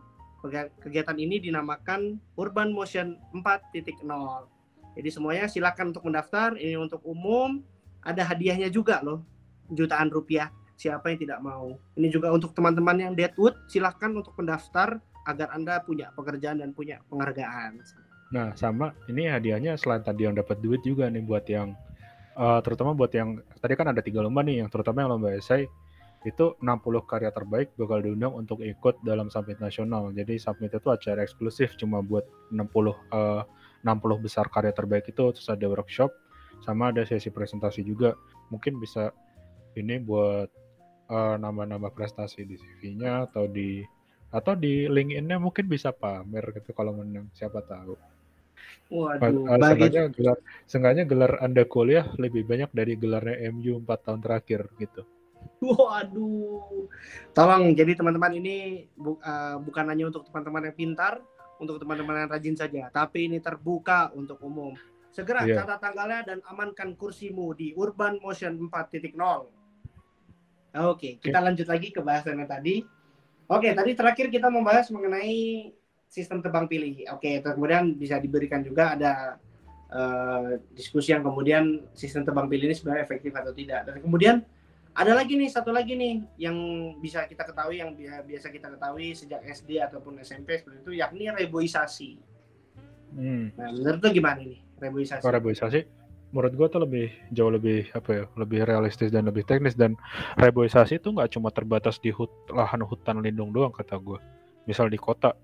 kegiatan 0.81 1.17
ini 1.19 1.37
dinamakan 1.37 2.17
Urban 2.33 2.73
Motion 2.73 3.19
4.0 3.35 4.01
jadi 4.95 5.09
semuanya 5.11 5.45
silakan 5.47 5.95
untuk 5.95 6.03
mendaftar. 6.07 6.55
Ini 6.59 6.75
untuk 6.75 6.99
umum. 7.07 7.63
Ada 8.01 8.33
hadiahnya 8.33 8.73
juga 8.73 8.99
loh, 9.05 9.21
jutaan 9.69 10.09
rupiah. 10.09 10.49
Siapa 10.73 11.13
yang 11.13 11.19
tidak 11.21 11.39
mau? 11.45 11.77
Ini 11.93 12.09
juga 12.09 12.33
untuk 12.33 12.57
teman-teman 12.57 12.97
yang 12.97 13.13
Deadwood, 13.13 13.53
silakan 13.69 14.17
untuk 14.17 14.33
mendaftar 14.41 14.97
agar 15.29 15.53
anda 15.53 15.77
punya 15.85 16.09
pekerjaan 16.17 16.65
dan 16.65 16.73
punya 16.73 16.97
penghargaan. 17.13 17.77
Nah, 18.31 18.55
sama 18.55 18.95
ini 19.11 19.27
hadiahnya 19.27 19.75
selain 19.75 20.03
tadi 20.03 20.23
yang 20.23 20.35
dapat 20.35 20.63
duit 20.63 20.79
juga 20.87 21.11
nih 21.11 21.23
buat 21.23 21.43
yang 21.51 21.75
uh, 22.39 22.63
terutama 22.63 22.95
buat 22.95 23.11
yang 23.11 23.43
tadi 23.59 23.75
kan 23.75 23.91
ada 23.91 23.99
tiga 23.99 24.23
lomba 24.23 24.39
nih, 24.43 24.63
yang 24.63 24.69
terutama 24.71 25.03
yang 25.03 25.19
lomba 25.19 25.35
esai 25.35 25.67
itu 26.21 26.53
60 26.61 27.09
karya 27.09 27.33
terbaik 27.33 27.73
bakal 27.81 27.97
diundang 27.97 28.31
untuk 28.31 28.61
ikut 28.61 29.01
dalam 29.03 29.27
summit 29.33 29.57
nasional. 29.57 30.13
Jadi 30.13 30.37
summit 30.37 30.71
itu 30.71 30.87
acara 30.87 31.25
eksklusif 31.25 31.75
cuma 31.75 31.99
buat 31.99 32.23
60 32.53 32.61
uh, 33.11 33.43
60 33.83 34.25
besar 34.25 34.45
karya 34.47 34.71
terbaik 34.71 35.09
itu 35.09 35.33
terus 35.33 35.49
ada 35.49 35.65
workshop 35.65 36.13
sama 36.61 36.93
ada 36.93 37.01
sesi 37.01 37.33
presentasi 37.33 37.81
juga 37.81 38.13
mungkin 38.53 38.77
bisa 38.77 39.09
ini 39.73 39.97
buat 39.97 40.45
uh, 41.09 41.35
nambah-nambah 41.41 41.91
prestasi 41.97 42.45
di 42.45 42.55
CV-nya 42.55 43.25
atau 43.31 43.49
di 43.49 43.81
atau 44.31 44.55
di 44.55 44.87
LinkedIn-nya 44.87 45.41
mungkin 45.41 45.67
bisa 45.67 45.91
pamer 45.91 46.55
gitu 46.55 46.71
kalau 46.71 46.95
menang 46.95 47.27
siapa 47.35 47.59
tahu. 47.67 48.10
Waduh, 48.91 49.47
uh, 49.47 49.55
sengaja 49.55 50.01
gelar 50.11 50.37
sengaja 50.67 51.01
gelar 51.07 51.39
Anda 51.39 51.63
kuliah 51.63 52.11
lebih 52.19 52.43
banyak 52.43 52.75
dari 52.75 52.99
gelarnya 52.99 53.47
MU 53.55 53.79
4 53.79 53.87
tahun 53.87 54.19
terakhir 54.19 54.67
gitu. 54.75 55.07
Waduh. 55.63 56.91
Tolong 57.31 57.71
jadi 57.71 57.95
teman-teman 57.95 58.35
ini 58.35 58.87
bu, 58.97 59.15
uh, 59.23 59.61
bukan 59.63 59.85
hanya 59.87 60.11
untuk 60.11 60.27
teman-teman 60.27 60.67
yang 60.67 60.75
pintar, 60.75 61.13
untuk 61.61 61.79
teman-teman 61.79 62.25
yang 62.25 62.29
rajin 62.29 62.55
saja, 62.57 62.91
tapi 62.91 63.31
ini 63.31 63.39
terbuka 63.39 64.11
untuk 64.11 64.41
umum. 64.43 64.75
Segera 65.11 65.43
yeah. 65.43 65.63
catat 65.63 65.79
tanggalnya 65.83 66.23
dan 66.23 66.39
amankan 66.47 66.95
kursimu 66.95 67.55
di 67.55 67.71
Urban 67.75 68.19
Motion 68.23 68.59
4.0. 68.67 69.15
Oke, 70.71 71.19
kita 71.19 71.39
lanjut 71.43 71.67
lagi 71.67 71.91
ke 71.91 71.99
bahasan 71.99 72.39
yang 72.39 72.47
tadi. 72.47 72.83
Oke, 73.51 73.75
tadi 73.75 73.91
terakhir 73.91 74.31
kita 74.31 74.47
membahas 74.47 74.87
mengenai 74.87 75.67
sistem 76.11 76.43
tebang 76.43 76.67
pilih. 76.67 77.07
Oke, 77.15 77.39
kemudian 77.39 77.95
bisa 77.95 78.19
diberikan 78.19 78.59
juga 78.59 78.99
ada 78.99 79.39
uh, 79.87 80.59
diskusi 80.75 81.15
yang 81.15 81.23
kemudian 81.23 81.87
sistem 81.95 82.27
tebang 82.27 82.51
pilih 82.51 82.67
ini 82.67 82.75
sebenarnya 82.75 83.07
efektif 83.07 83.31
atau 83.31 83.55
tidak. 83.55 83.87
Dan 83.87 84.03
kemudian 84.03 84.43
ada 84.91 85.15
lagi 85.15 85.39
nih 85.39 85.47
satu 85.47 85.71
lagi 85.71 85.95
nih 85.95 86.19
yang 86.35 86.55
bisa 86.99 87.23
kita 87.23 87.47
ketahui 87.47 87.79
yang 87.79 87.95
biasa 88.27 88.51
kita 88.51 88.67
ketahui 88.75 89.15
sejak 89.15 89.39
SD 89.39 89.79
ataupun 89.79 90.19
SMP 90.19 90.59
seperti 90.59 90.83
itu 90.83 90.99
yakni 90.99 91.31
reboisasi. 91.31 92.19
Hmm. 93.15 93.55
Nah, 93.55 93.71
menurut 93.71 94.03
tuh 94.03 94.11
gimana 94.11 94.43
nih 94.43 94.59
reboisasi? 94.83 95.23
Oh, 95.23 95.31
reboisasi 95.31 95.79
menurut 96.31 96.53
gua 96.55 96.67
tuh 96.71 96.83
lebih 96.83 97.11
jauh 97.31 97.51
lebih 97.51 97.91
apa 97.91 98.09
ya 98.11 98.23
lebih 98.39 98.63
realistis 98.63 99.11
dan 99.11 99.27
lebih 99.27 99.43
teknis 99.43 99.75
dan 99.75 99.99
reboisasi 100.39 100.99
itu 100.99 101.11
nggak 101.11 101.27
cuma 101.35 101.51
terbatas 101.51 101.99
di 101.99 102.07
hut, 102.11 102.31
lahan 102.51 102.83
hutan 102.87 103.19
lindung 103.19 103.51
doang 103.51 103.71
kata 103.75 103.99
gua 103.99 104.19
misal 104.63 104.87
di 104.87 104.95
kota 104.95 105.35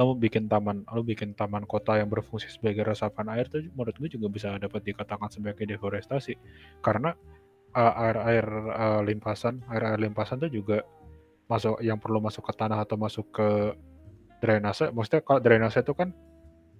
lo 0.00 0.16
bikin 0.16 0.48
taman 0.48 0.88
lo 0.88 1.04
bikin 1.04 1.36
taman 1.36 1.68
kota 1.68 2.00
yang 2.00 2.08
berfungsi 2.08 2.48
sebagai 2.48 2.88
resapan 2.88 3.36
air 3.36 3.52
tuh 3.52 3.60
menurut 3.76 3.92
gue 4.00 4.16
juga 4.16 4.32
bisa 4.32 4.56
dapat 4.56 4.80
dikatakan 4.80 5.28
sebagai 5.28 5.68
deforestasi 5.68 6.40
karena 6.80 7.12
uh, 7.74 7.92
air-air 8.06 8.46
uh, 8.70 9.00
limpasan, 9.04 9.62
air-air 9.70 10.00
limpasan 10.00 10.42
itu 10.42 10.62
juga 10.62 10.82
masuk 11.50 11.82
yang 11.82 11.98
perlu 11.98 12.22
masuk 12.22 12.46
ke 12.46 12.52
tanah 12.54 12.86
atau 12.86 12.96
masuk 12.98 13.26
ke 13.34 13.48
drainase. 14.38 14.90
Maksudnya 14.94 15.22
kalau 15.22 15.40
drainase 15.42 15.82
itu 15.82 15.92
kan 15.94 16.14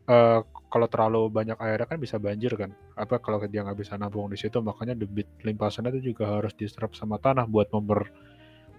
uh, 0.07 0.47
kalau 0.71 0.87
terlalu 0.87 1.27
banyak 1.31 1.59
airnya 1.59 1.87
kan 1.87 1.99
bisa 1.99 2.17
banjir 2.19 2.55
kan. 2.55 2.71
Apa 2.95 3.19
kalau 3.19 3.43
dia 3.47 3.67
nggak 3.67 3.79
bisa 3.79 3.99
nabung 3.99 4.31
di 4.31 4.39
situ, 4.39 4.63
makanya 4.63 4.95
debit 4.95 5.27
limpasan 5.43 5.91
itu 5.91 6.15
juga 6.15 6.31
harus 6.31 6.55
diserap 6.55 6.95
sama 6.95 7.19
tanah 7.19 7.47
buat 7.47 7.71
member 7.75 8.07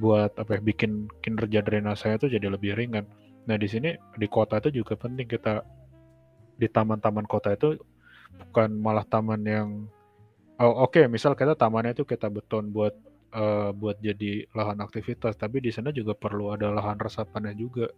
buat 0.02 0.34
apa 0.34 0.58
ya, 0.58 0.62
bikin 0.66 1.12
kinerja 1.22 1.62
drainase 1.62 2.10
itu 2.18 2.32
jadi 2.32 2.48
lebih 2.50 2.74
ringan. 2.74 3.06
Nah 3.46 3.56
di 3.58 3.68
sini 3.70 3.94
di 4.18 4.28
kota 4.30 4.62
itu 4.62 4.84
juga 4.84 4.94
penting 4.98 5.26
kita 5.26 5.66
di 6.58 6.68
taman-taman 6.70 7.26
kota 7.26 7.58
itu 7.58 7.78
bukan 8.50 8.70
malah 8.78 9.06
taman 9.08 9.42
yang 9.42 9.70
Oh, 10.62 10.86
oke, 10.86 11.10
misal 11.10 11.34
kita 11.34 11.58
tamannya 11.58 11.98
itu 11.98 12.06
kita 12.06 12.30
beton 12.30 12.70
buat 12.70 12.94
uh, 13.34 13.74
buat 13.74 13.98
jadi 13.98 14.46
lahan 14.54 14.78
aktivitas, 14.86 15.34
tapi 15.34 15.58
di 15.58 15.74
sana 15.74 15.89
juga 15.89 16.14
perlu 16.14 16.54
ada 16.54 16.70
lahan 16.70 17.02
resapannya 17.02 17.58
juga. 17.58 17.89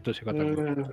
Itu 0.00 0.16
sih 0.16 0.24
kata 0.24 0.40
gue. 0.40 0.56
Hmm. 0.56 0.88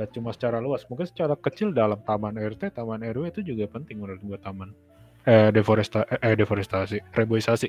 Gak 0.00 0.16
cuma 0.16 0.32
secara 0.32 0.56
luas, 0.56 0.88
mungkin 0.88 1.04
secara 1.04 1.36
kecil 1.36 1.76
dalam 1.76 2.00
taman 2.00 2.40
RT, 2.40 2.72
taman 2.72 3.04
RW 3.04 3.28
itu 3.28 3.40
juga 3.44 3.68
penting 3.68 4.00
menurut 4.00 4.24
gue 4.24 4.38
taman. 4.40 4.72
Eh, 5.28 5.52
deforesta 5.52 6.08
eh, 6.08 6.32
deforestasi, 6.32 7.12
reboisasi. 7.12 7.68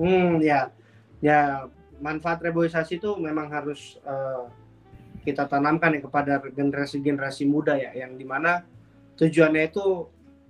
Hmm, 0.00 0.40
ya. 0.40 0.72
Ya, 1.20 1.68
manfaat 2.00 2.42
reboisasi 2.44 3.00
itu 3.00 3.16
memang 3.16 3.48
harus 3.48 3.96
uh, 4.04 4.48
kita 5.26 5.50
tanamkan 5.50 5.96
ya 5.96 6.00
kepada 6.06 6.38
generasi-generasi 6.54 7.48
muda 7.50 7.74
ya, 7.74 7.90
yang 7.96 8.14
di 8.14 8.22
mana 8.22 8.62
tujuannya 9.18 9.62
itu 9.66 10.06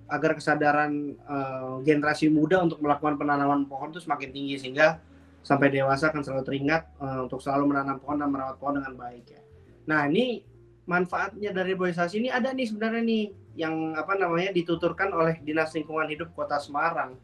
agar 0.07 0.39
kesadaran 0.39 1.19
uh, 1.27 1.83
generasi 1.83 2.31
muda 2.31 2.63
untuk 2.63 2.79
melakukan 2.79 3.19
penanaman 3.19 3.67
pohon 3.67 3.91
itu 3.91 4.05
semakin 4.05 4.31
tinggi 4.31 4.55
sehingga 4.61 5.03
sampai 5.43 5.71
dewasa 5.71 6.11
akan 6.11 6.23
selalu 6.23 6.43
teringat 6.47 6.83
uh, 6.99 7.27
untuk 7.27 7.43
selalu 7.43 7.75
menanam 7.75 7.99
pohon 8.03 8.19
dan 8.19 8.31
merawat 8.31 8.57
pohon 8.59 8.79
dengan 8.79 8.95
baik 8.95 9.27
ya. 9.31 9.43
Nah 9.87 10.07
ini 10.07 10.43
manfaatnya 10.87 11.51
dari 11.51 11.75
reboisasi 11.75 12.23
ini 12.23 12.29
ada 12.31 12.55
nih 12.55 12.67
sebenarnya 12.71 13.03
nih 13.03 13.25
yang 13.59 13.95
apa 13.99 14.15
namanya 14.15 14.55
dituturkan 14.55 15.11
oleh 15.11 15.43
Dinas 15.43 15.75
Lingkungan 15.75 16.07
Hidup 16.07 16.31
Kota 16.35 16.59
Semarang. 16.63 17.19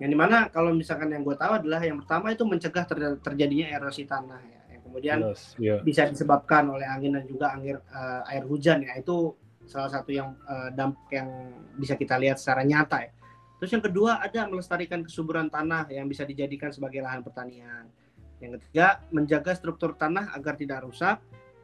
Yang 0.00 0.10
di 0.10 0.18
mana 0.18 0.48
kalau 0.48 0.72
misalkan 0.72 1.12
yang 1.12 1.20
gue 1.20 1.36
tahu 1.36 1.60
adalah 1.60 1.84
yang 1.84 2.00
pertama 2.00 2.32
itu 2.32 2.42
mencegah 2.48 2.84
ter 2.88 2.98
terjadinya 3.20 3.68
erosi 3.68 4.08
tanah 4.08 4.40
ya. 4.40 4.60
Yang 4.72 4.80
kemudian 4.88 5.18
yes, 5.28 5.40
yeah. 5.60 5.78
bisa 5.84 6.08
disebabkan 6.08 6.72
oleh 6.72 6.88
angin 6.88 7.20
dan 7.20 7.28
juga 7.28 7.52
angin 7.52 7.76
uh, 7.92 8.24
air 8.32 8.48
hujan 8.48 8.80
ya 8.80 8.96
itu 8.96 9.36
salah 9.68 9.92
satu 9.92 10.08
yang 10.08 10.32
uh, 10.48 10.72
dampak 10.72 11.04
yang 11.12 11.28
bisa 11.76 12.00
kita 12.00 12.16
lihat 12.16 12.40
secara 12.40 12.64
nyata 12.64 13.04
ya. 13.04 13.12
Terus 13.60 13.76
yang 13.76 13.84
kedua 13.84 14.24
ada 14.24 14.48
melestarikan 14.48 15.04
kesuburan 15.04 15.52
tanah 15.52 15.84
yang 15.92 16.08
bisa 16.08 16.24
dijadikan 16.24 16.72
sebagai 16.72 17.04
lahan 17.04 17.20
pertanian. 17.20 17.84
Yang 18.40 18.56
ketiga, 18.56 19.04
menjaga 19.12 19.52
struktur 19.52 19.92
tanah 20.00 20.32
agar 20.32 20.56
tidak 20.56 20.80
rusak. 20.88 21.20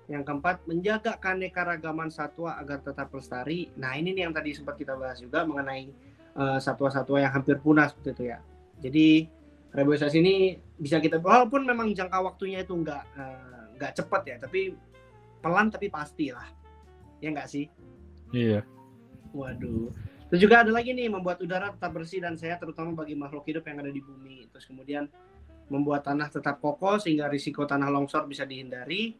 Yang 0.07 0.29
keempat, 0.29 0.63
menjaga 0.69 1.17
keanekaragaman 1.17 2.13
satwa 2.13 2.61
agar 2.61 2.85
tetap 2.85 3.09
lestari. 3.17 3.73
Nah, 3.81 3.97
ini 3.97 4.13
nih 4.13 4.29
yang 4.29 4.37
tadi 4.37 4.53
sempat 4.53 4.77
kita 4.77 4.93
bahas 4.93 5.19
juga 5.25 5.43
mengenai 5.49 5.89
uh, 6.37 6.59
satwa-satwa 6.61 7.19
yang 7.19 7.33
hampir 7.33 7.59
punah 7.59 7.89
seperti 7.89 8.09
itu 8.13 8.25
ya. 8.31 8.39
Jadi 8.85 9.07
reboisasi 9.73 10.17
ini 10.21 10.35
bisa 10.77 11.01
kita 11.01 11.19
walaupun 11.19 11.65
memang 11.65 11.97
jangka 11.97 12.21
waktunya 12.21 12.63
itu 12.63 12.77
nggak 12.77 13.03
uh, 13.17 13.65
nggak 13.77 13.93
cepat 13.97 14.23
ya, 14.29 14.37
tapi 14.39 14.77
pelan 15.41 15.73
tapi 15.73 15.89
pasti 15.89 16.31
lah. 16.31 16.47
Ya 17.19 17.33
nggak 17.33 17.49
sih? 17.49 17.67
Iya. 18.31 18.61
Waduh. 19.33 19.91
Terus 20.27 20.41
juga 20.43 20.67
ada 20.67 20.75
lagi 20.75 20.91
nih 20.91 21.07
membuat 21.07 21.39
udara 21.39 21.71
tetap 21.71 21.95
bersih 21.95 22.19
dan 22.19 22.35
sehat 22.35 22.59
terutama 22.59 22.93
bagi 22.93 23.15
makhluk 23.15 23.47
hidup 23.47 23.63
yang 23.71 23.79
ada 23.81 23.93
di 23.95 24.03
bumi. 24.03 24.51
Terus 24.51 24.67
kemudian 24.67 25.07
membuat 25.71 26.07
tanah 26.07 26.31
tetap 26.31 26.59
kokoh 26.59 26.99
sehingga 26.99 27.31
risiko 27.31 27.63
tanah 27.63 27.91
longsor 27.91 28.27
bisa 28.27 28.43
dihindari. 28.43 29.15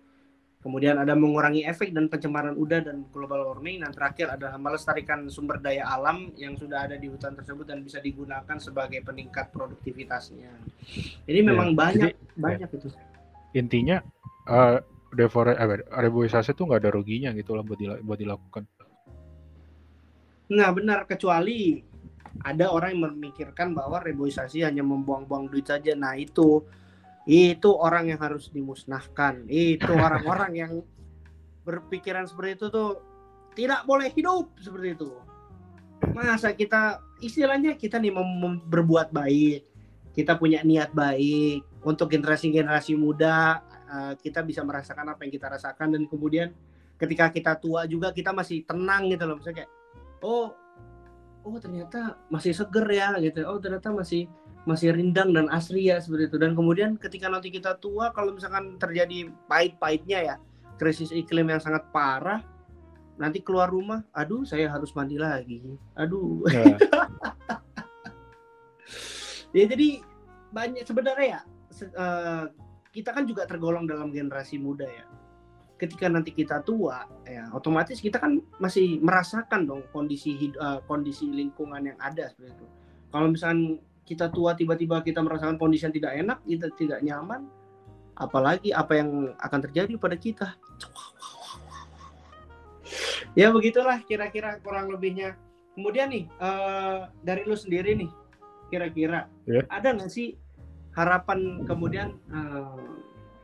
Kemudian 0.67 0.99
ada 0.99 1.15
mengurangi 1.15 1.63
efek 1.63 1.95
dan 1.95 2.11
pencemaran 2.11 2.59
udara 2.59 2.91
dan 2.91 3.07
global 3.15 3.47
warming 3.47 3.87
dan 3.87 3.95
terakhir 3.95 4.35
adalah 4.35 4.59
melestarikan 4.59 5.31
sumber 5.31 5.63
daya 5.63 5.87
alam 5.87 6.35
yang 6.35 6.59
sudah 6.59 6.91
ada 6.91 6.99
di 6.99 7.07
hutan 7.07 7.39
tersebut 7.39 7.71
dan 7.71 7.87
bisa 7.87 8.03
digunakan 8.03 8.59
sebagai 8.59 8.99
peningkat 9.07 9.55
produktivitasnya. 9.55 10.51
Jadi 11.23 11.39
Iya, 11.39 11.47
memang 11.47 11.79
banyak 11.79 12.11
jadi- 12.11 12.19
banyak 12.35 12.69
itu. 12.83 12.91
Intinya 13.55 14.03
eh 14.51 14.83
defore 15.15 15.55
eh, 15.55 15.87
reboisasi 15.87 16.51
itu 16.51 16.67
nggak 16.67 16.83
ada 16.83 16.91
ruginya 16.91 17.31
gitu 17.31 17.55
lah 17.55 17.63
buat, 17.63 17.79
dila- 17.79 18.03
buat 18.03 18.19
dilakukan. 18.19 18.67
Nah 20.51 20.69
benar 20.75 21.07
kecuali 21.07 21.79
ada 22.43 22.75
orang 22.75 22.91
yang 22.91 23.03
memikirkan 23.15 23.71
bahwa 23.71 24.03
reboisasi 24.03 24.67
hanya 24.67 24.83
membuang-buang 24.83 25.47
duit 25.47 25.71
saja. 25.71 25.95
Nah 25.95 26.19
itu 26.19 26.67
itu 27.27 27.75
orang 27.75 28.15
yang 28.15 28.23
harus 28.23 28.49
dimusnahkan. 28.55 29.51
Itu 29.51 29.93
orang-orang 29.99 30.53
yang 30.55 30.73
berpikiran 31.67 32.31
seperti 32.31 32.63
itu 32.63 32.67
tuh 32.71 33.03
tidak 33.59 33.83
boleh 33.83 34.15
hidup 34.15 34.55
seperti 34.63 34.95
itu. 34.95 35.11
Masa 36.15 36.55
kita 36.55 37.03
istilahnya 37.19 37.75
kita 37.75 37.99
nih 37.99 38.15
berbuat 38.71 39.11
baik, 39.11 39.67
kita 40.15 40.39
punya 40.39 40.63
niat 40.63 40.95
baik. 40.95 41.67
Untuk 41.87 42.11
generasi-generasi 42.11 42.99
muda 42.99 43.63
eh, 43.91 44.15
kita 44.19 44.43
bisa 44.47 44.63
merasakan 44.63 45.11
apa 45.11 45.27
yang 45.27 45.35
kita 45.35 45.51
rasakan. 45.51 45.99
Dan 45.99 46.07
kemudian 46.07 46.55
ketika 46.95 47.35
kita 47.35 47.59
tua 47.59 47.91
juga 47.91 48.15
kita 48.15 48.31
masih 48.31 48.63
tenang 48.63 49.11
gitu 49.11 49.27
loh. 49.27 49.43
Misalnya 49.43 49.67
kayak 49.67 49.71
oh 50.23 50.55
oh 51.47 51.59
ternyata 51.59 52.23
masih 52.31 52.55
seger 52.55 52.87
ya 52.87 53.19
gitu. 53.19 53.43
Oh 53.51 53.59
ternyata 53.59 53.91
masih 53.91 54.31
masih 54.67 54.91
rindang 54.91 55.31
dan 55.31 55.47
asri 55.49 55.89
ya 55.89 56.03
seperti 56.03 56.35
itu. 56.35 56.37
Dan 56.43 56.59
kemudian 56.59 56.99
ketika 56.99 57.31
nanti 57.31 57.55
kita 57.55 57.79
tua 57.79 58.11
kalau 58.11 58.35
misalkan 58.35 58.77
terjadi 58.77 59.31
pahit-pahitnya 59.47 60.35
ya 60.35 60.37
krisis 60.77 61.15
iklim 61.15 61.49
yang 61.49 61.63
sangat 61.63 61.87
parah 61.95 62.43
nanti 63.17 63.41
keluar 63.41 63.73
rumah 63.73 64.05
aduh 64.13 64.45
saya 64.45 64.69
harus 64.69 64.93
mandi 64.93 65.17
lagi. 65.17 65.63
Aduh. 65.97 66.45
Ya, 66.51 66.77
ya 69.57 69.65
jadi 69.71 70.05
banyak 70.53 70.85
sebenarnya 70.85 71.27
ya 71.39 71.41
se- 71.73 71.95
eh, 71.95 72.45
kita 72.93 73.15
kan 73.15 73.25
juga 73.25 73.47
tergolong 73.47 73.87
dalam 73.87 74.13
generasi 74.13 74.59
muda 74.59 74.85
ya. 74.85 75.07
Ketika 75.77 76.11
nanti 76.11 76.35
kita 76.35 76.61
tua 76.67 77.07
ya 77.23 77.49
otomatis 77.55 78.03
kita 78.03 78.19
kan 78.19 78.43
masih 78.59 78.99
merasakan 78.99 79.65
dong 79.65 79.83
kondisi 79.95 80.51
eh, 80.53 80.81
kondisi 80.91 81.31
lingkungan 81.31 81.87
yang 81.95 81.99
ada 82.03 82.29
seperti 82.29 82.53
itu. 82.53 82.67
Kalau 83.15 83.31
misalkan 83.33 83.81
kita 84.07 84.31
tua 84.31 84.55
tiba-tiba 84.55 85.03
kita 85.03 85.19
merasakan 85.21 85.59
kondisi 85.59 85.85
yang 85.85 85.95
tidak 85.95 86.13
enak 86.15 86.39
kita 86.47 86.67
tidak 86.79 87.01
nyaman 87.03 87.51
apalagi 88.17 88.73
apa 88.73 88.97
yang 88.97 89.37
akan 89.37 89.61
terjadi 89.69 89.93
pada 90.01 90.17
kita. 90.17 90.49
Ya 93.37 93.53
begitulah 93.53 94.01
kira-kira 94.09 94.57
kurang 94.65 94.89
lebihnya. 94.89 95.37
Kemudian 95.77 96.09
nih 96.09 96.25
eh, 96.25 96.99
dari 97.21 97.45
lu 97.45 97.53
sendiri 97.53 97.93
nih 97.93 98.11
kira-kira 98.73 99.29
Ya. 99.47 99.63
ada 99.71 99.95
nggak 99.95 100.11
sih 100.11 100.35
harapan 100.97 101.63
kemudian 101.69 102.17
eh, 102.33 102.81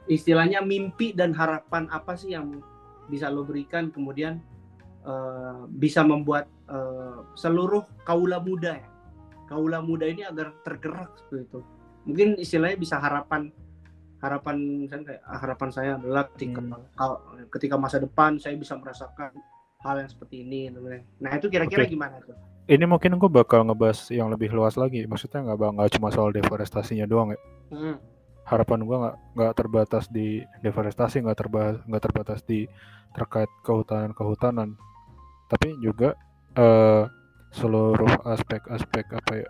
istilahnya 0.08 0.64
mimpi 0.64 1.12
dan 1.12 1.36
harapan 1.36 1.86
apa 1.92 2.16
sih 2.16 2.32
yang 2.32 2.64
bisa 3.12 3.28
lo 3.28 3.44
berikan 3.44 3.92
kemudian 3.92 4.40
eh, 5.04 5.60
bisa 5.76 6.00
membuat 6.02 6.48
eh, 6.72 7.20
seluruh 7.36 7.84
kaula 8.08 8.40
muda 8.40 8.80
ya 8.80 8.91
kaula 9.52 9.84
muda 9.84 10.08
ini 10.08 10.24
agar 10.24 10.56
tergerak 10.64 11.12
seperti 11.20 11.44
itu 11.44 11.60
mungkin 12.08 12.28
istilahnya 12.40 12.78
bisa 12.80 12.96
harapan 12.96 13.52
harapan 14.18 14.56
misalnya 14.80 15.04
kayak 15.12 15.22
ah, 15.28 15.38
harapan 15.38 15.68
saya 15.68 15.90
adalah 16.00 16.24
ketika 16.32 16.60
Hmm. 16.62 17.44
ketika 17.52 17.74
masa 17.76 18.00
depan 18.00 18.40
saya 18.40 18.56
bisa 18.56 18.72
merasakan 18.80 19.36
hal 19.84 19.94
yang 20.00 20.08
seperti 20.08 20.46
ini 20.46 20.72
nah 21.20 21.36
itu 21.36 21.52
kira-kira 21.52 21.84
Oke. 21.84 21.92
gimana 21.92 22.16
tuh 22.24 22.34
ini 22.70 22.86
mungkin 22.86 23.18
gue 23.18 23.26
bakal 23.26 23.66
ngebahas 23.66 24.06
yang 24.14 24.30
lebih 24.30 24.54
luas 24.54 24.78
lagi. 24.78 25.02
Maksudnya 25.02 25.42
nggak 25.42 25.58
bang- 25.58 25.74
nggak 25.74 25.90
cuma 25.98 26.14
soal 26.14 26.30
deforestasinya 26.30 27.10
doang 27.10 27.34
ya. 27.34 27.40
Hmm. 27.74 27.98
Harapan 28.46 28.86
gue 28.86 28.96
nggak 29.02 29.16
nggak 29.34 29.52
terbatas 29.58 30.06
di 30.06 30.46
deforestasi, 30.62 31.26
nggak 31.26 31.38
terbahas 31.42 31.76
nggak 31.90 32.02
terbatas 32.06 32.38
di 32.46 32.70
terkait 33.18 33.50
kehutanan-kehutanan, 33.66 34.78
tapi 35.50 35.74
juga 35.82 36.14
eh, 36.54 37.02
seluruh 37.52 38.24
aspek-aspek 38.24 39.06
apa 39.12 39.32
ya 39.44 39.48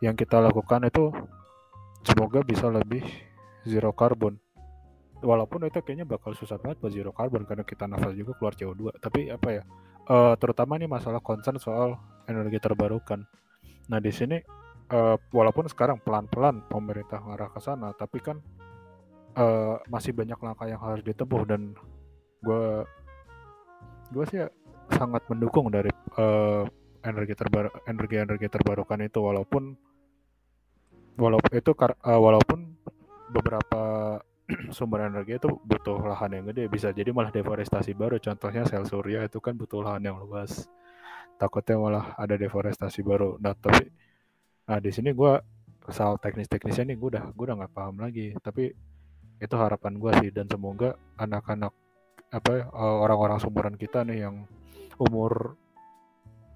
yang 0.00 0.16
kita 0.16 0.40
lakukan 0.40 0.88
itu 0.88 1.12
semoga 2.06 2.40
bisa 2.40 2.72
lebih 2.72 3.04
zero 3.68 3.92
carbon. 3.92 4.40
Walaupun 5.20 5.68
itu 5.68 5.84
kayaknya 5.84 6.08
bakal 6.08 6.32
susah 6.32 6.56
banget 6.56 6.80
buat 6.80 6.92
zero 6.96 7.12
carbon 7.12 7.44
karena 7.44 7.60
kita 7.60 7.84
nafas 7.84 8.16
juga 8.16 8.32
keluar 8.40 8.56
CO2. 8.56 8.96
Tapi 8.96 9.28
apa 9.28 9.48
ya? 9.52 9.62
eh, 10.10 10.34
terutama 10.40 10.80
nih 10.80 10.88
masalah 10.88 11.20
concern 11.20 11.60
soal 11.60 12.00
energi 12.24 12.56
terbarukan. 12.56 13.20
Nah 13.92 14.00
di 14.00 14.08
sini 14.08 14.40
eh, 14.88 15.16
walaupun 15.30 15.68
sekarang 15.68 16.00
pelan-pelan 16.00 16.64
pemerintah 16.72 17.20
ngarah 17.20 17.52
ke 17.52 17.60
sana, 17.60 17.92
tapi 17.92 18.24
kan 18.24 18.40
eh, 19.36 19.76
masih 19.92 20.16
banyak 20.16 20.40
langkah 20.40 20.66
yang 20.66 20.80
harus 20.80 21.04
ditempuh 21.04 21.42
dan 21.44 21.76
gue 22.40 22.64
gue 24.10 24.24
sih 24.32 24.40
sangat 24.96 25.22
mendukung 25.28 25.68
dari 25.68 25.92
eh, 25.92 26.64
energi 27.00 27.34
terbaru 27.36 27.70
energi 27.88 28.16
energi 28.20 28.46
terbarukan 28.52 29.00
itu 29.00 29.18
walaupun 29.24 29.72
walaupun 31.16 31.52
itu 31.52 31.70
eh, 31.76 32.20
walaupun 32.20 32.58
beberapa 33.30 33.82
sumber 34.76 35.06
energi 35.06 35.38
itu 35.38 35.48
butuh 35.62 36.00
lahan 36.02 36.40
yang 36.40 36.44
gede. 36.50 36.66
Bisa 36.66 36.90
jadi 36.90 37.12
malah 37.14 37.30
deforestasi 37.30 37.94
baru. 37.94 38.18
Contohnya 38.18 38.66
sel 38.66 38.84
surya 38.88 39.24
itu 39.24 39.38
kan 39.38 39.54
butuh 39.54 39.84
lahan 39.84 40.02
yang 40.02 40.16
luas. 40.18 40.66
Takutnya 41.38 41.76
malah 41.80 42.04
ada 42.18 42.34
deforestasi 42.36 43.00
baru. 43.00 43.38
Nah 43.40 43.54
tapi 43.56 43.88
nah 44.66 44.78
di 44.78 44.90
sini 44.92 45.10
gua 45.14 45.40
soal 45.90 46.20
teknis-teknisnya 46.22 46.94
nih 46.94 46.96
gue 47.00 47.08
udah 47.16 47.24
gue 47.34 47.44
udah 47.46 47.56
nggak 47.64 47.72
paham 47.72 47.96
lagi. 48.02 48.34
Tapi 48.42 48.72
itu 49.40 49.54
harapan 49.56 49.96
gua 49.96 50.12
sih. 50.20 50.30
Dan 50.34 50.50
semoga 50.50 50.98
anak-anak 51.16 51.72
apa 52.30 52.50
ya, 52.54 52.64
eh, 52.66 52.96
orang-orang 53.04 53.38
sumuran 53.42 53.74
kita 53.78 54.02
nih 54.06 54.26
yang 54.28 54.44
umur 55.00 55.56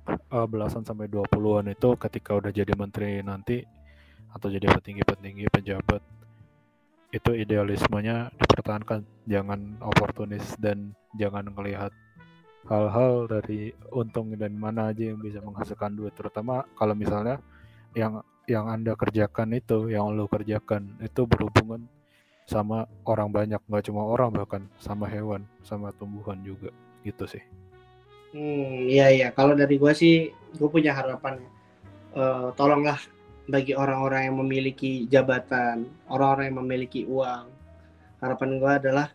eh, 0.08 0.46
belasan 0.46 0.84
sampai 0.84 1.08
20-an 1.08 1.72
itu 1.72 1.88
ketika 1.96 2.36
udah 2.36 2.52
jadi 2.52 2.72
menteri 2.76 3.24
nanti 3.24 3.64
atau 4.34 4.50
jadi 4.50 4.66
petinggi-petinggi 4.66 5.46
pejabat 5.48 6.02
itu 7.14 7.30
idealismenya 7.30 8.34
dipertahankan. 8.34 9.06
Jangan 9.30 9.78
oportunis 9.78 10.58
dan 10.58 10.92
jangan 11.14 11.46
melihat 11.54 11.94
hal-hal 12.66 13.30
dari 13.30 13.70
untung 13.94 14.34
dan 14.34 14.58
mana 14.58 14.90
aja 14.90 15.14
yang 15.14 15.22
bisa 15.22 15.38
menghasilkan 15.38 15.94
duit. 15.94 16.10
Terutama 16.18 16.66
kalau 16.74 16.98
misalnya 16.98 17.38
yang 17.94 18.18
yang 18.50 18.66
anda 18.66 18.98
kerjakan 18.98 19.54
itu 19.54 19.94
yang 19.94 20.10
lo 20.12 20.26
kerjakan 20.26 20.98
itu 20.98 21.22
berhubungan 21.24 21.86
sama 22.50 22.90
orang 23.06 23.30
banyak. 23.30 23.62
Nggak 23.70 23.86
cuma 23.88 24.02
orang 24.10 24.34
bahkan 24.34 24.62
sama 24.82 25.06
hewan 25.06 25.46
sama 25.62 25.94
tumbuhan 25.94 26.42
juga. 26.42 26.74
Gitu 27.06 27.30
sih 27.30 27.63
Hmm, 28.34 28.90
iya 28.90 29.06
iya. 29.14 29.28
Kalau 29.30 29.54
dari 29.54 29.78
gue 29.78 29.92
sih, 29.94 30.14
gue 30.58 30.68
punya 30.74 30.90
harapan. 30.90 31.38
Eh, 32.14 32.48
tolonglah 32.58 32.98
bagi 33.46 33.72
orang-orang 33.78 34.26
yang 34.26 34.36
memiliki 34.42 35.06
jabatan, 35.06 35.86
orang-orang 36.10 36.44
yang 36.50 36.58
memiliki 36.66 37.00
uang. 37.06 37.46
Harapan 38.18 38.50
gue 38.58 38.72
adalah, 38.82 39.08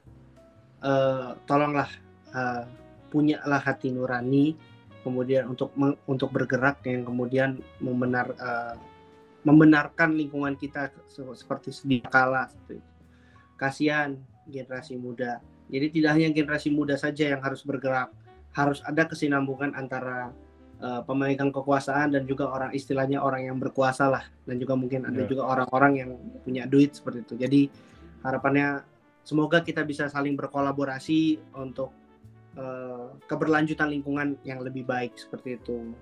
eh, 0.84 1.30
tolonglah 1.43 1.89
eh, 2.32 2.63
punyalah 3.11 3.59
hati 3.59 3.91
nurani, 3.91 4.55
kemudian 5.03 5.51
untuk 5.51 5.74
untuk 6.07 6.30
bergerak 6.32 6.80
yang 6.88 7.03
kemudian 7.03 7.59
membenar 7.84 8.32
eh, 8.39 8.76
membenarkan 9.43 10.15
lingkungan 10.15 10.55
kita 10.55 10.95
se- 11.11 11.36
seperti 11.36 11.76
sedia 11.76 12.07
kala. 12.07 12.47
Kasihan 13.59 14.15
generasi 14.47 14.95
muda. 14.95 15.43
Jadi 15.67 15.88
tidak 15.99 16.11
hanya 16.15 16.30
generasi 16.32 16.70
muda 16.72 16.95
saja 16.95 17.36
yang 17.36 17.41
harus 17.43 17.61
bergerak, 17.61 18.09
harus 18.54 18.82
ada 18.86 19.06
kesinambungan 19.06 19.78
antara 19.78 20.34
uh, 20.82 21.02
pemegang 21.06 21.54
kekuasaan 21.54 22.16
dan 22.16 22.26
juga 22.26 22.50
orang 22.50 22.74
istilahnya 22.74 23.22
orang 23.22 23.45
yang 23.52 23.58
berkuasa 23.62 24.10
lah 24.10 24.24
dan 24.47 24.58
juga 24.58 24.74
mungkin 24.74 25.06
ada 25.06 25.22
Ya. 25.24 25.28
juga 25.30 25.43
orang-orang 25.45 25.93
yang 26.02 26.12
punya 26.41 26.66
duit 26.66 26.97
seperti 26.97 27.24
itu. 27.24 27.34
Jadi 27.38 27.62
harapannya 28.26 28.84
semoga 29.24 29.62
kita 29.62 29.86
bisa 29.86 30.10
saling 30.10 30.34
berkolaborasi 30.34 31.39
untuk 31.56 31.93
uh, 32.58 33.14
keberlanjutan 33.30 33.91
lingkungan 33.93 34.36
yang 34.41 34.60
lebih 34.66 34.84
baik 34.88 35.14
seperti 35.16 35.62
itu. 35.62 35.93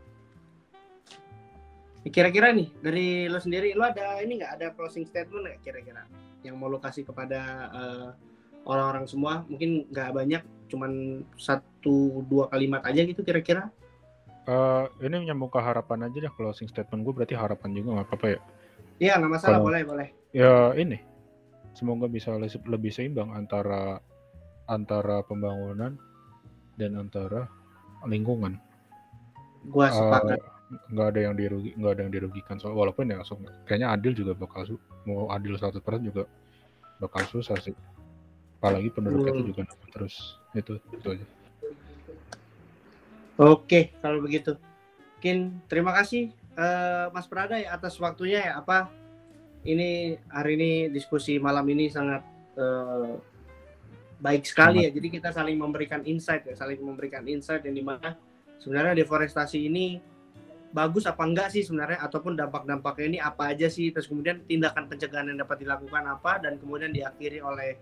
Kira-kira 2.07 2.55
nih 2.55 2.71
dari 2.79 3.27
lo 3.27 3.35
sendiri, 3.43 3.75
lo 3.75 3.83
ada 3.83 4.23
ini 4.23 4.39
nggak 4.39 4.53
ada 4.61 4.67
closing 4.71 5.03
statement 5.03 5.43
nggak 5.43 5.59
kira-kira 5.59 6.07
yang 6.45 6.55
mau 6.55 6.71
lo 6.71 6.79
kasih 6.79 7.03
kepada 7.03 7.67
uh, 7.75 8.09
orang-orang 8.67 9.07
semua? 9.07 9.47
Mungkin 9.47 9.87
nggak 9.89 10.11
banyak, 10.11 10.41
cuman 10.67 10.91
satu 11.39 12.21
dua 12.27 12.51
kalimat 12.51 12.83
aja 12.83 13.01
gitu 13.01 13.23
kira-kira. 13.23 13.71
Eh, 14.47 14.83
ini 15.03 15.27
nyambung 15.27 15.51
ke 15.51 15.59
harapan 15.59 16.07
aja 16.07 16.23
deh 16.23 16.31
closing 16.31 16.71
statement 16.71 17.03
gue 17.03 17.11
berarti 17.11 17.35
harapan 17.35 17.67
juga 17.75 17.99
nggak 17.99 18.07
apa-apa 18.07 18.27
ya 18.31 18.39
Iya 18.95 19.13
nggak 19.19 19.31
masalah, 19.35 19.59
Kalau- 19.59 19.67
boleh 19.67 19.81
boleh. 19.83 20.07
ya 20.31 20.71
ini 20.71 21.03
semoga 21.75 22.07
bisa 22.07 22.31
le- 22.31 22.63
lebih 22.63 22.87
seimbang 22.87 23.35
antara 23.35 23.99
antara 24.71 25.19
pembangunan 25.27 25.99
dan 26.79 26.95
antara 26.95 27.51
lingkungan. 28.07 28.55
Gua 29.67 29.91
sepakat. 29.91 30.39
Uh, 30.39 30.55
nggak 30.95 31.07
ada 31.11 31.19
yang 31.27 31.35
dirugi 31.35 31.71
nggak 31.75 31.91
ada 31.91 32.01
yang 32.07 32.13
dirugikan 32.15 32.55
soal 32.55 32.75
walaupun 32.75 33.07
ya 33.07 33.19
kayaknya 33.67 33.87
adil 33.91 34.11
juga 34.15 34.31
bakal 34.35 34.63
mau 35.03 35.27
adil 35.31 35.55
satu 35.59 35.79
persen 35.79 36.07
juga 36.07 36.23
bakal 36.99 37.23
susah 37.27 37.55
sih 37.59 37.71
apalagi 38.57 38.89
penduduknya 38.89 39.31
hmm. 39.31 39.39
itu 39.39 39.49
juga 39.53 39.61
nambah 39.69 39.89
terus. 39.93 40.15
Itu 40.57 40.73
itu 40.93 41.07
aja. 41.13 41.25
Oke 43.37 43.93
kalau 44.01 44.19
begitu. 44.25 44.57
Mungkin 45.17 45.61
terima 45.69 45.93
kasih 45.97 46.33
uh, 46.57 47.09
Mas 47.13 47.29
Prada 47.29 47.57
ya 47.61 47.77
atas 47.77 47.97
waktunya 48.01 48.41
ya. 48.41 48.53
Apa 48.61 48.89
ini 49.65 50.17
hari 50.33 50.57
ini 50.57 50.71
diskusi 50.89 51.37
malam 51.37 51.65
ini 51.69 51.89
sangat 51.93 52.25
uh, 52.57 53.17
baik 54.17 54.45
sekali 54.49 54.85
ya. 54.85 54.89
Jadi 54.89 55.21
kita 55.21 55.29
saling 55.29 55.57
memberikan 55.57 56.01
insight 56.05 56.49
ya 56.49 56.57
saling 56.57 56.81
memberikan 56.81 57.21
insight 57.29 57.61
yang 57.65 57.77
di 57.77 57.85
mana 57.85 58.17
sebenarnya 58.57 59.05
deforestasi 59.05 59.69
ini 59.69 60.01
bagus 60.73 61.05
apa 61.05 61.21
enggak 61.21 61.53
sih 61.53 61.61
sebenarnya? 61.61 62.01
Ataupun 62.01 62.33
dampak-dampaknya 62.33 63.05
ini 63.05 63.19
apa 63.21 63.53
aja 63.53 63.69
sih? 63.69 63.93
Terus 63.93 64.09
kemudian 64.09 64.41
tindakan 64.49 64.89
pencegahan 64.89 65.29
yang 65.29 65.45
dapat 65.45 65.61
dilakukan 65.61 66.03
apa? 66.09 66.41
Dan 66.41 66.57
kemudian 66.57 66.89
diakhiri 66.89 67.41
oleh 67.41 67.77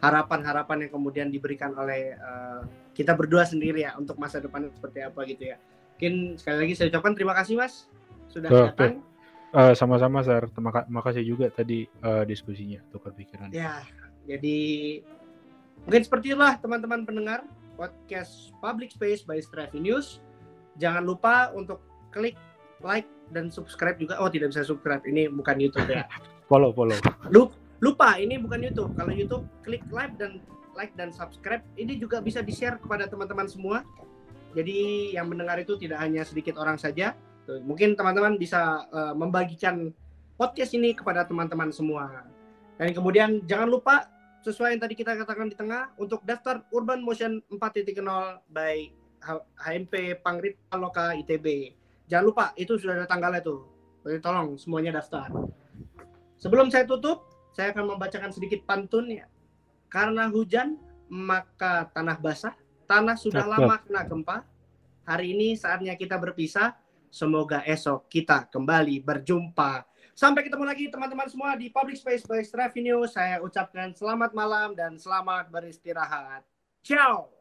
harapan-harapan 0.00 0.88
yang 0.88 0.92
kemudian 0.92 1.28
diberikan 1.28 1.76
oleh 1.76 2.16
uh, 2.16 2.64
kita 2.96 3.12
berdua 3.12 3.44
sendiri 3.44 3.84
ya 3.84 3.96
untuk 4.00 4.16
masa 4.16 4.40
depan 4.40 4.68
seperti 4.72 5.04
apa 5.04 5.20
gitu 5.28 5.52
ya 5.54 5.56
mungkin 5.96 6.40
sekali 6.40 6.56
lagi 6.64 6.72
saya 6.76 6.88
ucapkan 6.92 7.12
terima 7.12 7.36
kasih 7.36 7.60
mas 7.60 7.88
sudah 8.32 8.48
oh, 8.48 8.66
datang 8.72 9.04
uh, 9.52 9.72
sama-sama 9.76 10.24
Sar 10.24 10.48
terima, 10.48 11.00
kasih 11.04 11.22
juga 11.24 11.52
tadi 11.52 11.84
uh, 12.00 12.24
diskusinya 12.24 12.80
tukar 12.88 13.12
pikiran 13.12 13.52
ya 13.52 13.84
jadi 14.24 14.58
mungkin 15.84 16.02
seperti 16.04 16.32
itulah 16.32 16.56
teman-teman 16.56 17.04
pendengar 17.04 17.44
podcast 17.76 18.52
Public 18.64 18.96
Space 18.96 19.20
by 19.24 19.40
Stravi 19.40 19.80
News 19.80 20.24
jangan 20.80 21.04
lupa 21.04 21.52
untuk 21.52 21.84
klik 22.08 22.40
like 22.80 23.08
dan 23.30 23.48
subscribe 23.52 23.96
juga. 24.00 24.18
Oh, 24.18 24.28
tidak 24.28 24.52
bisa 24.52 24.66
subscribe. 24.66 25.04
Ini 25.04 25.30
bukan 25.30 25.56
YouTube 25.60 25.88
ya. 25.88 26.04
follow, 26.50 26.74
follow. 26.74 26.96
Lupa, 27.30 27.54
ini 28.20 28.36
bukan 28.36 28.60
YouTube. 28.60 28.92
Kalau 28.92 29.12
YouTube 29.12 29.44
klik 29.64 29.84
like 29.88 30.12
dan 30.20 30.44
like 30.76 30.92
dan 30.96 31.10
subscribe. 31.10 31.64
Ini 31.76 31.96
juga 31.96 32.20
bisa 32.20 32.44
di-share 32.44 32.76
kepada 32.78 33.08
teman-teman 33.08 33.48
semua. 33.48 33.82
Jadi 34.52 35.12
yang 35.14 35.30
mendengar 35.30 35.56
itu 35.62 35.78
tidak 35.78 36.02
hanya 36.02 36.26
sedikit 36.26 36.58
orang 36.58 36.76
saja. 36.76 37.14
Mungkin 37.46 37.98
teman-teman 37.98 38.38
bisa 38.38 38.86
uh, 38.94 39.14
membagikan 39.16 39.90
podcast 40.38 40.72
ini 40.76 40.94
kepada 40.94 41.26
teman-teman 41.26 41.74
semua. 41.74 42.24
Dan 42.78 42.94
kemudian 42.94 43.42
jangan 43.44 43.68
lupa 43.68 44.08
sesuai 44.40 44.72
yang 44.76 44.80
tadi 44.80 44.94
kita 44.96 45.12
katakan 45.20 45.52
di 45.52 45.56
tengah 45.58 45.92
untuk 46.00 46.24
daftar 46.24 46.64
Urban 46.72 47.04
Motion 47.04 47.44
4.0 47.52 47.92
by 48.48 48.88
HMP 49.60 50.16
Pangrit 50.24 50.56
Loka 50.72 51.12
ITB. 51.12 51.76
Jangan 52.08 52.24
lupa 52.24 52.44
itu 52.56 52.80
sudah 52.80 53.04
ada 53.04 53.06
tanggalnya 53.06 53.44
tuh. 53.44 53.68
Jadi 54.02 54.18
tolong 54.24 54.56
semuanya 54.56 54.96
daftar. 54.96 55.28
Sebelum 56.40 56.72
saya 56.72 56.88
tutup, 56.88 57.29
saya 57.50 57.74
akan 57.74 57.96
membacakan 57.96 58.30
sedikit 58.30 58.62
pantun 58.66 59.10
ya. 59.10 59.26
Karena 59.90 60.30
hujan 60.30 60.78
maka 61.10 61.90
tanah 61.90 62.16
basah, 62.22 62.54
tanah 62.86 63.18
sudah 63.18 63.42
Cakep. 63.42 63.52
lama 63.58 63.74
kena 63.82 64.02
gempa. 64.06 64.38
Hari 65.02 65.34
ini 65.34 65.58
saatnya 65.58 65.98
kita 65.98 66.14
berpisah. 66.14 66.78
Semoga 67.10 67.66
esok 67.66 68.06
kita 68.06 68.46
kembali 68.46 69.02
berjumpa. 69.02 69.82
Sampai 70.14 70.46
ketemu 70.46 70.62
lagi 70.62 70.86
teman-teman 70.86 71.26
semua 71.26 71.58
di 71.58 71.72
Public 71.72 71.98
Space 71.98 72.22
by 72.22 72.44
Stravinio. 72.46 73.02
Saya 73.10 73.42
ucapkan 73.42 73.90
selamat 73.90 74.30
malam 74.30 74.78
dan 74.78 74.94
selamat 74.94 75.50
beristirahat. 75.50 76.46
Ciao. 76.86 77.39